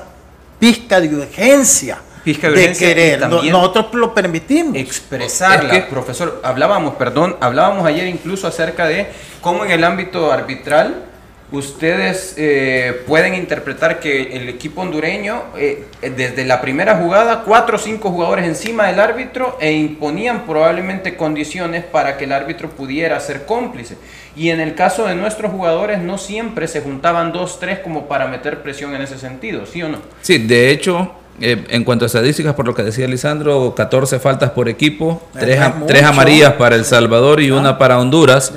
pizca 0.59 1.01
de 1.01 1.17
urgencia 1.17 1.97
Pizca 2.25 2.49
de 2.51 2.55
de, 2.57 2.61
urgencia 2.61 2.91
y 2.91 2.95
querer. 2.95 3.21
También- 3.21 3.53
nosotros 3.53 3.87
lo 3.95 4.13
permitimos. 4.13 4.77
expresarla, 4.77 5.73
Es 5.73 5.85
que- 5.85 5.91
profesor. 5.91 6.43
Hablábamos, 6.45 6.97
perdón, 6.97 7.37
hablábamos 7.41 7.87
ayer 7.87 8.07
incluso 8.07 8.47
acerca 8.47 8.85
de 8.87 9.11
cómo 9.41 9.65
en 9.65 9.71
el 9.71 9.83
ámbito 9.83 10.31
arbitral 10.31 11.07
ustedes 11.51 12.35
eh, 12.37 13.03
pueden 13.07 13.35
interpretar 13.35 14.01
que 14.01 14.37
el 14.37 14.49
equipo 14.49 14.83
hondureño, 14.83 15.43
eh, 15.57 15.85
desde 16.03 16.45
la 16.45 16.61
primera 16.61 16.97
jugada, 16.97 17.43
cuatro 17.45 17.77
o 17.77 17.79
cinco 17.79 18.11
jugadores 18.11 18.45
encima 18.47 18.87
del 18.89 19.01
árbitro 19.01 19.57
e 19.61 19.73
imponían 19.73 20.45
probablemente 20.47 21.17
condiciones 21.17 21.85
para 21.85 22.17
que 22.19 22.25
el 22.25 22.33
árbitro 22.33 22.69
pudiera 22.71 23.19
ser 23.21 23.47
cómplice. 23.47 23.97
Y 24.37 24.51
en 24.51 24.61
el 24.61 24.75
caso 24.75 25.07
de 25.07 25.15
nuestros 25.15 25.51
jugadores, 25.51 25.99
no 26.01 26.19
siempre 26.19 26.69
se 26.69 26.81
juntaban 26.83 27.33
dos, 27.33 27.59
tres 27.59 27.79
como 27.81 28.07
para 28.07 28.27
meter 28.29 28.63
presión 28.63 28.95
en 28.95 29.03
ese 29.03 29.19
sentido, 29.19 29.65
¿sí 29.67 29.83
o 29.83 29.89
no? 29.89 29.99
Sí, 30.21 30.39
de 30.39 30.71
hecho, 30.71 31.13
eh, 31.41 31.65
en 31.71 31.83
cuanto 31.85 32.05
a 32.05 32.07
estadísticas, 32.07 32.55
por 32.55 32.67
lo 32.67 32.75
que 32.75 32.83
decía 32.83 33.07
Lisandro, 33.09 33.75
14 33.75 34.19
faltas 34.19 34.51
por 34.51 34.69
equipo, 34.69 35.23
Eh, 35.35 35.39
tres, 35.41 35.59
no 35.61 35.65
es 35.65 35.71
a- 35.71 35.87
tres 35.87 36.03
mucho. 36.03 36.13
amarillas 36.13 36.53
para 36.53 36.77
El 36.77 36.85
Salvador 36.85 37.41
y 37.41 37.51
una 37.51 37.79
para 37.79 37.99
Honduras. 37.99 38.53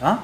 ¿Ah? 0.00 0.20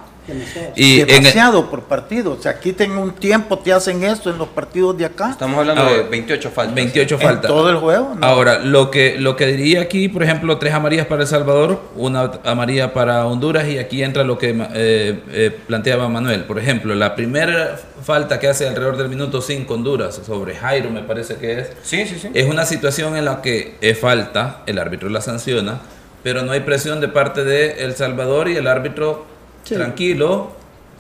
Y 0.76 1.02
Demasiado 1.04 1.70
por 1.70 1.82
partido. 1.82 2.32
O 2.32 2.42
sea, 2.42 2.52
aquí 2.52 2.72
tengo 2.72 3.00
un 3.00 3.12
tiempo, 3.12 3.58
te 3.58 3.72
hacen 3.72 4.02
esto 4.04 4.30
en 4.30 4.38
los 4.38 4.48
partidos 4.48 4.96
de 4.96 5.04
acá. 5.04 5.30
Estamos 5.30 5.58
hablando 5.58 5.84
de 5.84 6.02
28 6.02 6.50
faltas. 6.50 6.74
28 6.74 7.18
faltas. 7.18 7.48
todo 7.48 7.70
el 7.70 7.76
juego. 7.76 8.16
Ahora, 8.20 8.58
lo 8.58 8.90
que, 8.90 9.16
lo 9.18 9.36
que 9.36 9.46
diría 9.46 9.80
aquí, 9.82 10.08
por 10.08 10.22
ejemplo, 10.22 10.58
tres 10.58 10.74
amarillas 10.74 11.06
para 11.06 11.22
El 11.22 11.28
Salvador, 11.28 11.80
una 11.96 12.30
amarilla 12.44 12.92
para 12.92 13.26
Honduras 13.26 13.68
y 13.68 13.78
aquí 13.78 14.02
entra 14.02 14.24
lo 14.24 14.38
que 14.38 14.50
eh, 14.74 15.20
eh, 15.32 15.58
planteaba 15.66 16.08
Manuel. 16.08 16.44
Por 16.44 16.58
ejemplo, 16.58 16.94
la 16.94 17.14
primera 17.14 17.78
falta 18.02 18.38
que 18.38 18.48
hace 18.48 18.66
alrededor 18.66 18.96
del 18.96 19.08
minuto 19.08 19.40
5 19.40 19.72
Honduras 19.72 20.20
sobre 20.24 20.56
Jairo, 20.56 20.90
me 20.90 21.02
parece 21.02 21.36
que 21.36 21.60
es. 21.60 21.68
Sí, 21.82 22.06
sí, 22.06 22.18
sí. 22.20 22.30
Es 22.34 22.48
una 22.48 22.64
situación 22.64 23.16
en 23.16 23.24
la 23.24 23.42
que 23.42 23.76
es 23.80 23.98
falta, 23.98 24.62
el 24.66 24.78
árbitro 24.78 25.08
la 25.08 25.20
sanciona, 25.20 25.80
pero 26.22 26.42
no 26.42 26.52
hay 26.52 26.60
presión 26.60 27.00
de 27.00 27.08
parte 27.08 27.44
de 27.44 27.84
El 27.84 27.94
Salvador 27.96 28.48
y 28.48 28.56
el 28.56 28.66
árbitro 28.66 29.26
tranquilo 29.64 30.52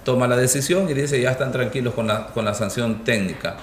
toma 0.04 0.26
la 0.26 0.36
decisión 0.36 0.88
y 0.88 0.94
dice 0.94 1.20
ya 1.20 1.32
están 1.32 1.52
tranquilos 1.52 1.94
con 1.94 2.06
la, 2.06 2.28
con 2.28 2.44
la 2.44 2.54
sanción 2.54 3.04
técnica. 3.04 3.56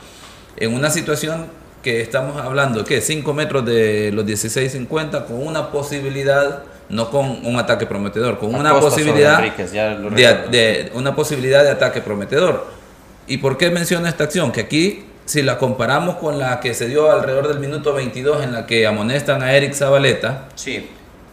En 0.56 0.74
una 0.74 0.90
situación 0.90 1.46
que 1.82 2.02
estamos 2.02 2.38
hablando, 2.38 2.84
que 2.84 3.02
5 3.02 3.34
metros 3.34 3.66
de 3.66 4.12
los 4.12 4.26
16.50 4.26 5.26
con 5.26 5.46
una 5.46 5.72
posibilidad 5.72 6.64
no 6.90 7.10
con 7.12 7.46
un 7.46 7.58
ataque 7.58 7.86
prometedor, 7.86 8.40
con 8.40 8.56
una 8.56 8.80
posibilidad 8.80 9.42
de, 10.50 10.92
una 10.94 11.16
posibilidad 11.16 11.64
de 11.64 11.72
ataque 11.72 12.02
prometedor. 12.02 12.66
¿Y 13.28 13.38
por 13.38 13.58
qué 13.58 13.70
menciono 13.70 14.08
esta 14.08 14.24
acción? 14.24 14.52
Que 14.52 14.62
aquí, 14.62 15.06
si 15.26 15.42
la 15.42 15.58
comparamos 15.58 16.16
con 16.16 16.40
la 16.40 16.60
que 16.62 16.74
se 16.74 16.88
dio 16.88 17.12
alrededor 17.12 17.50
del 17.50 17.60
minuto 17.60 17.94
22 17.94 18.44
en 18.44 18.54
la 18.54 18.66
que 18.66 18.88
amonestan 18.88 19.44
a 19.44 19.54
Eric 19.54 19.74
Zabaleta, 19.74 20.46
sí, 20.56 20.90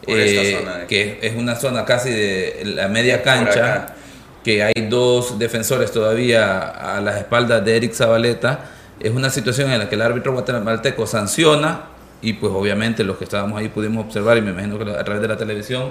eh, 0.06 0.84
que 0.88 1.18
es 1.22 1.34
una 1.34 1.56
zona 1.56 1.84
casi 1.84 2.10
de 2.10 2.62
la 2.64 2.88
media 2.88 3.22
cancha, 3.22 3.94
que 4.42 4.62
hay 4.62 4.88
dos 4.88 5.38
defensores 5.38 5.90
todavía 5.90 6.60
a 6.60 7.00
las 7.00 7.16
espaldas 7.16 7.64
de 7.64 7.76
Eric 7.76 7.94
Zabaleta, 7.94 8.70
es 9.00 9.10
una 9.10 9.30
situación 9.30 9.70
en 9.70 9.78
la 9.78 9.88
que 9.88 9.94
el 9.94 10.02
árbitro 10.02 10.32
guatemalteco 10.32 11.06
sanciona 11.06 11.94
y 12.24 12.32
pues 12.32 12.52
obviamente 12.54 13.04
los 13.04 13.18
que 13.18 13.24
estábamos 13.24 13.58
ahí 13.58 13.68
pudimos 13.68 14.04
observar, 14.06 14.38
y 14.38 14.40
me 14.40 14.50
imagino 14.50 14.78
que 14.78 14.90
a 14.90 15.04
través 15.04 15.20
de 15.20 15.28
la 15.28 15.36
televisión, 15.36 15.90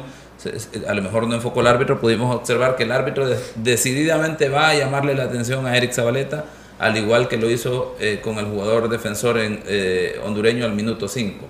a 0.87 0.93
lo 0.95 1.01
mejor 1.03 1.27
no 1.27 1.35
enfocó 1.35 1.61
el 1.61 1.67
árbitro, 1.67 1.99
pudimos 1.99 2.35
observar 2.35 2.75
que 2.75 2.83
el 2.83 2.91
árbitro 2.91 3.27
decididamente 3.55 4.49
va 4.49 4.69
a 4.69 4.73
llamarle 4.73 5.13
la 5.13 5.25
atención 5.25 5.67
a 5.67 5.77
Eric 5.77 5.93
Zabaleta, 5.93 6.45
al 6.79 6.97
igual 6.97 7.27
que 7.27 7.37
lo 7.37 7.51
hizo 7.51 7.95
eh, 7.99 8.19
con 8.21 8.39
el 8.39 8.45
jugador 8.45 8.89
defensor 8.89 9.37
en, 9.37 9.61
eh, 9.67 10.19
hondureño 10.25 10.65
al 10.65 10.73
minuto 10.73 11.07
5. 11.07 11.45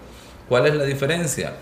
¿Cuál 0.49 0.67
es 0.67 0.75
la 0.75 0.83
diferencia? 0.83 1.53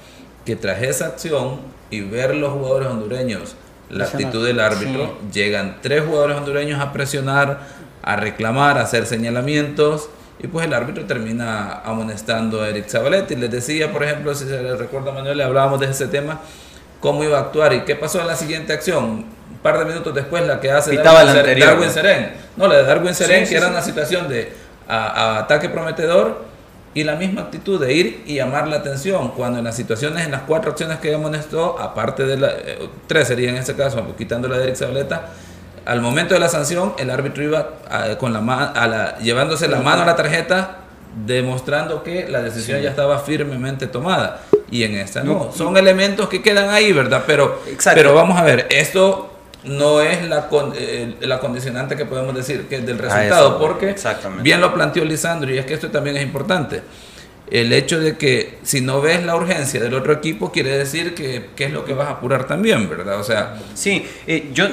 Que 0.46 0.56
tras 0.56 0.82
esa 0.82 1.08
acción 1.08 1.60
y 1.90 2.02
ver 2.02 2.36
los 2.36 2.54
jugadores 2.54 2.88
hondureños, 2.88 3.56
la 3.90 4.06
actitud 4.06 4.46
del 4.46 4.60
árbitro, 4.60 5.18
llegan 5.32 5.78
tres 5.82 6.04
jugadores 6.06 6.38
hondureños 6.38 6.80
a 6.80 6.94
presionar, 6.94 7.60
a 8.02 8.16
reclamar, 8.16 8.78
a 8.78 8.84
hacer 8.84 9.06
señalamientos 9.06 10.10
y 10.44 10.48
pues 10.48 10.66
el 10.66 10.74
árbitro 10.74 11.06
termina 11.06 11.82
amonestando 11.84 12.62
a 12.62 12.70
Eric 12.70 12.88
Zabaleta. 12.88 13.34
Y 13.34 13.38
les 13.38 13.52
decía, 13.52 13.92
por 13.92 14.04
ejemplo, 14.04 14.34
si 14.34 14.46
se 14.46 14.62
les 14.62 14.80
recuerda 14.80 15.12
Manuel, 15.12 15.38
le 15.38 15.44
hablábamos 15.44 15.80
de 15.80 15.88
ese 15.88 16.08
tema, 16.08 16.40
cómo 17.00 17.24
iba 17.24 17.38
a 17.38 17.42
actuar 17.42 17.74
y 17.74 17.82
qué 17.82 17.96
pasó 17.96 18.20
en 18.22 18.28
la 18.28 18.36
siguiente 18.36 18.74
acción. 18.74 19.04
Un 19.52 19.58
par 19.62 19.78
de 19.78 19.86
minutos 19.86 20.16
después, 20.16 20.46
la 20.48 20.60
que 20.60 20.72
hace 20.72 20.96
Darwin, 20.96 21.92
Seren. 21.92 22.34
No, 22.58 22.68
la 22.68 22.78
de 22.78 22.84
Darwin 22.84 23.14
Seren, 23.14 23.48
que 23.48 23.56
era 23.56 23.68
una 23.68 23.82
situación 23.82 24.28
de 24.28 24.52
ataque 24.88 25.70
prometedor 25.70 26.51
y 26.94 27.04
la 27.04 27.16
misma 27.16 27.42
actitud 27.42 27.80
de 27.80 27.94
ir 27.94 28.24
y 28.26 28.36
llamar 28.36 28.68
la 28.68 28.78
atención. 28.78 29.30
Cuando 29.30 29.60
en 29.60 29.66
las 29.66 29.76
situaciones, 29.76 30.26
en 30.26 30.32
las 30.32 30.42
cuatro 30.42 30.72
acciones 30.72 31.00
que 31.00 31.14
amonestó, 31.14 31.80
aparte 31.80 32.26
de 32.26 32.38
la. 32.38 32.50
Eh, 32.50 32.90
tres 33.08 33.28
sería 33.28 33.50
en 33.50 33.58
ese 33.58 33.76
caso, 33.76 34.06
quitando 34.18 34.48
la 34.48 34.58
de 34.58 34.64
Eric 34.64 34.76
Zabaleta 34.76 35.30
al 35.86 36.02
momento 36.02 36.34
de 36.34 36.40
la 36.40 36.50
sanción, 36.50 36.94
el 36.98 37.10
árbitro 37.10 37.44
iba 37.44 37.70
con 38.20 38.34
la, 38.34 39.18
llevándose 39.22 39.68
la 39.68 39.80
mano 39.80 40.04
a 40.04 40.06
la 40.06 40.16
tarjeta, 40.16 40.78
demostrando 41.26 42.04
que 42.04 42.28
la 42.30 42.42
decisión 42.42 42.82
ya 42.82 42.90
estaba 42.90 43.20
firmemente 43.20 43.88
tomada. 43.88 44.42
Y 44.70 44.84
en 44.84 44.96
esta 44.96 45.24
no. 45.24 45.52
Son 45.52 45.76
elementos 45.76 46.30
que 46.30 46.42
quedan 46.42 46.70
ahí, 46.70 46.94
¿verdad? 46.94 47.24
Pero, 47.26 47.62
pero 47.94 48.14
vamos 48.14 48.40
a 48.40 48.44
ver, 48.44 48.68
esto 48.70 49.31
no 49.64 50.02
es 50.02 50.28
la, 50.28 50.50
eh, 50.76 51.16
la 51.22 51.40
condicionante 51.40 51.96
que 51.96 52.06
podemos 52.06 52.36
decir 52.36 52.68
que 52.68 52.78
es 52.78 52.86
del 52.86 52.98
resultado, 52.98 53.60
porque 53.60 53.96
bien 54.42 54.62
lo 54.62 54.74
planteó 54.74 55.06
Lisandro, 55.06 55.54
y 55.54 55.58
es 55.58 55.66
que 55.66 55.74
esto 55.74 55.90
también 55.90 56.18
es 56.18 56.24
importante. 56.24 56.82
El 57.50 57.74
hecho 57.74 58.00
de 58.00 58.16
que 58.16 58.60
si 58.64 58.80
no 58.80 59.02
ves 59.02 59.26
la 59.26 59.36
urgencia 59.36 59.82
del 59.82 59.94
otro 59.94 60.14
equipo 60.14 60.54
quiere 60.54 60.78
decir 60.78 61.14
que, 61.14 61.50
que 61.56 61.66
es 61.66 61.72
lo 61.72 61.84
que 61.84 61.94
vas 61.94 62.08
a 62.08 62.12
apurar 62.12 62.48
también, 62.48 62.90
¿verdad? 62.90 63.20
O 63.20 63.24
sea, 63.26 63.56
sí, 63.74 64.06
eh, 64.26 64.52
yo 64.54 64.68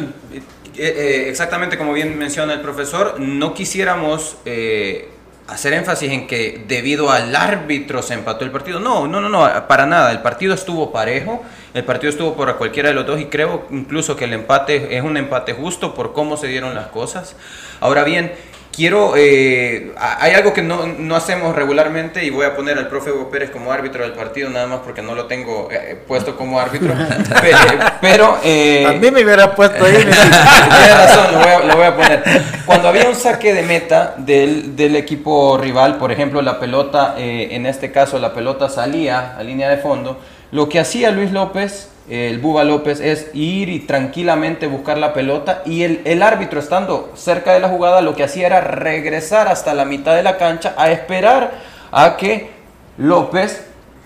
eh, 0.78 0.95
eh, 0.97 1.26
exactamente 1.28 1.76
como 1.76 1.93
bien 1.93 2.16
menciona 2.16 2.55
el 2.55 2.61
profesor, 2.61 3.18
no 3.18 3.53
quisiéramos 3.53 4.36
eh, 4.45 5.09
hacer 5.49 5.72
énfasis 5.72 6.12
en 6.12 6.26
que 6.26 6.62
debido 6.68 7.11
al 7.11 7.34
árbitro 7.34 8.03
se 8.03 8.14
empató 8.14 8.44
el 8.44 8.51
partido. 8.51 8.80
No, 8.80 9.09
no, 9.09 9.20
no, 9.20 9.28
no, 9.28 9.66
para 9.66 9.86
nada. 9.86 10.12
El 10.12 10.20
partido 10.20 10.55
estuvo 10.55 10.92
parejo, 10.92 11.42
el 11.74 11.84
partido 11.84 12.11
estuvo 12.11 12.36
por 12.36 12.57
cualquiera 12.59 12.90
de 12.90 12.94
los 12.94 13.07
dos 13.07 13.18
y 13.18 13.26
creo 13.26 13.66
incluso 13.70 14.14
que 14.14 14.26
el 14.26 14.34
empate 14.34 14.96
es 14.96 15.03
un 15.03 15.16
empate 15.16 15.55
justo 15.55 15.94
por 15.94 16.12
cómo 16.12 16.36
se 16.36 16.49
dieron 16.49 16.74
las 16.74 16.88
cosas. 16.88 17.34
Ahora 17.80 18.05
bien, 18.05 18.32
quiero, 18.79 19.14
eh, 19.16 19.93
hay 19.99 20.35
algo 20.35 20.53
que 20.53 20.62
no, 20.62 20.87
no, 20.87 21.16
hacemos 21.16 21.57
regularmente 21.57 22.24
y 22.24 22.31
voy 22.31 22.47
a 22.47 22.55
poner 22.55 22.79
al 22.79 22.87
profe 22.87 23.11
Hugo 23.11 23.29
Pérez 23.29 23.51
como 23.51 23.72
árbitro 23.72 24.05
del 24.05 24.12
partido, 24.12 24.49
nada 24.51 24.68
más 24.68 24.79
porque 24.85 25.03
no 25.03 25.16
lo 25.16 25.26
tengo 25.26 25.68
eh, 25.72 25.99
puesto 26.07 26.37
como 26.37 26.61
árbitro. 26.61 26.95
pero... 28.01 28.39
Eh, 28.45 28.87
a 28.87 28.93
mí 28.93 29.11
me 29.11 29.24
hubiera 29.24 29.53
puesto 29.53 29.85
ahí. 29.85 29.95
Tiene 29.97 30.95
razón, 30.95 31.33
lo 31.33 31.39
voy, 31.41 31.49
a, 31.49 31.59
lo 31.64 31.76
voy, 31.76 31.87
a, 31.87 31.97
poner. 31.97 32.22
Cuando 32.64 32.89
había 32.89 33.09
un 33.09 33.16
saque 33.16 33.53
de 33.53 33.64
meta 33.64 34.14
del, 34.16 34.76
del 34.76 34.95
equipo 34.95 35.59
rival, 35.59 35.99
por 35.99 36.12
ejemplo, 36.12 36.41
la 36.41 36.61
pelota, 36.61 37.16
en 37.18 37.66
este 37.66 37.91
caso 37.91 38.20
la 38.20 38.33
pelota 38.33 38.68
salía 38.68 39.37
a 39.37 39.43
línea 39.43 39.68
de 39.70 39.79
fondo, 39.79 40.20
lo 40.53 40.68
que 40.68 40.79
hacía 40.79 41.11
Luis 41.11 41.33
López 41.33 41.89
el 42.09 42.38
Buba 42.38 42.64
López 42.64 43.00
es 43.00 43.30
ir 43.34 43.68
y 43.68 43.80
tranquilamente 43.80 44.66
buscar 44.66 44.98
la 44.98 45.12
pelota 45.12 45.62
y 45.66 45.82
el, 45.82 46.00
el, 46.04 46.22
árbitro 46.22 46.59
estando 46.59 47.12
cerca 47.14 47.52
de 47.52 47.61
la 47.61 47.68
jugada 47.68 48.00
lo 48.00 48.14
que 48.14 48.24
hacía 48.24 48.46
era 48.46 48.61
regresar 48.61 49.48
hasta 49.48 49.74
la 49.74 49.84
mitad 49.84 50.16
de 50.16 50.22
la 50.22 50.38
cancha 50.38 50.74
a 50.78 50.90
esperar 50.90 51.52
a 51.92 52.16
que 52.16 52.50
López 52.96 53.64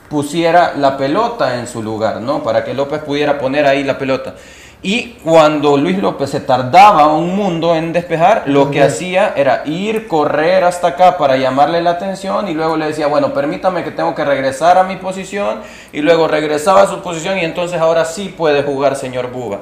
pusiera 0.09 0.75
la 0.77 0.99
pelota 0.99 1.59
en 1.59 1.67
su 1.67 1.83
lugar, 1.83 2.21
¿no? 2.21 2.43
Para 2.43 2.65
que 2.65 2.75
López 2.75 3.01
pudiera 3.03 3.39
poner 3.39 3.67
ahí 3.67 3.83
la 3.83 3.97
pelota. 3.97 4.35
Y 4.85 5.11
cuando 5.23 5.77
Luis 5.77 5.99
López 5.99 6.31
se 6.31 6.41
tardaba 6.41 7.07
un 7.07 7.37
mundo 7.37 7.77
en 7.77 7.93
despejar, 7.93 8.43
lo 8.47 8.73
que 8.73 8.83
hacía 8.83 9.33
era 9.37 9.63
ir, 9.65 10.09
correr 10.09 10.65
hasta 10.65 10.89
acá 10.89 11.17
para 11.17 11.37
llamarle 11.37 11.81
la 11.81 11.91
atención 11.91 12.49
y 12.49 12.55
luego 12.55 12.77
le 12.77 12.87
decía, 12.87 13.07
bueno, 13.07 13.33
permítame 13.33 13.85
que 13.85 13.93
tengo 13.93 14.13
que 14.17 14.25
regresar 14.25 14.79
a 14.79 14.83
mi 14.83 14.97
posición 14.97 15.61
y 15.93 16.01
luego 16.01 16.27
regresaba 16.27 16.83
a 16.83 16.89
su 16.89 17.01
posición 17.01 17.39
y 17.39 17.45
entonces 17.45 17.81
ahora 17.81 18.05
sí 18.05 18.35
puede 18.37 18.65
jugar 18.65 18.97
señor 18.97 19.31
Buba. 19.31 19.61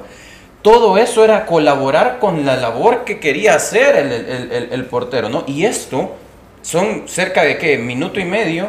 Todo 0.62 0.96
eso 0.96 1.22
era 1.22 1.44
colaborar 1.44 2.18
con 2.18 2.46
la 2.46 2.56
labor 2.56 3.04
que 3.04 3.20
quería 3.20 3.56
hacer 3.56 3.96
el, 3.96 4.68
el 4.72 4.84
portero, 4.86 5.28
¿no? 5.28 5.44
Y 5.46 5.66
esto 5.66 6.12
son 6.62 7.04
cerca 7.06 7.42
de 7.42 7.58
qué, 7.58 7.76
minuto 7.76 8.20
y 8.20 8.24
medio 8.24 8.68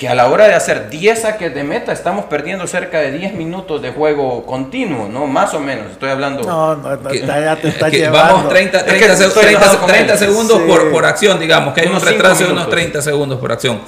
que 0.00 0.08
a 0.08 0.14
la 0.14 0.30
hora 0.30 0.48
de 0.48 0.54
hacer 0.54 0.88
10 0.88 1.20
saques 1.20 1.54
de 1.54 1.62
meta 1.62 1.92
estamos 1.92 2.24
perdiendo 2.24 2.66
cerca 2.66 3.00
de 3.00 3.12
10 3.12 3.34
minutos 3.34 3.82
de 3.82 3.90
juego 3.90 4.46
continuo, 4.46 5.10
¿no? 5.10 5.26
Más 5.26 5.52
o 5.52 5.60
menos, 5.60 5.90
estoy 5.92 6.08
hablando. 6.08 6.42
No, 6.42 6.74
no, 6.74 7.12
ya 7.12 7.56
te 7.56 7.68
está 7.68 7.90
llevando. 7.90 8.32
Vamos 8.32 8.48
30, 8.48 8.82
30, 8.82 10.16
segundos 10.16 10.58
por, 10.62 10.90
por, 10.90 11.04
acción, 11.04 11.38
digamos, 11.38 11.74
que 11.74 11.82
hay 11.82 11.88
un 11.88 12.00
retraso 12.00 12.46
de 12.46 12.52
unos 12.52 12.70
30 12.70 13.02
segundos 13.02 13.38
por 13.38 13.52
acción. 13.52 13.78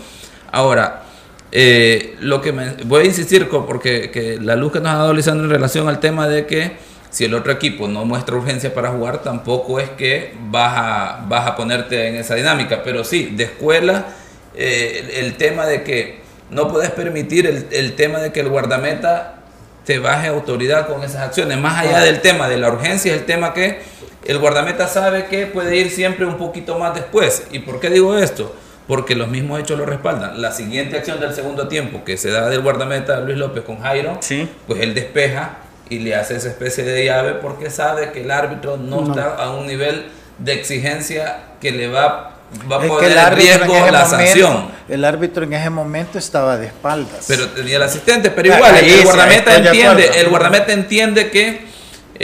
Ahora, 0.51 1.05
eh, 1.51 2.15
lo 2.21 2.43
que 2.43 2.53
me, 2.53 2.75
voy 2.85 3.05
a 3.05 3.07
insistir 3.07 3.49
porque 3.49 4.11
que 4.11 4.39
la 4.39 4.55
luz 4.55 4.71
que 4.71 4.81
nos 4.81 4.93
ha 4.93 4.97
dado 4.97 5.15
Lisandro 5.15 5.47
en 5.47 5.51
relación 5.51 5.89
al 5.89 5.99
tema 5.99 6.29
de 6.29 6.45
que 6.45 6.77
si 7.09 7.25
el 7.25 7.33
otro 7.33 7.53
equipo 7.53 7.89
no 7.89 8.05
muestra 8.05 8.37
urgencia 8.37 8.75
para 8.75 8.91
jugar, 8.91 9.23
tampoco 9.23 9.81
es 9.81 9.89
que 9.89 10.35
vas 10.51 10.75
a, 10.77 11.25
vas 11.27 11.47
a 11.47 11.57
ponerte 11.57 12.09
en 12.09 12.17
esa 12.17 12.35
dinámica, 12.35 12.83
pero 12.85 13.03
sí, 13.03 13.31
de 13.35 13.45
escuela 13.45 14.09
eh, 14.55 15.19
el, 15.21 15.37
tema 15.37 15.67
de 15.67 15.83
que 15.83 16.21
no 16.51 16.69
puedes 16.69 16.91
permitir 16.91 17.47
el, 17.47 17.95
tema 17.95 18.19
de 18.19 18.33
que 18.33 18.41
el 18.41 18.49
guardameta 18.49 19.37
te 19.85 19.99
baje 19.99 20.29
autoridad 20.29 20.87
con 20.87 21.03
esas 21.03 21.23
acciones. 21.23 21.59
Más 21.59 21.79
allá 21.79 22.01
del 22.01 22.21
tema 22.21 22.49
de 22.49 22.59
la 22.59 22.69
urgencia, 22.69 23.13
es 23.13 23.21
el 23.21 23.27
tema 23.27 23.55
que 23.55 23.81
el 24.25 24.39
guardameta 24.39 24.87
sabe 24.87 25.27
que 25.27 25.47
puede 25.47 25.77
ir 25.77 25.91
siempre 25.91 26.27
un 26.27 26.37
poquito 26.37 26.79
más 26.79 26.95
después. 26.95 27.45
¿Y 27.51 27.61
por 27.61 27.81
qué 27.81 27.91
digo 27.91 28.17
esto? 28.17 28.55
Porque 28.87 29.15
los 29.15 29.29
mismos 29.29 29.61
hechos 29.61 29.79
lo 29.79 29.87
respaldan. 29.87 30.41
La 30.41 30.53
siguiente 30.53 30.97
acción 30.97 31.19
del 31.21 31.35
segundo 31.35 31.69
tiempo 31.69 32.05
que 32.05 32.17
se 32.17 32.31
da 32.31 32.49
del 32.49 32.61
guardameta 32.61 33.21
Luis 33.21 33.39
López 33.39 33.65
con 33.65 33.81
Jairo, 33.81 34.19
pues 34.67 34.81
él 34.81 34.95
despeja 34.95 35.59
y 35.89 35.99
le 35.99 36.15
hace 36.15 36.37
esa 36.37 36.49
especie 36.49 36.85
de 36.85 37.05
llave 37.05 37.35
porque 37.35 37.71
sabe 37.71 38.13
que 38.13 38.23
el 38.23 38.31
árbitro 38.31 38.77
no, 38.77 39.09
está 39.09 39.35
a 39.35 39.51
un 39.51 39.67
nivel 39.67 40.07
de 40.39 40.55
exigencia 40.55 41.41
que 41.61 41.71
le 41.71 41.89
va 41.89 42.37
va 42.71 42.77
a 42.77 42.81
poner 42.81 43.17
en 43.17 43.37
riesgo 43.37 43.91
la 43.91 44.07
sanción. 44.07 44.71
El 44.89 45.05
árbitro 45.05 45.45
en 45.45 45.55
ese 45.55 45.71
momento 45.71 46.19
estaba 46.19 46.57
de 46.57 46.67
espaldas. 46.67 47.25
Pero 47.27 47.49
tenía 47.51 47.77
el 47.77 47.83
asistente, 47.83 48.31
pero 48.31 48.55
igual, 48.55 48.77
el 48.77 49.05
guardameta 49.05 49.57
entiende, 49.57 50.11
el 50.21 50.29
guardameta 50.29 50.73
entiende 50.73 51.31
que 51.31 51.73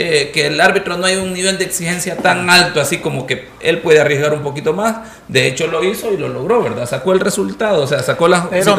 eh, 0.01 0.31
que 0.33 0.47
el 0.47 0.61
árbitro 0.61 0.97
no 0.97 1.07
hay 1.07 1.17
un 1.17 1.33
nivel 1.33 1.57
de 1.57 1.65
exigencia 1.65 2.15
tan 2.15 2.49
alto, 2.49 2.79
así 2.79 2.99
como 2.99 3.27
que 3.27 3.49
él 3.59 3.79
puede 3.79 3.99
arriesgar 3.99 4.33
un 4.33 4.43
poquito 4.43 4.71
más. 4.71 4.95
De 5.27 5.47
hecho, 5.47 5.67
lo 5.67 5.83
hizo 5.83 6.13
y 6.13 6.17
lo 6.17 6.29
logró, 6.29 6.61
¿verdad? 6.63 6.87
Sacó 6.87 7.11
el 7.11 7.19
resultado, 7.19 7.83
o 7.83 7.87
sea, 7.87 8.01
sacó 8.01 8.27
las 8.27 8.45
pero 8.47 8.77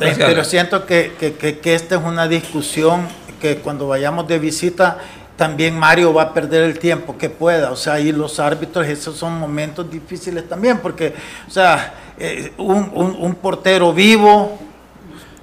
Pero 0.00 0.44
siento 0.44 0.84
que, 0.86 1.12
que, 1.20 1.34
que, 1.34 1.58
que 1.58 1.74
esta 1.74 1.96
es 1.96 2.02
una 2.02 2.26
discusión 2.26 3.06
que 3.40 3.58
cuando 3.58 3.86
vayamos 3.86 4.26
de 4.26 4.38
visita 4.38 4.98
también 5.36 5.78
Mario 5.78 6.14
va 6.14 6.22
a 6.22 6.34
perder 6.34 6.64
el 6.64 6.78
tiempo 6.78 7.16
que 7.16 7.28
pueda, 7.28 7.70
o 7.70 7.76
sea, 7.76 8.00
y 8.00 8.10
los 8.10 8.40
árbitros, 8.40 8.86
esos 8.86 9.16
son 9.16 9.38
momentos 9.38 9.88
difíciles 9.90 10.48
también, 10.48 10.78
porque, 10.78 11.14
o 11.46 11.50
sea, 11.50 11.94
eh, 12.18 12.52
un, 12.56 12.90
un, 13.18 13.34
portero 13.34 13.92
vivo 13.92 14.58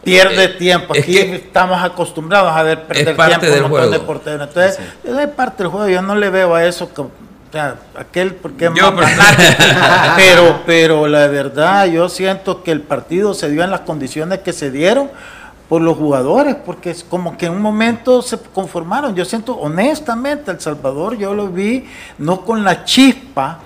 pierde 0.04 0.46
eh, 0.46 0.50
tiempo, 0.50 0.94
aquí 0.98 1.18
estamos 1.18 1.82
acostumbrados 1.82 2.52
a 2.52 2.64
ver 2.64 2.84
perder 2.84 3.16
tiempo 3.16 3.66
un 3.66 3.72
montón 3.72 3.92
de 3.92 4.00
porteros, 4.00 4.48
entonces, 4.48 4.80
es 5.04 5.28
parte 5.30 5.64
del 5.64 5.72
juego, 5.72 5.88
yo 5.88 6.02
no 6.02 6.16
le 6.16 6.30
veo 6.30 6.56
a 6.56 6.66
eso 6.66 6.90
o 6.98 7.12
sea, 7.52 7.76
aquel 7.96 8.34
porque 8.34 8.72
yo, 8.76 8.96
pero 10.16 10.62
pero 10.66 11.08
la 11.08 11.28
verdad 11.28 11.86
yo 11.86 12.10
siento 12.10 12.64
que 12.64 12.72
el 12.72 12.82
partido 12.82 13.36
se 13.36 13.48
dio 13.52 13.64
en 13.64 13.70
las 13.70 13.82
condiciones 13.82 14.40
que 14.40 14.54
se 14.54 14.72
dieron 14.72 15.12
por 15.74 15.82
los 15.82 15.98
jugadores, 15.98 16.54
porque 16.54 16.92
es 16.92 17.04
como 17.04 17.36
que 17.36 17.48
en 17.48 17.54
un 17.54 17.62
momento 17.64 18.22
se 18.22 18.38
conformaron. 18.38 19.16
Yo 19.16 19.26
siento, 19.26 19.56
honestamente, 19.56 20.52
El 20.52 20.60
Salvador 20.62 21.18
yo 21.18 21.34
lo 21.34 21.48
vi 21.48 21.88
no 22.20 22.42
con 22.42 22.64
la 22.64 22.86
chispa 22.86 23.58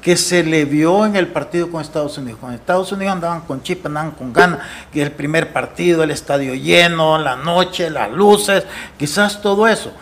que 0.00 0.16
se 0.16 0.42
le 0.42 0.64
vio 0.64 1.04
en 1.04 1.16
el 1.16 1.26
partido 1.26 1.70
con 1.70 1.82
Estados 1.82 2.16
Unidos. 2.16 2.40
Con 2.40 2.54
Estados 2.54 2.90
Unidos 2.92 3.12
andaban 3.12 3.42
con 3.42 3.62
chispa, 3.62 3.90
andaban 3.90 4.12
con 4.12 4.32
ganas, 4.32 4.60
que 4.90 5.02
el 5.02 5.12
primer 5.12 5.52
partido, 5.52 6.02
el 6.02 6.12
estadio 6.12 6.54
lleno, 6.54 7.18
la 7.18 7.36
noche, 7.36 7.90
las 7.90 8.10
luces, 8.10 8.64
quizás 8.96 9.42
todo 9.42 9.68
eso. 9.68 9.92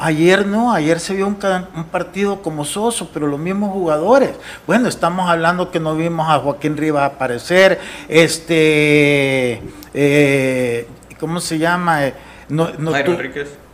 Ayer 0.00 0.46
no, 0.46 0.72
ayer 0.72 1.00
se 1.00 1.14
vio 1.14 1.26
un, 1.26 1.34
partido 1.90 2.42
como 2.42 2.64
soso, 2.64 3.10
pero 3.12 3.26
los 3.26 3.40
mismos 3.40 3.72
jugadores. 3.72 4.30
Bueno, 4.68 4.88
estamos 4.88 5.28
hablando 5.28 5.72
que 5.72 5.80
no 5.80 5.96
vimos 5.96 6.28
a 6.30 6.38
Joaquín 6.38 6.76
Rivas 6.76 7.10
aparecer, 7.10 7.80
este, 8.08 9.60
eh, 9.92 10.86
¿cómo 11.18 11.40
se 11.40 11.58
llama? 11.58 12.06
Eh, 12.06 12.14
no, 12.48 12.70
no 12.78 12.92
Jairo 12.92 13.16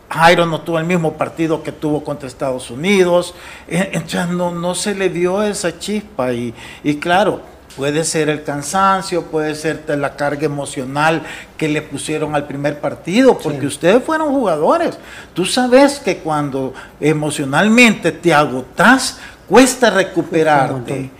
Jairo 0.09 0.45
no 0.45 0.61
tuvo 0.61 0.79
el 0.79 0.85
mismo 0.85 1.13
partido 1.13 1.63
que 1.63 1.71
tuvo 1.71 2.03
contra 2.03 2.27
Estados 2.27 2.69
Unidos, 2.69 3.33
eh, 3.67 3.89
entonces 3.93 4.27
no, 4.29 4.51
no 4.51 4.75
se 4.75 4.93
le 4.93 5.09
dio 5.09 5.41
esa 5.43 5.77
chispa 5.79 6.31
y, 6.31 6.53
y 6.83 6.97
claro, 6.97 7.41
puede 7.75 8.03
ser 8.03 8.29
el 8.29 8.43
cansancio, 8.43 9.23
puede 9.23 9.55
ser 9.55 9.83
la 9.87 10.15
carga 10.15 10.45
emocional 10.45 11.23
que 11.57 11.67
le 11.67 11.81
pusieron 11.81 12.35
al 12.35 12.47
primer 12.47 12.79
partido, 12.79 13.37
porque 13.37 13.65
ustedes 13.67 14.03
fueron 14.03 14.29
jugadores. 14.29 14.97
Tú 15.33 15.45
sabes 15.45 15.99
que 15.99 16.17
cuando 16.17 16.73
emocionalmente 16.99 18.11
te 18.11 18.33
agotas, 18.33 19.19
cuesta 19.47 19.89
recuperarte. 19.89 21.11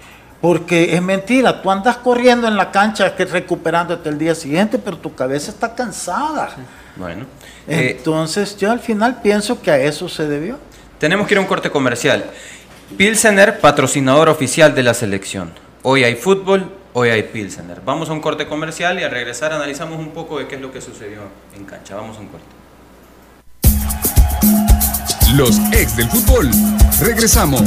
Porque 0.46 0.96
es 0.96 1.02
mentira, 1.02 1.60
tú 1.60 1.72
andas 1.72 1.98
corriendo 1.98 2.48
en 2.48 2.56
la 2.56 2.70
cancha 2.70 3.16
que 3.16 3.26
recuperándote 3.26 4.10
el 4.10 4.20
día 4.20 4.36
siguiente, 4.36 4.78
pero 4.78 4.96
tu 4.96 5.16
cabeza 5.16 5.50
está 5.50 5.74
cansada. 5.74 6.56
Bueno. 6.98 7.26
Eh, 7.68 7.96
Entonces 7.98 8.56
yo 8.56 8.70
al 8.70 8.80
final 8.80 9.24
pienso 9.24 9.60
que 9.60 9.72
a 9.72 9.80
eso 9.80 10.08
se 10.08 10.28
debió. 10.28 10.60
Tenemos 11.00 11.26
que 11.26 11.34
ir 11.34 11.39
a 11.39 11.41
un 11.41 11.48
corte 11.48 11.72
comercial. 11.72 12.26
Pilsener, 12.96 13.60
patrocinador 13.60 14.30
oficial 14.30 14.76
de 14.76 14.84
la 14.84 14.93
selección. 14.93 15.52
Hoy 15.82 16.04
hay 16.04 16.14
fútbol, 16.14 16.72
hoy 16.93 17.10
hay 17.10 17.24
Pilsener. 17.24 17.82
Vamos 17.84 18.10
a 18.10 18.14
un 18.14 18.22
corte 18.22 18.46
comercial 18.46 19.00
y 19.00 19.04
al 19.04 19.10
regresar 19.10 19.52
analizamos 19.52 19.98
un 19.98 20.12
poco 20.12 20.38
de 20.38 20.48
qué 20.48 20.58
es 20.58 20.62
lo 20.62 20.72
que 20.72 20.80
sucedió 20.80 21.22
en 21.58 21.66
cancha. 21.66 21.96
Vamos 21.96 22.18
a 22.18 22.20
un 22.20 22.28
corte. 22.28 22.46
Los 25.36 25.58
ex 25.74 25.98
del 25.98 26.08
fútbol. 26.08 26.52
Regresamos. 27.02 27.64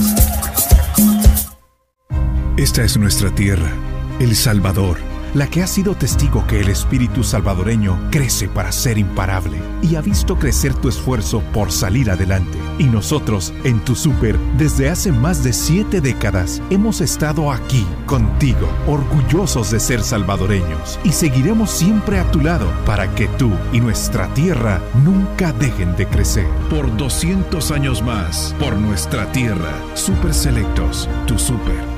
Esta 2.58 2.82
es 2.82 2.98
nuestra 2.98 3.32
tierra, 3.32 3.70
El 4.18 4.34
Salvador, 4.34 4.98
la 5.32 5.46
que 5.46 5.62
ha 5.62 5.68
sido 5.68 5.94
testigo 5.94 6.44
que 6.48 6.58
el 6.58 6.68
espíritu 6.70 7.22
salvadoreño 7.22 7.96
crece 8.10 8.48
para 8.48 8.72
ser 8.72 8.98
imparable 8.98 9.58
y 9.80 9.94
ha 9.94 10.00
visto 10.00 10.36
crecer 10.36 10.74
tu 10.74 10.88
esfuerzo 10.88 11.40
por 11.54 11.70
salir 11.70 12.10
adelante. 12.10 12.58
Y 12.80 12.86
nosotros, 12.86 13.54
en 13.62 13.78
tu 13.84 13.94
super, 13.94 14.36
desde 14.56 14.90
hace 14.90 15.12
más 15.12 15.44
de 15.44 15.52
siete 15.52 16.00
décadas, 16.00 16.60
hemos 16.68 17.00
estado 17.00 17.52
aquí, 17.52 17.86
contigo, 18.06 18.68
orgullosos 18.88 19.70
de 19.70 19.78
ser 19.78 20.02
salvadoreños 20.02 20.98
y 21.04 21.12
seguiremos 21.12 21.70
siempre 21.70 22.18
a 22.18 22.28
tu 22.32 22.40
lado 22.40 22.66
para 22.84 23.14
que 23.14 23.28
tú 23.28 23.52
y 23.72 23.80
nuestra 23.80 24.26
tierra 24.34 24.80
nunca 25.04 25.52
dejen 25.52 25.94
de 25.94 26.08
crecer. 26.08 26.48
Por 26.70 26.96
200 26.96 27.70
años 27.70 28.02
más, 28.02 28.52
por 28.58 28.76
nuestra 28.76 29.30
tierra, 29.30 29.80
Super 29.94 30.34
Selectos, 30.34 31.08
tu 31.28 31.38
super. 31.38 31.97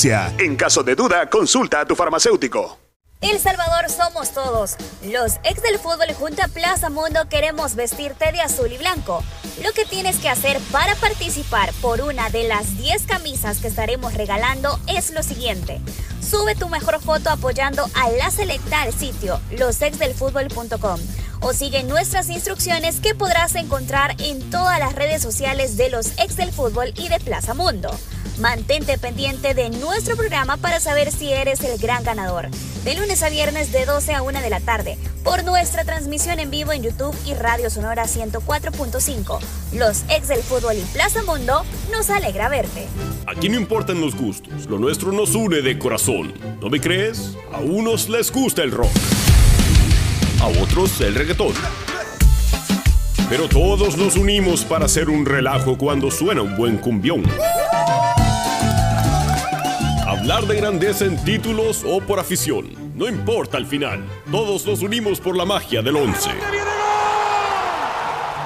En 0.03 0.55
caso 0.55 0.81
de 0.81 0.95
duda, 0.95 1.29
consulta 1.29 1.81
a 1.81 1.85
tu 1.85 1.95
farmacéutico. 1.95 2.79
El 3.21 3.37
Salvador 3.37 3.87
somos 3.87 4.31
todos. 4.31 4.75
Los 5.03 5.35
ex 5.43 5.61
del 5.61 5.77
fútbol 5.77 6.11
junto 6.17 6.41
a 6.41 6.47
Plaza 6.47 6.89
Mundo 6.89 7.29
queremos 7.29 7.75
vestirte 7.75 8.31
de 8.31 8.41
azul 8.41 8.71
y 8.71 8.79
blanco. 8.79 9.23
Lo 9.63 9.71
que 9.73 9.85
tienes 9.85 10.17
que 10.17 10.29
hacer 10.29 10.59
para 10.71 10.95
participar 10.95 11.71
por 11.81 12.01
una 12.01 12.31
de 12.31 12.47
las 12.47 12.79
10 12.79 13.03
camisas 13.03 13.59
que 13.59 13.67
estaremos 13.67 14.15
regalando 14.15 14.79
es 14.87 15.11
lo 15.11 15.21
siguiente. 15.21 15.79
Sube 16.19 16.55
tu 16.55 16.67
mejor 16.67 16.99
foto 16.99 17.29
apoyando 17.29 17.85
a 17.93 18.09
la 18.09 18.31
selecta 18.31 18.81
al 18.81 18.93
sitio 18.93 19.39
losexdelfutbol.com 19.51 20.99
o 21.41 21.53
sigue 21.53 21.83
nuestras 21.83 22.29
instrucciones 22.29 23.01
que 23.01 23.13
podrás 23.13 23.53
encontrar 23.53 24.15
en 24.19 24.49
todas 24.49 24.79
las 24.79 24.95
redes 24.95 25.21
sociales 25.21 25.77
de 25.77 25.91
los 25.91 26.17
ex 26.17 26.37
del 26.37 26.51
fútbol 26.51 26.91
y 26.95 27.07
de 27.07 27.19
Plaza 27.19 27.53
Mundo. 27.53 27.91
Mantente 28.41 28.97
pendiente 28.97 29.53
de 29.53 29.69
nuestro 29.69 30.17
programa 30.17 30.57
para 30.57 30.79
saber 30.79 31.11
si 31.11 31.31
eres 31.31 31.63
el 31.63 31.77
gran 31.77 32.03
ganador. 32.03 32.49
De 32.83 32.95
lunes 32.95 33.21
a 33.21 33.29
viernes 33.29 33.71
de 33.71 33.85
12 33.85 34.15
a 34.15 34.23
1 34.23 34.41
de 34.41 34.49
la 34.49 34.59
tarde, 34.59 34.97
por 35.23 35.43
nuestra 35.43 35.85
transmisión 35.85 36.39
en 36.39 36.49
vivo 36.49 36.71
en 36.71 36.81
YouTube 36.81 37.15
y 37.23 37.35
Radio 37.35 37.69
Sonora 37.69 38.05
104.5. 38.05 39.39
Los 39.73 40.05
ex 40.09 40.27
del 40.27 40.41
fútbol 40.41 40.75
y 40.75 40.81
Plaza 40.91 41.21
Mundo 41.21 41.61
nos 41.91 42.09
alegra 42.09 42.49
verte. 42.49 42.87
Aquí 43.27 43.47
no 43.47 43.57
importan 43.57 44.01
los 44.01 44.15
gustos, 44.15 44.65
lo 44.67 44.79
nuestro 44.79 45.11
nos 45.11 45.35
une 45.35 45.61
de 45.61 45.77
corazón. 45.77 46.33
¿No 46.59 46.71
me 46.71 46.81
crees? 46.81 47.37
A 47.53 47.59
unos 47.59 48.09
les 48.09 48.31
gusta 48.31 48.63
el 48.63 48.71
rock, 48.71 48.89
a 50.41 50.47
otros 50.47 50.99
el 51.01 51.13
reggaetón. 51.13 51.53
Pero 53.29 53.47
todos 53.47 53.97
nos 53.97 54.15
unimos 54.15 54.65
para 54.65 54.85
hacer 54.85 55.11
un 55.11 55.27
relajo 55.27 55.77
cuando 55.77 56.09
suena 56.09 56.41
un 56.41 56.57
buen 56.57 56.77
cumbión 56.79 57.23
hablar 60.21 60.45
de 60.45 60.55
grandeza 60.55 61.05
en 61.05 61.17
títulos 61.23 61.83
o 61.83 61.99
por 61.99 62.19
afición. 62.19 62.69
No 62.95 63.07
importa 63.09 63.57
al 63.57 63.65
final, 63.65 64.05
todos 64.29 64.67
nos 64.67 64.83
unimos 64.83 65.19
por 65.19 65.35
la 65.35 65.45
magia 65.45 65.81
del 65.81 65.95
once. 65.95 66.29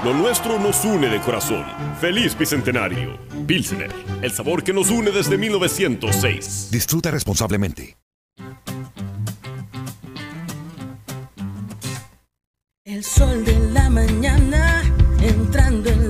Lo 0.06 0.14
nuestro 0.14 0.58
nos 0.58 0.86
une 0.86 1.10
de 1.10 1.20
corazón. 1.20 1.66
Feliz 2.00 2.38
Bicentenario. 2.38 3.18
Pilsener, 3.46 3.92
el 4.22 4.32
sabor 4.32 4.64
que 4.64 4.72
nos 4.72 4.90
une 4.90 5.12
desde 5.12 5.38
1906. 5.38 6.70
Disfruta 6.72 7.12
responsablemente. 7.12 7.98
El 12.86 13.04
sol 13.04 13.44
de 13.44 13.60
la 13.74 13.90
mañana 13.90 14.82
entrando 15.22 15.90
en 15.90 16.05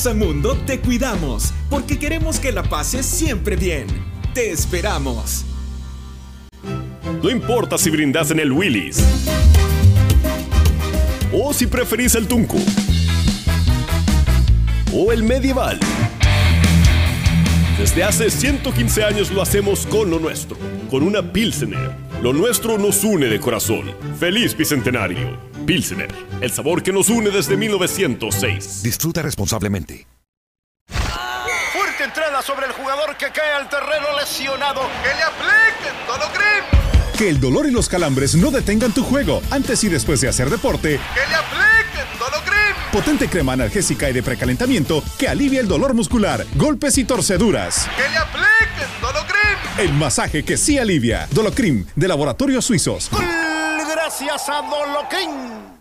Plaza 0.00 0.14
Mundo 0.14 0.56
te 0.64 0.78
cuidamos 0.78 1.52
porque 1.68 1.98
queremos 1.98 2.38
que 2.38 2.52
la 2.52 2.62
pases 2.62 3.04
siempre 3.04 3.56
bien. 3.56 3.88
Te 4.32 4.52
esperamos. 4.52 5.44
No 7.20 7.28
importa 7.28 7.76
si 7.78 7.90
brindas 7.90 8.30
en 8.30 8.38
el 8.38 8.52
Willis 8.52 9.02
o 11.32 11.52
si 11.52 11.66
preferís 11.66 12.14
el 12.14 12.28
Tunco. 12.28 12.58
o 14.92 15.10
el 15.10 15.24
medieval. 15.24 15.80
Desde 17.76 18.04
hace 18.04 18.30
115 18.30 19.02
años 19.02 19.32
lo 19.32 19.42
hacemos 19.42 19.84
con 19.84 20.10
lo 20.10 20.20
nuestro, 20.20 20.56
con 20.88 21.02
una 21.02 21.32
Pilsener. 21.32 21.96
Lo 22.22 22.32
nuestro 22.32 22.78
nos 22.78 23.02
une 23.02 23.26
de 23.26 23.40
corazón. 23.40 23.90
¡Feliz 24.20 24.56
Bicentenario! 24.56 25.57
Pilsener, 25.68 26.08
el 26.40 26.50
sabor 26.50 26.82
que 26.82 26.94
nos 26.94 27.10
une 27.10 27.28
desde 27.28 27.54
1906. 27.54 28.82
Disfruta 28.82 29.20
responsablemente. 29.20 30.06
Fuerte 30.88 32.04
entrada 32.04 32.40
sobre 32.40 32.64
el 32.64 32.72
jugador 32.72 33.14
que 33.18 33.26
cae 33.26 33.52
al 33.52 33.68
terreno 33.68 34.06
lesionado. 34.18 34.80
¡Que 35.02 35.14
le 35.14 35.22
apliquen 35.22 36.06
Dolocrim! 36.06 37.18
Que 37.18 37.28
el 37.28 37.38
dolor 37.38 37.66
y 37.66 37.70
los 37.70 37.86
calambres 37.86 38.34
no 38.34 38.50
detengan 38.50 38.92
tu 38.92 39.04
juego 39.04 39.42
antes 39.50 39.84
y 39.84 39.90
después 39.90 40.22
de 40.22 40.28
hacer 40.28 40.48
deporte. 40.48 40.98
¡Que 41.12 41.28
le 41.28 41.34
apliquen 41.34 42.18
Dolocrim! 42.18 42.74
Potente 42.90 43.28
crema 43.28 43.52
analgésica 43.52 44.08
y 44.08 44.14
de 44.14 44.22
precalentamiento 44.22 45.04
que 45.18 45.28
alivia 45.28 45.60
el 45.60 45.68
dolor 45.68 45.92
muscular, 45.92 46.46
golpes 46.54 46.96
y 46.96 47.04
torceduras. 47.04 47.86
¡Que 47.94 48.08
le 48.08 48.16
apliquen 48.16 49.00
Dolocrim! 49.02 49.58
El 49.76 49.92
masaje 49.92 50.46
que 50.46 50.56
sí 50.56 50.78
alivia. 50.78 51.28
Dolocrim, 51.30 51.84
de 51.94 52.08
Laboratorios 52.08 52.64
Suizos. 52.64 53.10
Gracias 54.18 54.48
a 54.48 54.62
Dolocrim. 54.62 55.78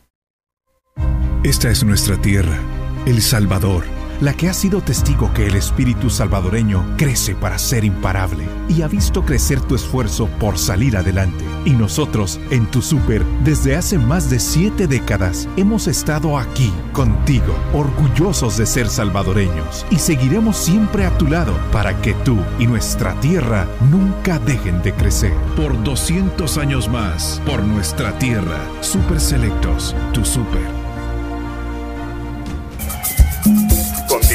Esta 1.44 1.70
es 1.70 1.84
nuestra 1.84 2.22
tierra, 2.22 2.60
El 3.08 3.22
Salvador 3.24 3.84
la 4.22 4.34
que 4.34 4.49
ha 4.49 4.53
sido 4.53 4.82
testigo 4.82 5.32
que 5.34 5.47
el 5.47 5.55
espíritu 5.55 6.09
salvadoreño 6.09 6.95
crece 6.97 7.36
para 7.36 7.57
ser 7.57 7.86
imparable 7.86 8.45
y 8.68 8.82
ha 8.82 8.88
visto 8.88 9.24
crecer 9.24 9.61
tu 9.61 9.76
esfuerzo 9.76 10.28
por 10.39 10.57
salir 10.57 10.97
adelante. 10.97 11.43
Y 11.65 11.72
nosotros, 11.72 12.39
en 12.49 12.65
tu 12.65 12.82
super, 12.82 13.26
desde 13.43 13.76
hace 13.76 13.97
más 13.97 14.30
de 14.30 14.39
siete 14.39 14.88
décadas, 14.88 15.47
hemos 15.57 15.88
estado 15.88 16.38
aquí, 16.38 16.74
contigo, 16.93 17.53
orgullosos 17.74 18.57
de 18.57 18.65
ser 18.65 18.89
salvadoreños 18.89 19.86
y 19.89 19.97
seguiremos 19.97 20.57
siempre 20.57 21.05
a 21.05 21.18
tu 21.18 21.28
lado 21.28 21.53
para 21.72 22.01
que 22.01 22.13
tú 22.13 22.38
y 22.59 22.68
nuestra 22.68 23.20
tierra 23.20 23.68
nunca 23.91 24.39
dejen 24.39 24.82
de 24.82 24.93
crecer. 24.93 25.34
Por 25.55 25.84
200 25.84 26.57
años 26.57 26.89
más, 26.89 27.41
por 27.45 27.63
nuestra 27.63 28.18
tierra, 28.18 28.59
Super 28.82 29.20
Selectos, 29.20 29.95
tu 30.13 30.26
super. 30.26 30.76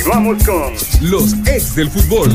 Continuamos 0.05 0.43
con 0.45 1.11
los 1.11 1.33
ex 1.47 1.77
del 1.77 1.89
fútbol. 1.89 2.29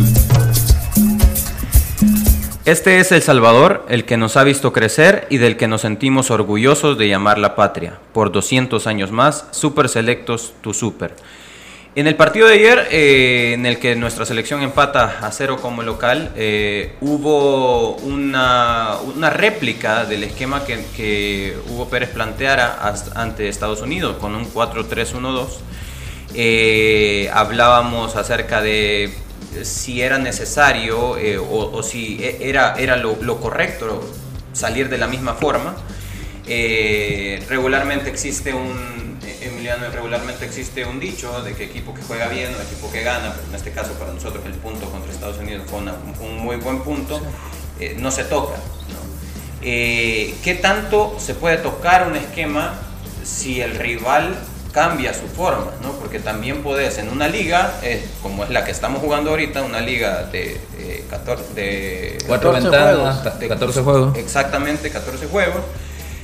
Este 2.63 2.99
es 2.99 3.11
El 3.11 3.21
Salvador, 3.21 3.85
el 3.89 4.05
que 4.05 4.15
nos 4.15 4.37
ha 4.37 4.45
visto 4.45 4.71
crecer 4.71 5.27
y 5.29 5.37
del 5.37 5.57
que 5.57 5.67
nos 5.67 5.81
sentimos 5.81 6.31
orgullosos 6.31 6.97
de 6.97 7.09
llamar 7.09 7.39
la 7.39 7.55
patria. 7.55 7.99
Por 8.13 8.31
200 8.31 8.87
años 8.87 9.11
más, 9.11 9.47
Super 9.51 9.89
Selectos, 9.89 10.53
tu 10.61 10.73
super. 10.73 11.13
En 11.95 12.07
el 12.07 12.15
partido 12.15 12.47
de 12.47 12.53
ayer, 12.53 12.87
eh, 12.89 13.51
en 13.53 13.65
el 13.65 13.79
que 13.79 13.97
nuestra 13.97 14.25
selección 14.25 14.61
empata 14.61 15.17
a 15.21 15.29
cero 15.33 15.57
como 15.61 15.83
local, 15.83 16.31
eh, 16.37 16.95
hubo 17.01 17.97
una, 17.97 18.95
una, 19.13 19.29
réplica 19.29 20.05
del 20.05 20.23
esquema 20.23 20.63
que, 20.63 20.85
que 20.95 21.57
Hugo 21.69 21.89
Pérez 21.89 22.11
planteara 22.11 22.79
ante 23.15 23.49
Estados 23.49 23.81
Unidos 23.81 24.15
con 24.21 24.35
un 24.35 24.45
4-3-1-2 24.45 25.47
eh, 26.33 27.29
hablábamos 27.33 28.15
acerca 28.15 28.61
de 28.61 29.13
si 29.63 30.01
era 30.01 30.17
necesario 30.19 31.17
eh, 31.17 31.37
o, 31.37 31.81
si 31.81 32.23
e, 32.23 32.49
era, 32.49 32.75
era 32.77 32.97
lo, 32.97 33.39
correcto 33.39 34.03
salir 34.53 34.89
de 34.89 34.97
la 34.97 35.07
misma 35.07 35.33
forma. 35.33 35.75
Eh, 36.45 37.43
regularmente 37.49 38.09
existe 38.09 38.53
un, 38.53 39.17
Emiliano, 39.41 39.89
regularmente 39.89 40.45
existe 40.45 40.85
un 40.85 40.99
dicho 40.99 41.41
de 41.43 41.53
que 41.53 41.65
equipo 41.65 41.93
que 41.93 42.01
juega 42.01 42.27
bien 42.27 42.53
o 42.53 42.61
equipo 42.61 42.91
que 42.91 43.01
gana, 43.01 43.33
pero 43.33 43.47
en 43.47 43.55
este 43.55 43.71
caso 43.71 43.93
para 43.93 44.13
nosotros 44.13 44.45
el 44.45 44.53
punto 44.53 44.89
contra 44.89 45.11
Estados 45.11 45.37
Unidos 45.37 45.63
fue 45.67 45.79
un 45.79 46.37
muy 46.37 46.57
buen 46.57 46.81
punto, 46.81 47.21
no 47.97 48.11
se 48.11 48.23
toca. 48.25 48.55
¿Qué 49.61 50.59
tanto 50.61 51.17
se 51.19 51.33
puede 51.33 51.57
tocar 51.57 52.07
un 52.07 52.15
esquema 52.15 52.79
si 53.23 53.61
el 53.61 53.75
rival 53.75 54.37
cambia 54.71 55.13
su 55.13 55.27
forma, 55.27 55.71
¿no? 55.81 55.93
Porque 55.93 56.19
también 56.19 56.63
puedes 56.63 56.97
en 56.97 57.09
una 57.09 57.27
liga, 57.27 57.73
eh, 57.83 58.05
como 58.21 58.43
es 58.43 58.49
la 58.49 58.65
que 58.65 58.71
estamos 58.71 59.01
jugando 59.01 59.31
ahorita, 59.31 59.61
una 59.63 59.81
liga 59.81 60.23
de, 60.23 60.59
14, 61.09 61.53
de 61.53 62.17
14 62.27 62.69
juegos, 62.69 63.17
14 63.47 63.81
juegos. 63.81 64.17
Exactamente, 64.17 64.89
14 64.89 65.27
juegos. 65.27 65.61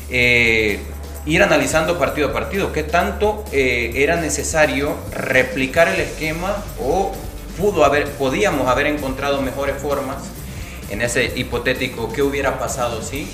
Eh, 0.09 0.79
ir 1.25 1.41
analizando 1.41 1.97
partido 1.97 2.29
a 2.29 2.33
partido, 2.33 2.71
qué 2.71 2.83
tanto 2.83 3.45
eh, 3.51 3.93
era 3.95 4.17
necesario 4.17 4.95
replicar 5.11 5.87
el 5.87 6.01
esquema 6.01 6.55
o 6.79 7.13
pudo 7.57 7.85
haber, 7.85 8.09
podíamos 8.11 8.67
haber 8.67 8.87
encontrado 8.87 9.41
mejores 9.41 9.77
formas 9.77 10.17
en 10.89 11.01
ese 11.01 11.31
hipotético 11.35 12.11
qué 12.11 12.21
hubiera 12.21 12.59
pasado 12.59 13.01
si 13.01 13.31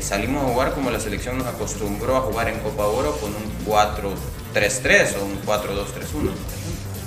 salimos 0.00 0.44
a 0.44 0.52
jugar 0.52 0.72
como 0.72 0.90
la 0.90 1.00
selección 1.00 1.38
nos 1.38 1.46
acostumbró 1.46 2.16
a 2.16 2.20
jugar 2.20 2.48
en 2.48 2.58
Copa 2.60 2.86
Oro 2.86 3.16
con 3.20 3.30
un 3.30 3.42
4 3.66 4.12
3-3 4.54 5.16
o 5.20 5.24
un 5.24 5.40
4-2-3-1. 5.42 6.30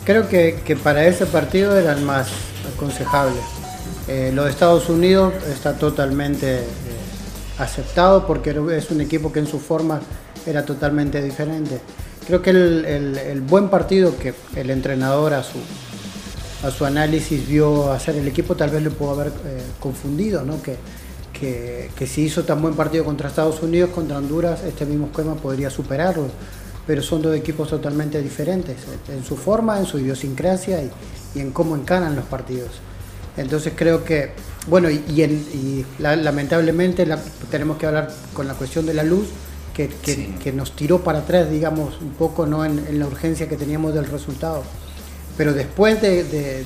Creo 0.06 0.28
que, 0.28 0.62
que, 0.66 0.76
para 0.76 1.06
ese 1.06 1.26
partido 1.26 1.78
era 1.78 1.94
el 1.94 2.02
más 2.02 2.28
aconsejable. 2.74 3.40
Eh, 4.08 4.32
lo 4.34 4.46
de 4.46 4.52
Estados 4.52 4.90
Unidos 4.90 5.34
está 5.52 5.74
totalmente 5.78 6.58
eh, 6.58 6.64
aceptado 7.60 8.26
porque 8.26 8.56
es 8.76 8.90
un 8.90 9.02
equipo 9.02 9.32
que 9.32 9.40
en 9.40 9.48
su 9.48 9.60
forma 9.60 10.02
era 10.46 10.66
totalmente 10.66 11.22
diferente. 11.22 11.80
Creo 12.26 12.42
que 12.42 12.52
el, 12.52 12.86
el, 12.86 13.42
buen 13.42 13.70
partido 13.70 14.18
que 14.18 14.34
el 14.56 14.70
entrenador 14.70 15.34
a 15.34 15.44
su, 15.44 15.60
a 16.66 16.72
su 16.72 16.86
análisis 16.86 17.48
vio 17.48 17.92
hacer 17.92 18.16
el 18.16 18.28
equipo 18.28 18.56
tal 18.56 18.70
vez 18.70 18.82
le 18.82 18.90
pudo 18.90 19.12
haber 19.12 19.28
eh, 19.28 19.62
confundido, 19.80 20.44
¿no? 20.44 20.62
que, 20.62 20.78
que, 21.42 21.90
que 21.98 22.08
si 22.08 22.22
hizo 22.22 22.44
tan 22.46 22.62
buen 22.62 22.76
partido 22.76 23.04
contra 23.04 23.28
Estados 23.28 23.62
Unidos, 23.62 23.90
contra 23.90 24.18
Honduras, 24.18 24.64
este 24.64 24.86
mismo 24.86 25.08
esquema 25.08 25.36
podría 25.36 25.70
superarlo 25.70 26.30
pero 26.88 27.02
son 27.02 27.22
dos 27.22 27.36
equipos 27.36 27.70
totalmente 27.70 28.22
diferentes 28.22 28.76
en 29.08 29.24
su 29.24 29.38
forma, 29.38 29.80
en 29.80 29.86
su 29.86 30.00
idiosincrasia 30.00 30.84
y, 30.84 31.40
en 31.40 31.52
cómo 31.52 31.76
encaran 31.76 32.16
los 32.16 32.26
partidos. 32.26 32.70
Entonces 33.38 33.74
creo 33.76 34.04
que, 34.04 34.32
bueno, 34.68 34.90
y, 34.90 35.86
lamentablemente 36.00 37.08
tenemos 37.50 37.78
que 37.78 37.86
hablar 37.86 38.12
con 38.34 38.48
la 38.48 38.56
cuestión 38.56 38.86
de 38.86 38.94
la 38.94 39.04
luz, 39.04 39.28
que, 39.74 39.88
que, 39.88 40.52
nos 40.52 40.76
tiró 40.76 41.02
para 41.02 41.20
atrás, 41.20 41.50
digamos, 41.50 42.02
un 42.02 42.12
poco 42.12 42.46
¿no? 42.46 42.66
En, 42.66 43.00
la 43.00 43.08
urgencia 43.08 43.48
que 43.48 43.56
teníamos 43.56 43.94
del 43.94 44.06
resultado. 44.06 44.64
Pero 45.38 45.54
después 45.54 46.02
de, 46.02 46.66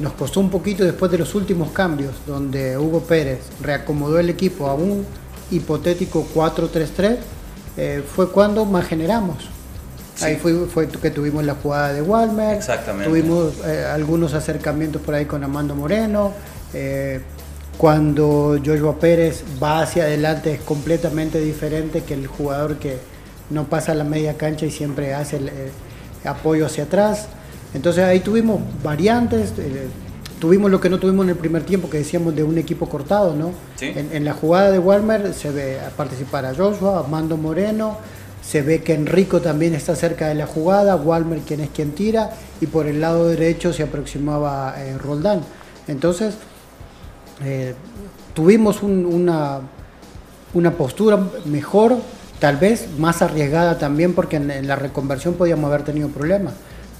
nos 0.00 0.12
costó 0.14 0.40
un 0.40 0.50
poquito 0.50 0.84
después 0.84 1.10
de 1.10 1.18
los 1.18 1.34
últimos 1.34 1.70
cambios, 1.70 2.14
donde 2.26 2.76
Hugo 2.76 3.00
Pérez 3.00 3.40
reacomodó 3.60 4.18
el 4.18 4.28
equipo 4.28 4.66
a 4.66 4.74
un 4.74 5.04
hipotético 5.50 6.26
4-3-3 6.34 7.18
eh, 7.76 8.02
fue 8.06 8.30
cuando 8.30 8.64
más 8.64 8.86
generamos. 8.86 9.48
Ahí 10.20 10.36
fue, 10.36 10.66
fue, 10.66 10.88
que 10.88 11.10
tuvimos 11.10 11.44
la 11.44 11.54
jugada 11.54 11.92
de 11.92 12.00
Walmer, 12.00 12.60
tuvimos 13.04 13.54
eh, 13.66 13.84
algunos 13.92 14.32
acercamientos 14.32 15.02
por 15.02 15.14
ahí 15.14 15.24
con 15.24 15.42
Amando 15.42 15.74
Moreno. 15.74 16.32
Eh, 16.72 17.20
cuando 17.76 18.56
Joshua 18.64 19.00
Pérez 19.00 19.42
va 19.60 19.82
hacia 19.82 20.04
adelante 20.04 20.52
es 20.52 20.60
completamente 20.60 21.40
diferente 21.40 22.02
que 22.02 22.14
el 22.14 22.28
jugador 22.28 22.76
que 22.76 22.98
no 23.50 23.64
pasa 23.64 23.92
la 23.94 24.04
media 24.04 24.36
cancha 24.36 24.66
y 24.66 24.70
siempre 24.70 25.14
hace 25.14 25.38
el, 25.38 25.50
apoyo 26.24 26.66
hacia 26.66 26.84
atrás. 26.84 27.26
Entonces 27.74 28.04
ahí 28.04 28.20
tuvimos 28.20 28.60
variantes, 28.82 29.52
tuvimos 30.38 30.70
lo 30.70 30.80
que 30.80 30.88
no 30.88 30.98
tuvimos 30.98 31.24
en 31.24 31.30
el 31.30 31.36
primer 31.36 31.64
tiempo, 31.64 31.90
que 31.90 31.98
decíamos 31.98 32.34
de 32.34 32.42
un 32.44 32.56
equipo 32.56 32.88
cortado, 32.88 33.34
¿no? 33.34 33.52
En, 33.80 34.24
la 34.24 34.32
jugada 34.32 34.70
de 34.70 34.78
Walmer 34.78 35.34
se 35.34 35.50
ve 35.50 35.78
participar 35.96 36.46
a 36.46 36.54
Joshua, 36.54 37.00
a 37.00 37.02
Mando 37.02 37.36
Moreno, 37.36 37.98
se 38.42 38.62
ve 38.62 38.82
que 38.82 38.94
Enrico 38.94 39.40
también 39.40 39.74
está 39.74 39.96
cerca 39.96 40.28
de 40.28 40.34
la 40.34 40.46
jugada, 40.46 40.96
Walmer 40.96 41.40
quien 41.40 41.60
es 41.60 41.70
quien 41.70 41.92
tira, 41.92 42.30
y 42.60 42.66
por 42.66 42.86
el 42.86 43.00
lado 43.00 43.28
derecho 43.28 43.72
se 43.72 43.82
aproximaba 43.82 44.74
eh, 44.78 44.96
Roldán. 44.98 45.40
Entonces, 45.88 46.34
eh, 47.42 47.74
tuvimos 48.34 48.82
una, 48.82 49.60
una 50.52 50.70
postura 50.72 51.18
mejor, 51.46 51.96
tal 52.38 52.56
vez 52.56 52.88
más 52.98 53.22
arriesgada 53.22 53.78
también, 53.78 54.14
porque 54.14 54.36
en, 54.36 54.68
la 54.68 54.76
reconversión 54.76 55.34
podíamos 55.34 55.68
haber 55.68 55.82
tenido 55.82 56.08
problemas, 56.08 56.54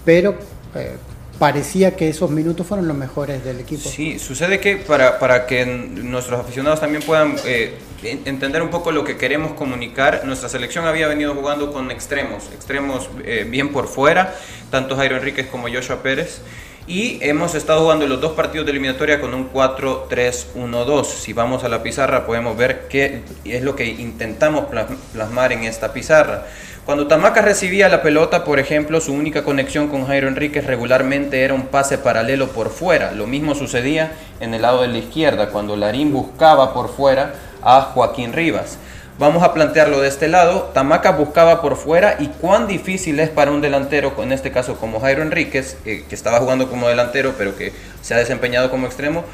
pero 0.04 0.36
eh, 0.74 0.96
parecía 1.38 1.96
que 1.96 2.08
esos 2.08 2.30
minutos 2.30 2.66
fueron 2.66 2.86
los 2.86 2.96
mejores 2.96 3.44
del 3.44 3.60
equipo. 3.60 3.88
Sí, 3.88 4.18
sucede 4.18 4.60
que 4.60 4.76
para, 4.76 5.18
para 5.18 5.46
que 5.46 5.66
nuestros 5.66 6.40
aficionados 6.40 6.80
también 6.80 7.02
puedan 7.02 7.36
eh, 7.44 7.74
entender 8.02 8.62
un 8.62 8.70
poco 8.70 8.92
lo 8.92 9.04
que 9.04 9.16
queremos 9.16 9.52
comunicar, 9.52 10.22
nuestra 10.24 10.48
selección 10.48 10.86
había 10.86 11.08
venido 11.08 11.34
jugando 11.34 11.72
con 11.72 11.90
extremos, 11.90 12.44
extremos 12.52 13.08
eh, 13.24 13.46
bien 13.48 13.70
por 13.72 13.88
fuera, 13.88 14.34
tanto 14.70 14.96
Jairo 14.96 15.16
Enríquez 15.16 15.48
como 15.48 15.68
Joshua 15.68 16.02
Pérez. 16.02 16.40
y 16.86 17.18
hemos 17.22 17.54
estado 17.54 17.80
jugando 17.80 18.06
los 18.06 18.20
dos 18.20 18.32
partidos 18.32 18.66
de 18.66 18.72
eliminatoria 18.72 19.18
con 19.18 19.32
un 19.32 19.50
4-3-1-2. 19.50 21.04
Si 21.04 21.32
vamos 21.32 21.64
a 21.64 21.70
la 21.70 21.82
pizarra 21.82 22.26
podemos 22.26 22.56
ver 22.58 22.88
qué 22.88 23.22
es 23.44 23.62
lo 23.62 23.74
que 23.74 23.86
intentamos 23.86 24.66
plasmar 25.12 25.52
en 25.52 25.64
esta 25.64 25.94
pizarra. 25.94 26.46
Cuando 26.84 27.06
Tamaca 27.06 27.40
recibía 27.40 27.88
la 27.88 28.02
pelota, 28.02 28.44
por 28.44 28.58
ejemplo, 28.58 29.00
su 29.00 29.14
única 29.14 29.42
conexión 29.42 29.88
con 29.88 30.06
Jairo 30.06 30.28
Enríquez 30.28 30.66
regularmente 30.66 31.42
era 31.42 31.54
un 31.54 31.68
pase 31.68 31.96
paralelo 31.96 32.48
por 32.48 32.68
fuera. 32.68 33.12
Lo 33.12 33.26
mismo 33.26 33.54
sucedía 33.54 34.12
en 34.40 34.52
el 34.52 34.60
lado 34.60 34.82
de 34.82 34.88
la 34.88 34.98
izquierda, 34.98 35.48
cuando 35.48 35.76
Larín 35.76 36.12
buscaba 36.12 36.74
por 36.74 36.94
fuera 36.94 37.36
a 37.62 37.80
Joaquín 37.80 38.34
Rivas. 38.34 38.76
Vamos 39.18 39.42
a 39.42 39.54
plantearlo 39.54 40.02
de 40.02 40.08
este 40.08 40.28
lado. 40.28 40.72
Tamaca 40.74 41.12
buscaba 41.12 41.62
por 41.62 41.76
fuera 41.76 42.16
y 42.18 42.26
cuán 42.26 42.66
difícil 42.66 43.18
es 43.18 43.30
para 43.30 43.50
un 43.50 43.62
delantero, 43.62 44.12
en 44.18 44.32
este 44.32 44.52
caso 44.52 44.76
como 44.76 45.00
Jairo 45.00 45.22
Enríquez, 45.22 45.78
eh, 45.86 46.04
que 46.06 46.14
estaba 46.14 46.38
jugando 46.40 46.68
como 46.68 46.86
delantero 46.86 47.32
pero 47.38 47.56
que 47.56 47.72
se 48.02 48.12
ha 48.12 48.18
desempeñado 48.18 48.70
como 48.70 48.86
extremo, 48.86 49.24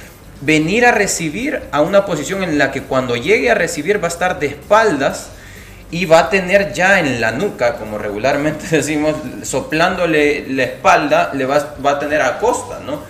venir 0.41 0.87
a 0.87 0.93
recibir 0.93 1.63
a 1.73 1.81
una 1.81 2.07
posición 2.07 2.45
en 2.45 2.59
la 2.59 2.71
que 2.71 2.85
cuando 2.85 3.17
llegue 3.17 3.51
a 3.51 3.55
recibir 3.55 4.01
va 4.01 4.07
a 4.07 4.13
estar 4.13 4.39
de 4.39 4.47
espaldas 4.47 5.31
y 5.91 6.05
va 6.05 6.21
a 6.21 6.31
tener 6.31 6.73
ya 6.73 7.01
en 7.01 7.21
la 7.21 7.33
nuca, 7.33 7.75
como 7.77 7.99
regularmente 7.99 8.67
decimos, 8.71 9.15
soplándole 9.43 10.47
la 10.49 10.65
espalda, 10.65 11.31
le 11.35 11.45
va, 11.47 11.75
va 11.85 11.93
a 11.93 11.99
tener 11.99 12.23
a 12.23 12.39
costa, 12.39 12.81
¿no? 12.85 13.01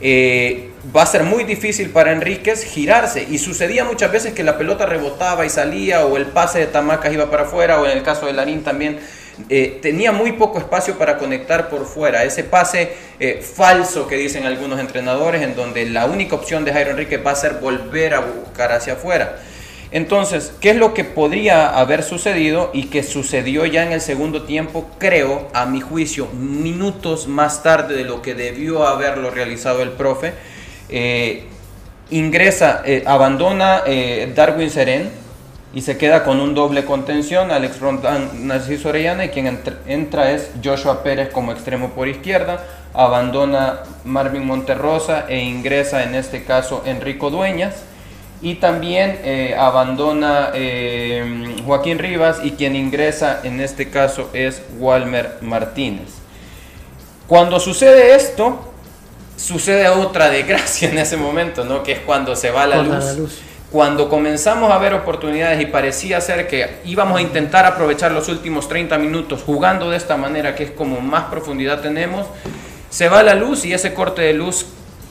Eh, 0.00 0.70
va 0.94 1.02
a 1.02 1.06
ser 1.06 1.24
muy 1.24 1.42
difícil 1.44 1.90
para 1.90 2.12
Enríquez 2.12 2.64
girarse. 2.64 3.26
Y 3.28 3.38
sucedía 3.38 3.84
muchas 3.84 4.12
veces 4.12 4.32
que 4.32 4.44
la 4.44 4.56
pelota 4.56 4.86
rebotaba 4.86 5.44
y 5.44 5.50
salía, 5.50 6.06
o 6.06 6.16
el 6.16 6.26
pase 6.26 6.60
de 6.60 6.66
Tamacas 6.66 7.12
iba 7.12 7.30
para 7.30 7.42
afuera, 7.42 7.80
o 7.80 7.86
en 7.86 7.96
el 7.96 8.02
caso 8.02 8.26
de 8.26 8.32
Larín 8.32 8.62
también. 8.62 9.00
Eh, 9.48 9.78
tenía 9.80 10.10
muy 10.10 10.32
poco 10.32 10.58
espacio 10.58 10.98
para 10.98 11.16
conectar 11.18 11.68
por 11.68 11.86
fuera. 11.86 12.24
Ese 12.24 12.44
pase 12.44 12.92
eh, 13.20 13.40
falso 13.40 14.08
que 14.08 14.16
dicen 14.16 14.46
algunos 14.46 14.80
entrenadores, 14.80 15.42
en 15.42 15.54
donde 15.54 15.86
la 15.86 16.06
única 16.06 16.36
opción 16.36 16.64
de 16.64 16.72
Jairo 16.72 16.90
Enríquez 16.90 17.24
va 17.24 17.32
a 17.32 17.36
ser 17.36 17.54
volver 17.54 18.14
a 18.14 18.20
buscar 18.20 18.72
hacia 18.72 18.94
afuera. 18.94 19.38
Entonces, 19.90 20.52
¿qué 20.60 20.70
es 20.70 20.76
lo 20.76 20.92
que 20.92 21.04
podría 21.04 21.78
haber 21.78 22.02
sucedido 22.02 22.70
y 22.74 22.84
que 22.84 23.02
sucedió 23.02 23.64
ya 23.64 23.84
en 23.84 23.92
el 23.92 24.02
segundo 24.02 24.42
tiempo? 24.42 24.86
Creo, 24.98 25.48
a 25.54 25.64
mi 25.64 25.80
juicio, 25.80 26.26
minutos 26.34 27.26
más 27.26 27.62
tarde 27.62 27.96
de 27.96 28.04
lo 28.04 28.20
que 28.20 28.34
debió 28.34 28.86
haberlo 28.86 29.30
realizado 29.30 29.82
el 29.82 29.90
profe. 29.90 30.34
Eh, 30.90 31.44
ingresa, 32.10 32.82
eh, 32.84 33.02
abandona 33.06 33.82
eh, 33.86 34.30
Darwin 34.34 34.70
Seren 34.70 35.10
y 35.72 35.80
se 35.80 35.96
queda 35.96 36.22
con 36.22 36.40
un 36.40 36.54
doble 36.54 36.84
contención, 36.84 37.50
Alex 37.50 37.80
Rondan, 37.80 38.46
Narciso 38.46 38.90
Orellana, 38.90 39.26
y 39.26 39.28
quien 39.30 39.58
entra 39.86 40.32
es 40.32 40.50
Joshua 40.62 41.02
Pérez 41.02 41.30
como 41.30 41.52
extremo 41.52 41.90
por 41.90 42.08
izquierda, 42.08 42.64
abandona 42.92 43.80
Marvin 44.04 44.46
Monterrosa 44.46 45.26
e 45.28 45.38
ingresa 45.38 46.04
en 46.04 46.14
este 46.14 46.44
caso 46.44 46.82
Enrico 46.84 47.30
Dueñas 47.30 47.74
y 48.40 48.56
también 48.56 49.20
eh, 49.24 49.56
abandona 49.58 50.50
eh, 50.54 51.56
Joaquín 51.66 51.98
Rivas 51.98 52.38
y 52.42 52.52
quien 52.52 52.76
ingresa 52.76 53.40
en 53.42 53.60
este 53.60 53.90
caso 53.90 54.30
es 54.32 54.62
Walmer 54.78 55.38
Martínez. 55.40 56.08
Cuando 57.26 57.58
sucede 57.60 58.14
esto, 58.14 58.72
sucede 59.36 59.88
otra 59.88 60.30
desgracia 60.30 60.88
en 60.88 60.98
ese 60.98 61.16
momento, 61.16 61.64
¿no? 61.64 61.82
que 61.82 61.92
es 61.92 62.00
cuando 62.00 62.36
se 62.36 62.50
va 62.50 62.66
la 62.66 62.82
luz. 62.82 63.40
Cuando 63.70 64.08
comenzamos 64.08 64.72
a 64.72 64.78
ver 64.78 64.94
oportunidades 64.94 65.60
y 65.60 65.66
parecía 65.66 66.22
ser 66.22 66.48
que 66.48 66.78
íbamos 66.86 67.18
a 67.18 67.20
intentar 67.20 67.66
aprovechar 67.66 68.12
los 68.12 68.28
últimos 68.30 68.66
30 68.66 68.96
minutos 68.96 69.42
jugando 69.44 69.90
de 69.90 69.98
esta 69.98 70.16
manera, 70.16 70.54
que 70.54 70.64
es 70.64 70.70
como 70.70 71.02
más 71.02 71.24
profundidad 71.24 71.82
tenemos, 71.82 72.26
se 72.88 73.10
va 73.10 73.22
la 73.22 73.34
luz 73.34 73.66
y 73.66 73.74
ese 73.74 73.92
corte 73.92 74.22
de 74.22 74.32
luz 74.32 74.64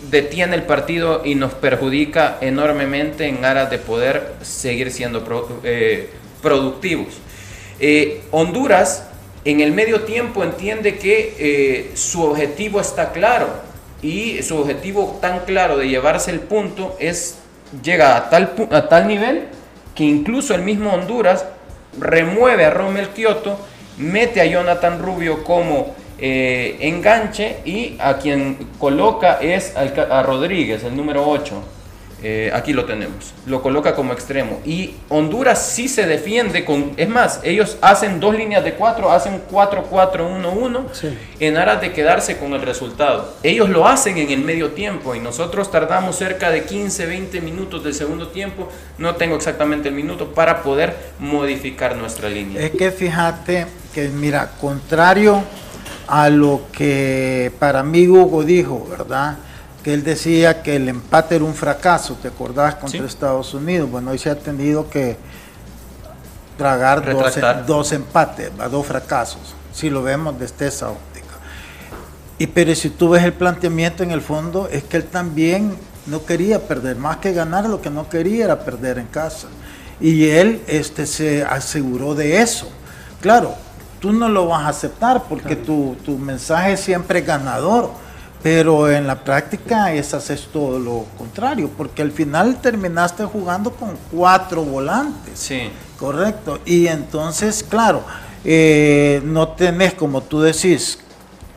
detiene 0.10 0.56
el 0.56 0.64
partido 0.64 1.22
y 1.26 1.36
nos 1.36 1.54
perjudica 1.54 2.38
enormemente 2.42 3.28
en 3.28 3.44
aras 3.44 3.70
de 3.70 3.78
poder 3.78 4.34
seguir 4.42 4.92
siendo 4.92 5.24
eh, 5.64 6.10
productivos. 6.42 7.20
Eh, 7.80 8.22
Honduras 8.32 9.08
en 9.46 9.62
el 9.62 9.72
medio 9.72 10.02
tiempo 10.02 10.44
entiende 10.44 10.98
que 10.98 11.36
eh, 11.38 11.92
su 11.96 12.22
objetivo 12.24 12.82
está 12.82 13.12
claro 13.12 13.50
y 14.02 14.42
su 14.44 14.58
objetivo 14.58 15.18
tan 15.22 15.46
claro 15.46 15.78
de 15.78 15.88
llevarse 15.88 16.32
el 16.32 16.40
punto 16.40 16.96
es 17.00 17.38
llega 17.84 18.16
a 18.16 18.30
tal, 18.30 18.54
a 18.72 18.88
tal 18.88 19.08
nivel 19.08 19.44
que 19.96 20.04
incluso 20.04 20.54
el 20.54 20.62
mismo 20.62 20.94
Honduras 20.94 21.46
remueve 22.00 22.66
a 22.66 22.70
Rommel 22.70 23.10
Kioto, 23.10 23.58
mete 23.98 24.42
a 24.42 24.46
Jonathan 24.46 25.02
Rubio 25.02 25.44
como 25.44 25.96
eh, 26.20 26.78
enganche 26.82 27.58
y 27.66 27.96
a 28.00 28.18
quien 28.18 28.58
coloca 28.80 29.40
es 29.42 29.74
a 29.76 30.24
Rodríguez, 30.24 30.84
el 30.84 30.96
número 30.96 31.28
8. 31.28 31.64
Eh, 32.24 32.50
aquí 32.52 32.74
lo 32.74 32.86
tenemos. 32.86 33.34
Lo 33.46 33.62
coloca 33.62 33.94
como 33.94 34.12
extremo. 34.12 34.60
Y 34.66 34.96
Honduras 35.10 35.64
sí 35.68 35.88
se 35.88 36.08
defiende 36.08 36.66
con... 36.66 36.94
Es 36.98 37.08
más, 37.08 37.42
ellos 37.44 37.78
hacen 37.82 38.20
dos 38.20 38.36
líneas 38.36 38.64
de 38.64 38.74
cuatro, 38.74 39.12
hacen 39.12 39.44
4-4-1-1 39.52 41.14
en 41.40 41.58
aras 41.58 41.80
de 41.80 41.94
quedarse 41.94 42.38
con 42.38 42.54
el 42.54 42.62
resultado. 42.64 43.36
Ellos 43.44 43.70
lo 43.70 43.88
hacen 43.88 44.18
en 44.18 44.32
el 44.32 44.40
medio 44.40 44.72
tiempo 44.72 45.14
y 45.14 45.20
nosotros 45.20 45.70
tardamos 45.70 46.16
cerca 46.16 46.50
de 46.50 46.66
15-20 46.66 47.42
minutos 47.42 47.84
del 47.84 47.94
segundo 47.94 48.30
tiempo, 48.30 48.68
no 48.98 49.16
tengo 49.16 49.36
exactamente 49.36 49.90
el 49.90 49.96
minuto, 49.96 50.34
para 50.34 50.64
poder 50.64 50.96
modificar 51.20 51.96
nuestra 51.96 52.30
línea. 52.30 52.62
Es 52.62 52.72
que 52.72 52.92
fíjate 52.92 53.68
que, 53.94 54.10
mira, 54.10 54.52
contrario 54.60 55.44
a 56.08 56.30
lo 56.30 56.62
que 56.72 57.52
para 57.60 57.84
mí 57.84 58.08
Hugo 58.08 58.44
dijo, 58.44 58.88
¿verdad? 58.90 59.38
Que 59.84 59.94
él 59.94 60.04
decía 60.04 60.64
que 60.64 60.78
el 60.78 60.90
empate 60.90 61.36
era 61.36 61.46
un 61.46 61.54
fracaso, 61.54 62.18
¿te 62.22 62.30
acordás? 62.30 62.76
Contra 62.76 63.06
Estados 63.06 63.54
Unidos. 63.54 63.90
Bueno, 63.92 64.12
hoy 64.12 64.18
se 64.18 64.30
ha 64.30 64.36
tenido 64.36 64.90
que 64.90 65.18
tragar 66.58 67.66
dos, 67.66 67.92
empates, 67.92 68.52
dos 68.72 68.86
fracasos, 68.86 69.54
si 69.72 69.90
lo 69.90 70.02
vemos 70.02 70.40
desde 70.40 70.68
esa 70.68 70.90
óptica. 70.90 71.28
Y 72.40 72.48
pero 72.48 72.74
si 72.76 72.90
tú 72.90 73.10
ves 73.10 73.24
el 73.24 73.34
planteamiento 73.34 74.04
en 74.04 74.12
el 74.12 74.22
fondo, 74.22 74.68
es 74.72 74.84
que 74.84 74.98
él 74.98 75.06
también 75.06 75.76
no 76.06 76.26
quería 76.26 76.60
perder, 76.68 76.96
más 76.96 77.18
que 77.18 77.34
ganar, 77.34 77.68
lo 77.68 77.82
que 77.82 77.90
no 77.90 78.10
quería 78.10 78.46
era 78.46 78.60
perder 78.60 78.98
en 78.98 79.08
casa. 79.08 79.48
Y 80.00 80.30
él 80.30 80.62
este, 80.68 81.06
se 81.06 81.44
aseguró 81.44 82.16
de 82.16 82.42
eso. 82.42 82.70
Claro, 83.22 83.56
tú 84.00 84.12
no 84.12 84.30
lo 84.30 84.48
vas 84.48 84.64
a 84.64 84.70
aceptar 84.70 85.24
porque 85.28 85.56
tu, 85.56 85.96
mensaje 86.20 86.74
es 86.74 86.80
siempre 86.80 87.22
ganador, 87.22 87.92
pero 88.44 88.90
en 88.90 89.08
la 89.08 89.24
práctica 89.24 89.94
es 89.94 90.14
todo 90.52 90.80
lo 90.80 91.06
contrario, 91.18 91.70
porque 91.76 92.02
al 92.02 92.12
final 92.12 92.58
terminaste 92.62 93.26
jugando 93.26 93.72
con 93.72 93.98
cuatro 94.12 94.64
volantes. 94.64 95.40
Sí. 95.40 95.70
Correcto. 95.98 96.60
Y 96.66 96.88
entonces, 96.88 97.66
claro, 97.68 98.04
eh, 98.46 99.22
no 99.26 99.50
tenés, 99.50 99.94
como 99.94 100.22
tú 100.22 100.42
decís, 100.42 101.00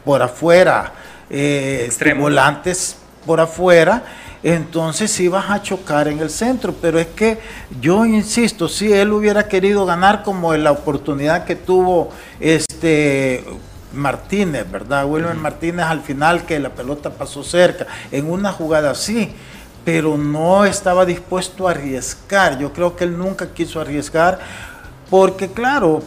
por 0.05 0.23
afuera, 0.23 0.93
eh, 1.29 1.91
volantes 2.19 2.97
por 3.27 3.41
afuera 3.41 4.03
entonces 4.43 5.11
sí 5.11 5.29
vas 5.29 5.51
a 5.51 5.63
chocar 5.63 6.09
en 6.09 6.19
el 6.21 6.31
centro. 6.31 6.75
Pero 6.81 6.99
es 6.99 7.09
que 7.09 7.39
yo 7.81 8.07
insisto, 8.07 8.69
si 8.69 8.93
él 8.93 9.13
hubiera 9.13 9.49
querido 9.49 9.87
ganar 9.87 10.23
como 10.23 10.55
en 10.55 10.65
la 10.65 10.73
oportunidad 10.73 11.45
que 11.45 11.57
tuvo 11.57 12.11
este 12.39 13.45
Martínez, 13.93 14.71
¿verdad? 14.71 15.07
Wilmer 15.07 15.35
Martínez 15.35 15.87
al 15.87 16.01
final 16.01 16.45
que 16.45 16.59
la 16.59 16.71
pelota 16.71 17.11
pasó 17.11 17.43
cerca, 17.43 17.87
en 18.13 18.31
una 18.31 18.53
jugada 18.53 18.93
así, 18.93 19.33
pero 19.85 20.17
no 20.17 20.65
estaba 20.65 21.05
dispuesto 21.05 21.67
a 21.67 21.73
arriesgar. 21.73 22.59
Yo 22.59 22.73
creo 22.73 22.97
que 22.97 23.05
él 23.05 23.19
nunca 23.19 23.53
quiso 23.53 23.81
arriesgar 23.81 24.39
porque 25.09 25.51
claro, 25.51 26.03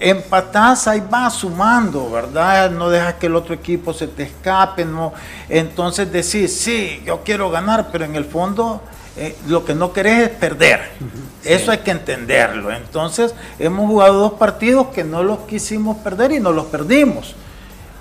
empatás, 0.00 0.88
ahí 0.88 1.02
va 1.12 1.30
sumando, 1.30 2.10
¿verdad? 2.10 2.70
No 2.70 2.90
dejas 2.90 3.14
que 3.14 3.26
el 3.26 3.36
otro 3.36 3.54
equipo 3.54 3.92
se 3.92 4.08
te 4.08 4.24
escape, 4.24 4.84
¿no? 4.84 5.12
Entonces 5.48 6.10
decís, 6.10 6.56
sí, 6.56 7.02
yo 7.04 7.22
quiero 7.24 7.50
ganar, 7.50 7.88
pero 7.90 8.04
en 8.04 8.16
el 8.16 8.24
fondo 8.24 8.82
eh, 9.16 9.36
lo 9.46 9.64
que 9.64 9.74
no 9.74 9.92
querés 9.92 10.30
es 10.30 10.30
perder. 10.30 10.90
Eso 11.44 11.70
hay 11.70 11.78
que 11.78 11.92
entenderlo. 11.92 12.72
Entonces, 12.72 13.34
hemos 13.58 13.86
jugado 13.88 14.14
dos 14.14 14.32
partidos 14.34 14.88
que 14.88 15.04
no 15.04 15.22
los 15.22 15.40
quisimos 15.40 15.98
perder 15.98 16.32
y 16.32 16.40
no 16.40 16.52
los 16.52 16.66
perdimos. 16.66 17.34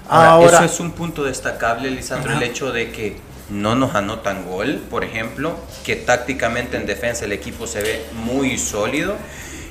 Ahora, 0.09 0.57
eso 0.57 0.65
es 0.65 0.79
un 0.79 0.91
punto 0.91 1.23
destacable, 1.23 1.89
Lisandro, 1.89 2.33
el 2.33 2.43
hecho 2.43 2.71
de 2.71 2.91
que 2.91 3.17
no 3.49 3.75
nos 3.75 3.95
anotan 3.95 4.45
gol, 4.45 4.81
por 4.89 5.03
ejemplo, 5.03 5.55
que 5.83 5.95
tácticamente 5.95 6.77
en 6.77 6.85
defensa 6.85 7.25
el 7.25 7.31
equipo 7.31 7.67
se 7.67 7.81
ve 7.81 8.05
muy 8.13 8.57
sólido 8.57 9.15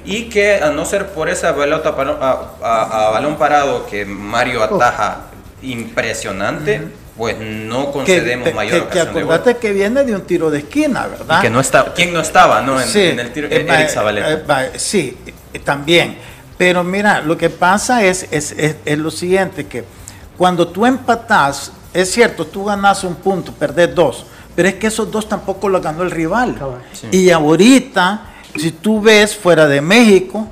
y 0.05 0.25
que 0.25 0.57
a 0.57 0.71
no 0.71 0.85
ser 0.85 1.09
por 1.09 1.29
esa 1.29 1.55
pelota 1.55 1.91
a, 1.91 3.11
balón 3.13 3.37
parado 3.37 3.87
que 3.87 4.05
Mario 4.05 4.63
ataja 4.63 5.27
impresionante, 5.63 6.89
pues 7.17 7.37
no 7.39 7.93
concedemos 7.93 8.53
mayor 8.55 8.89
que, 8.89 9.01
acordate 9.01 9.57
que 9.59 9.73
viene 9.73 10.03
de 10.05 10.15
un 10.15 10.23
tiro 10.23 10.51
de 10.51 10.59
esquina, 10.59 11.07
¿verdad? 11.07 11.41
que 11.41 11.51
no 11.51 11.61
está, 11.61 11.93
¿quién 11.95 12.13
no 12.13 12.21
estaba, 12.21 12.63
no? 12.63 12.81
En, 12.81 13.19
el 13.19 13.33
tiro, 13.33 13.49
eh, 13.49 13.67
Eric 13.69 13.89
Zabaleta. 13.91 14.65
Eh, 14.65 14.73
sí, 14.77 15.17
también. 15.65 16.19
Pero 16.57 16.85
mira, 16.85 17.21
lo 17.21 17.37
que 17.37 17.51
pasa 17.51 18.05
es, 18.05 18.27
es, 18.31 18.53
es, 18.53 18.99
lo 18.99 19.11
siguiente, 19.11 19.67
que 19.67 19.85
cuando 20.37 20.69
tú 20.69 20.87
empatás, 20.87 21.73
es 21.93 22.11
cierto, 22.11 22.47
tú 22.47 22.65
ganas 22.65 23.05
un 23.05 23.17
punto, 23.17 23.53
perdés 23.53 23.95
dos, 23.95 24.27
pero 24.55 24.69
es 24.69 24.75
que 24.75 24.87
esos 24.87 25.11
dos 25.11 25.29
tampoco 25.29 25.69
los 25.69 25.83
ganó 25.83 26.03
el 26.03 26.11
rival. 26.11 26.57
Y 27.11 27.31
ahorita, 27.31 28.32
si 28.57 28.73
tú 28.73 29.01
ves 29.01 29.37
fuera 29.37 29.67
de 29.67 29.81
México, 29.81 30.49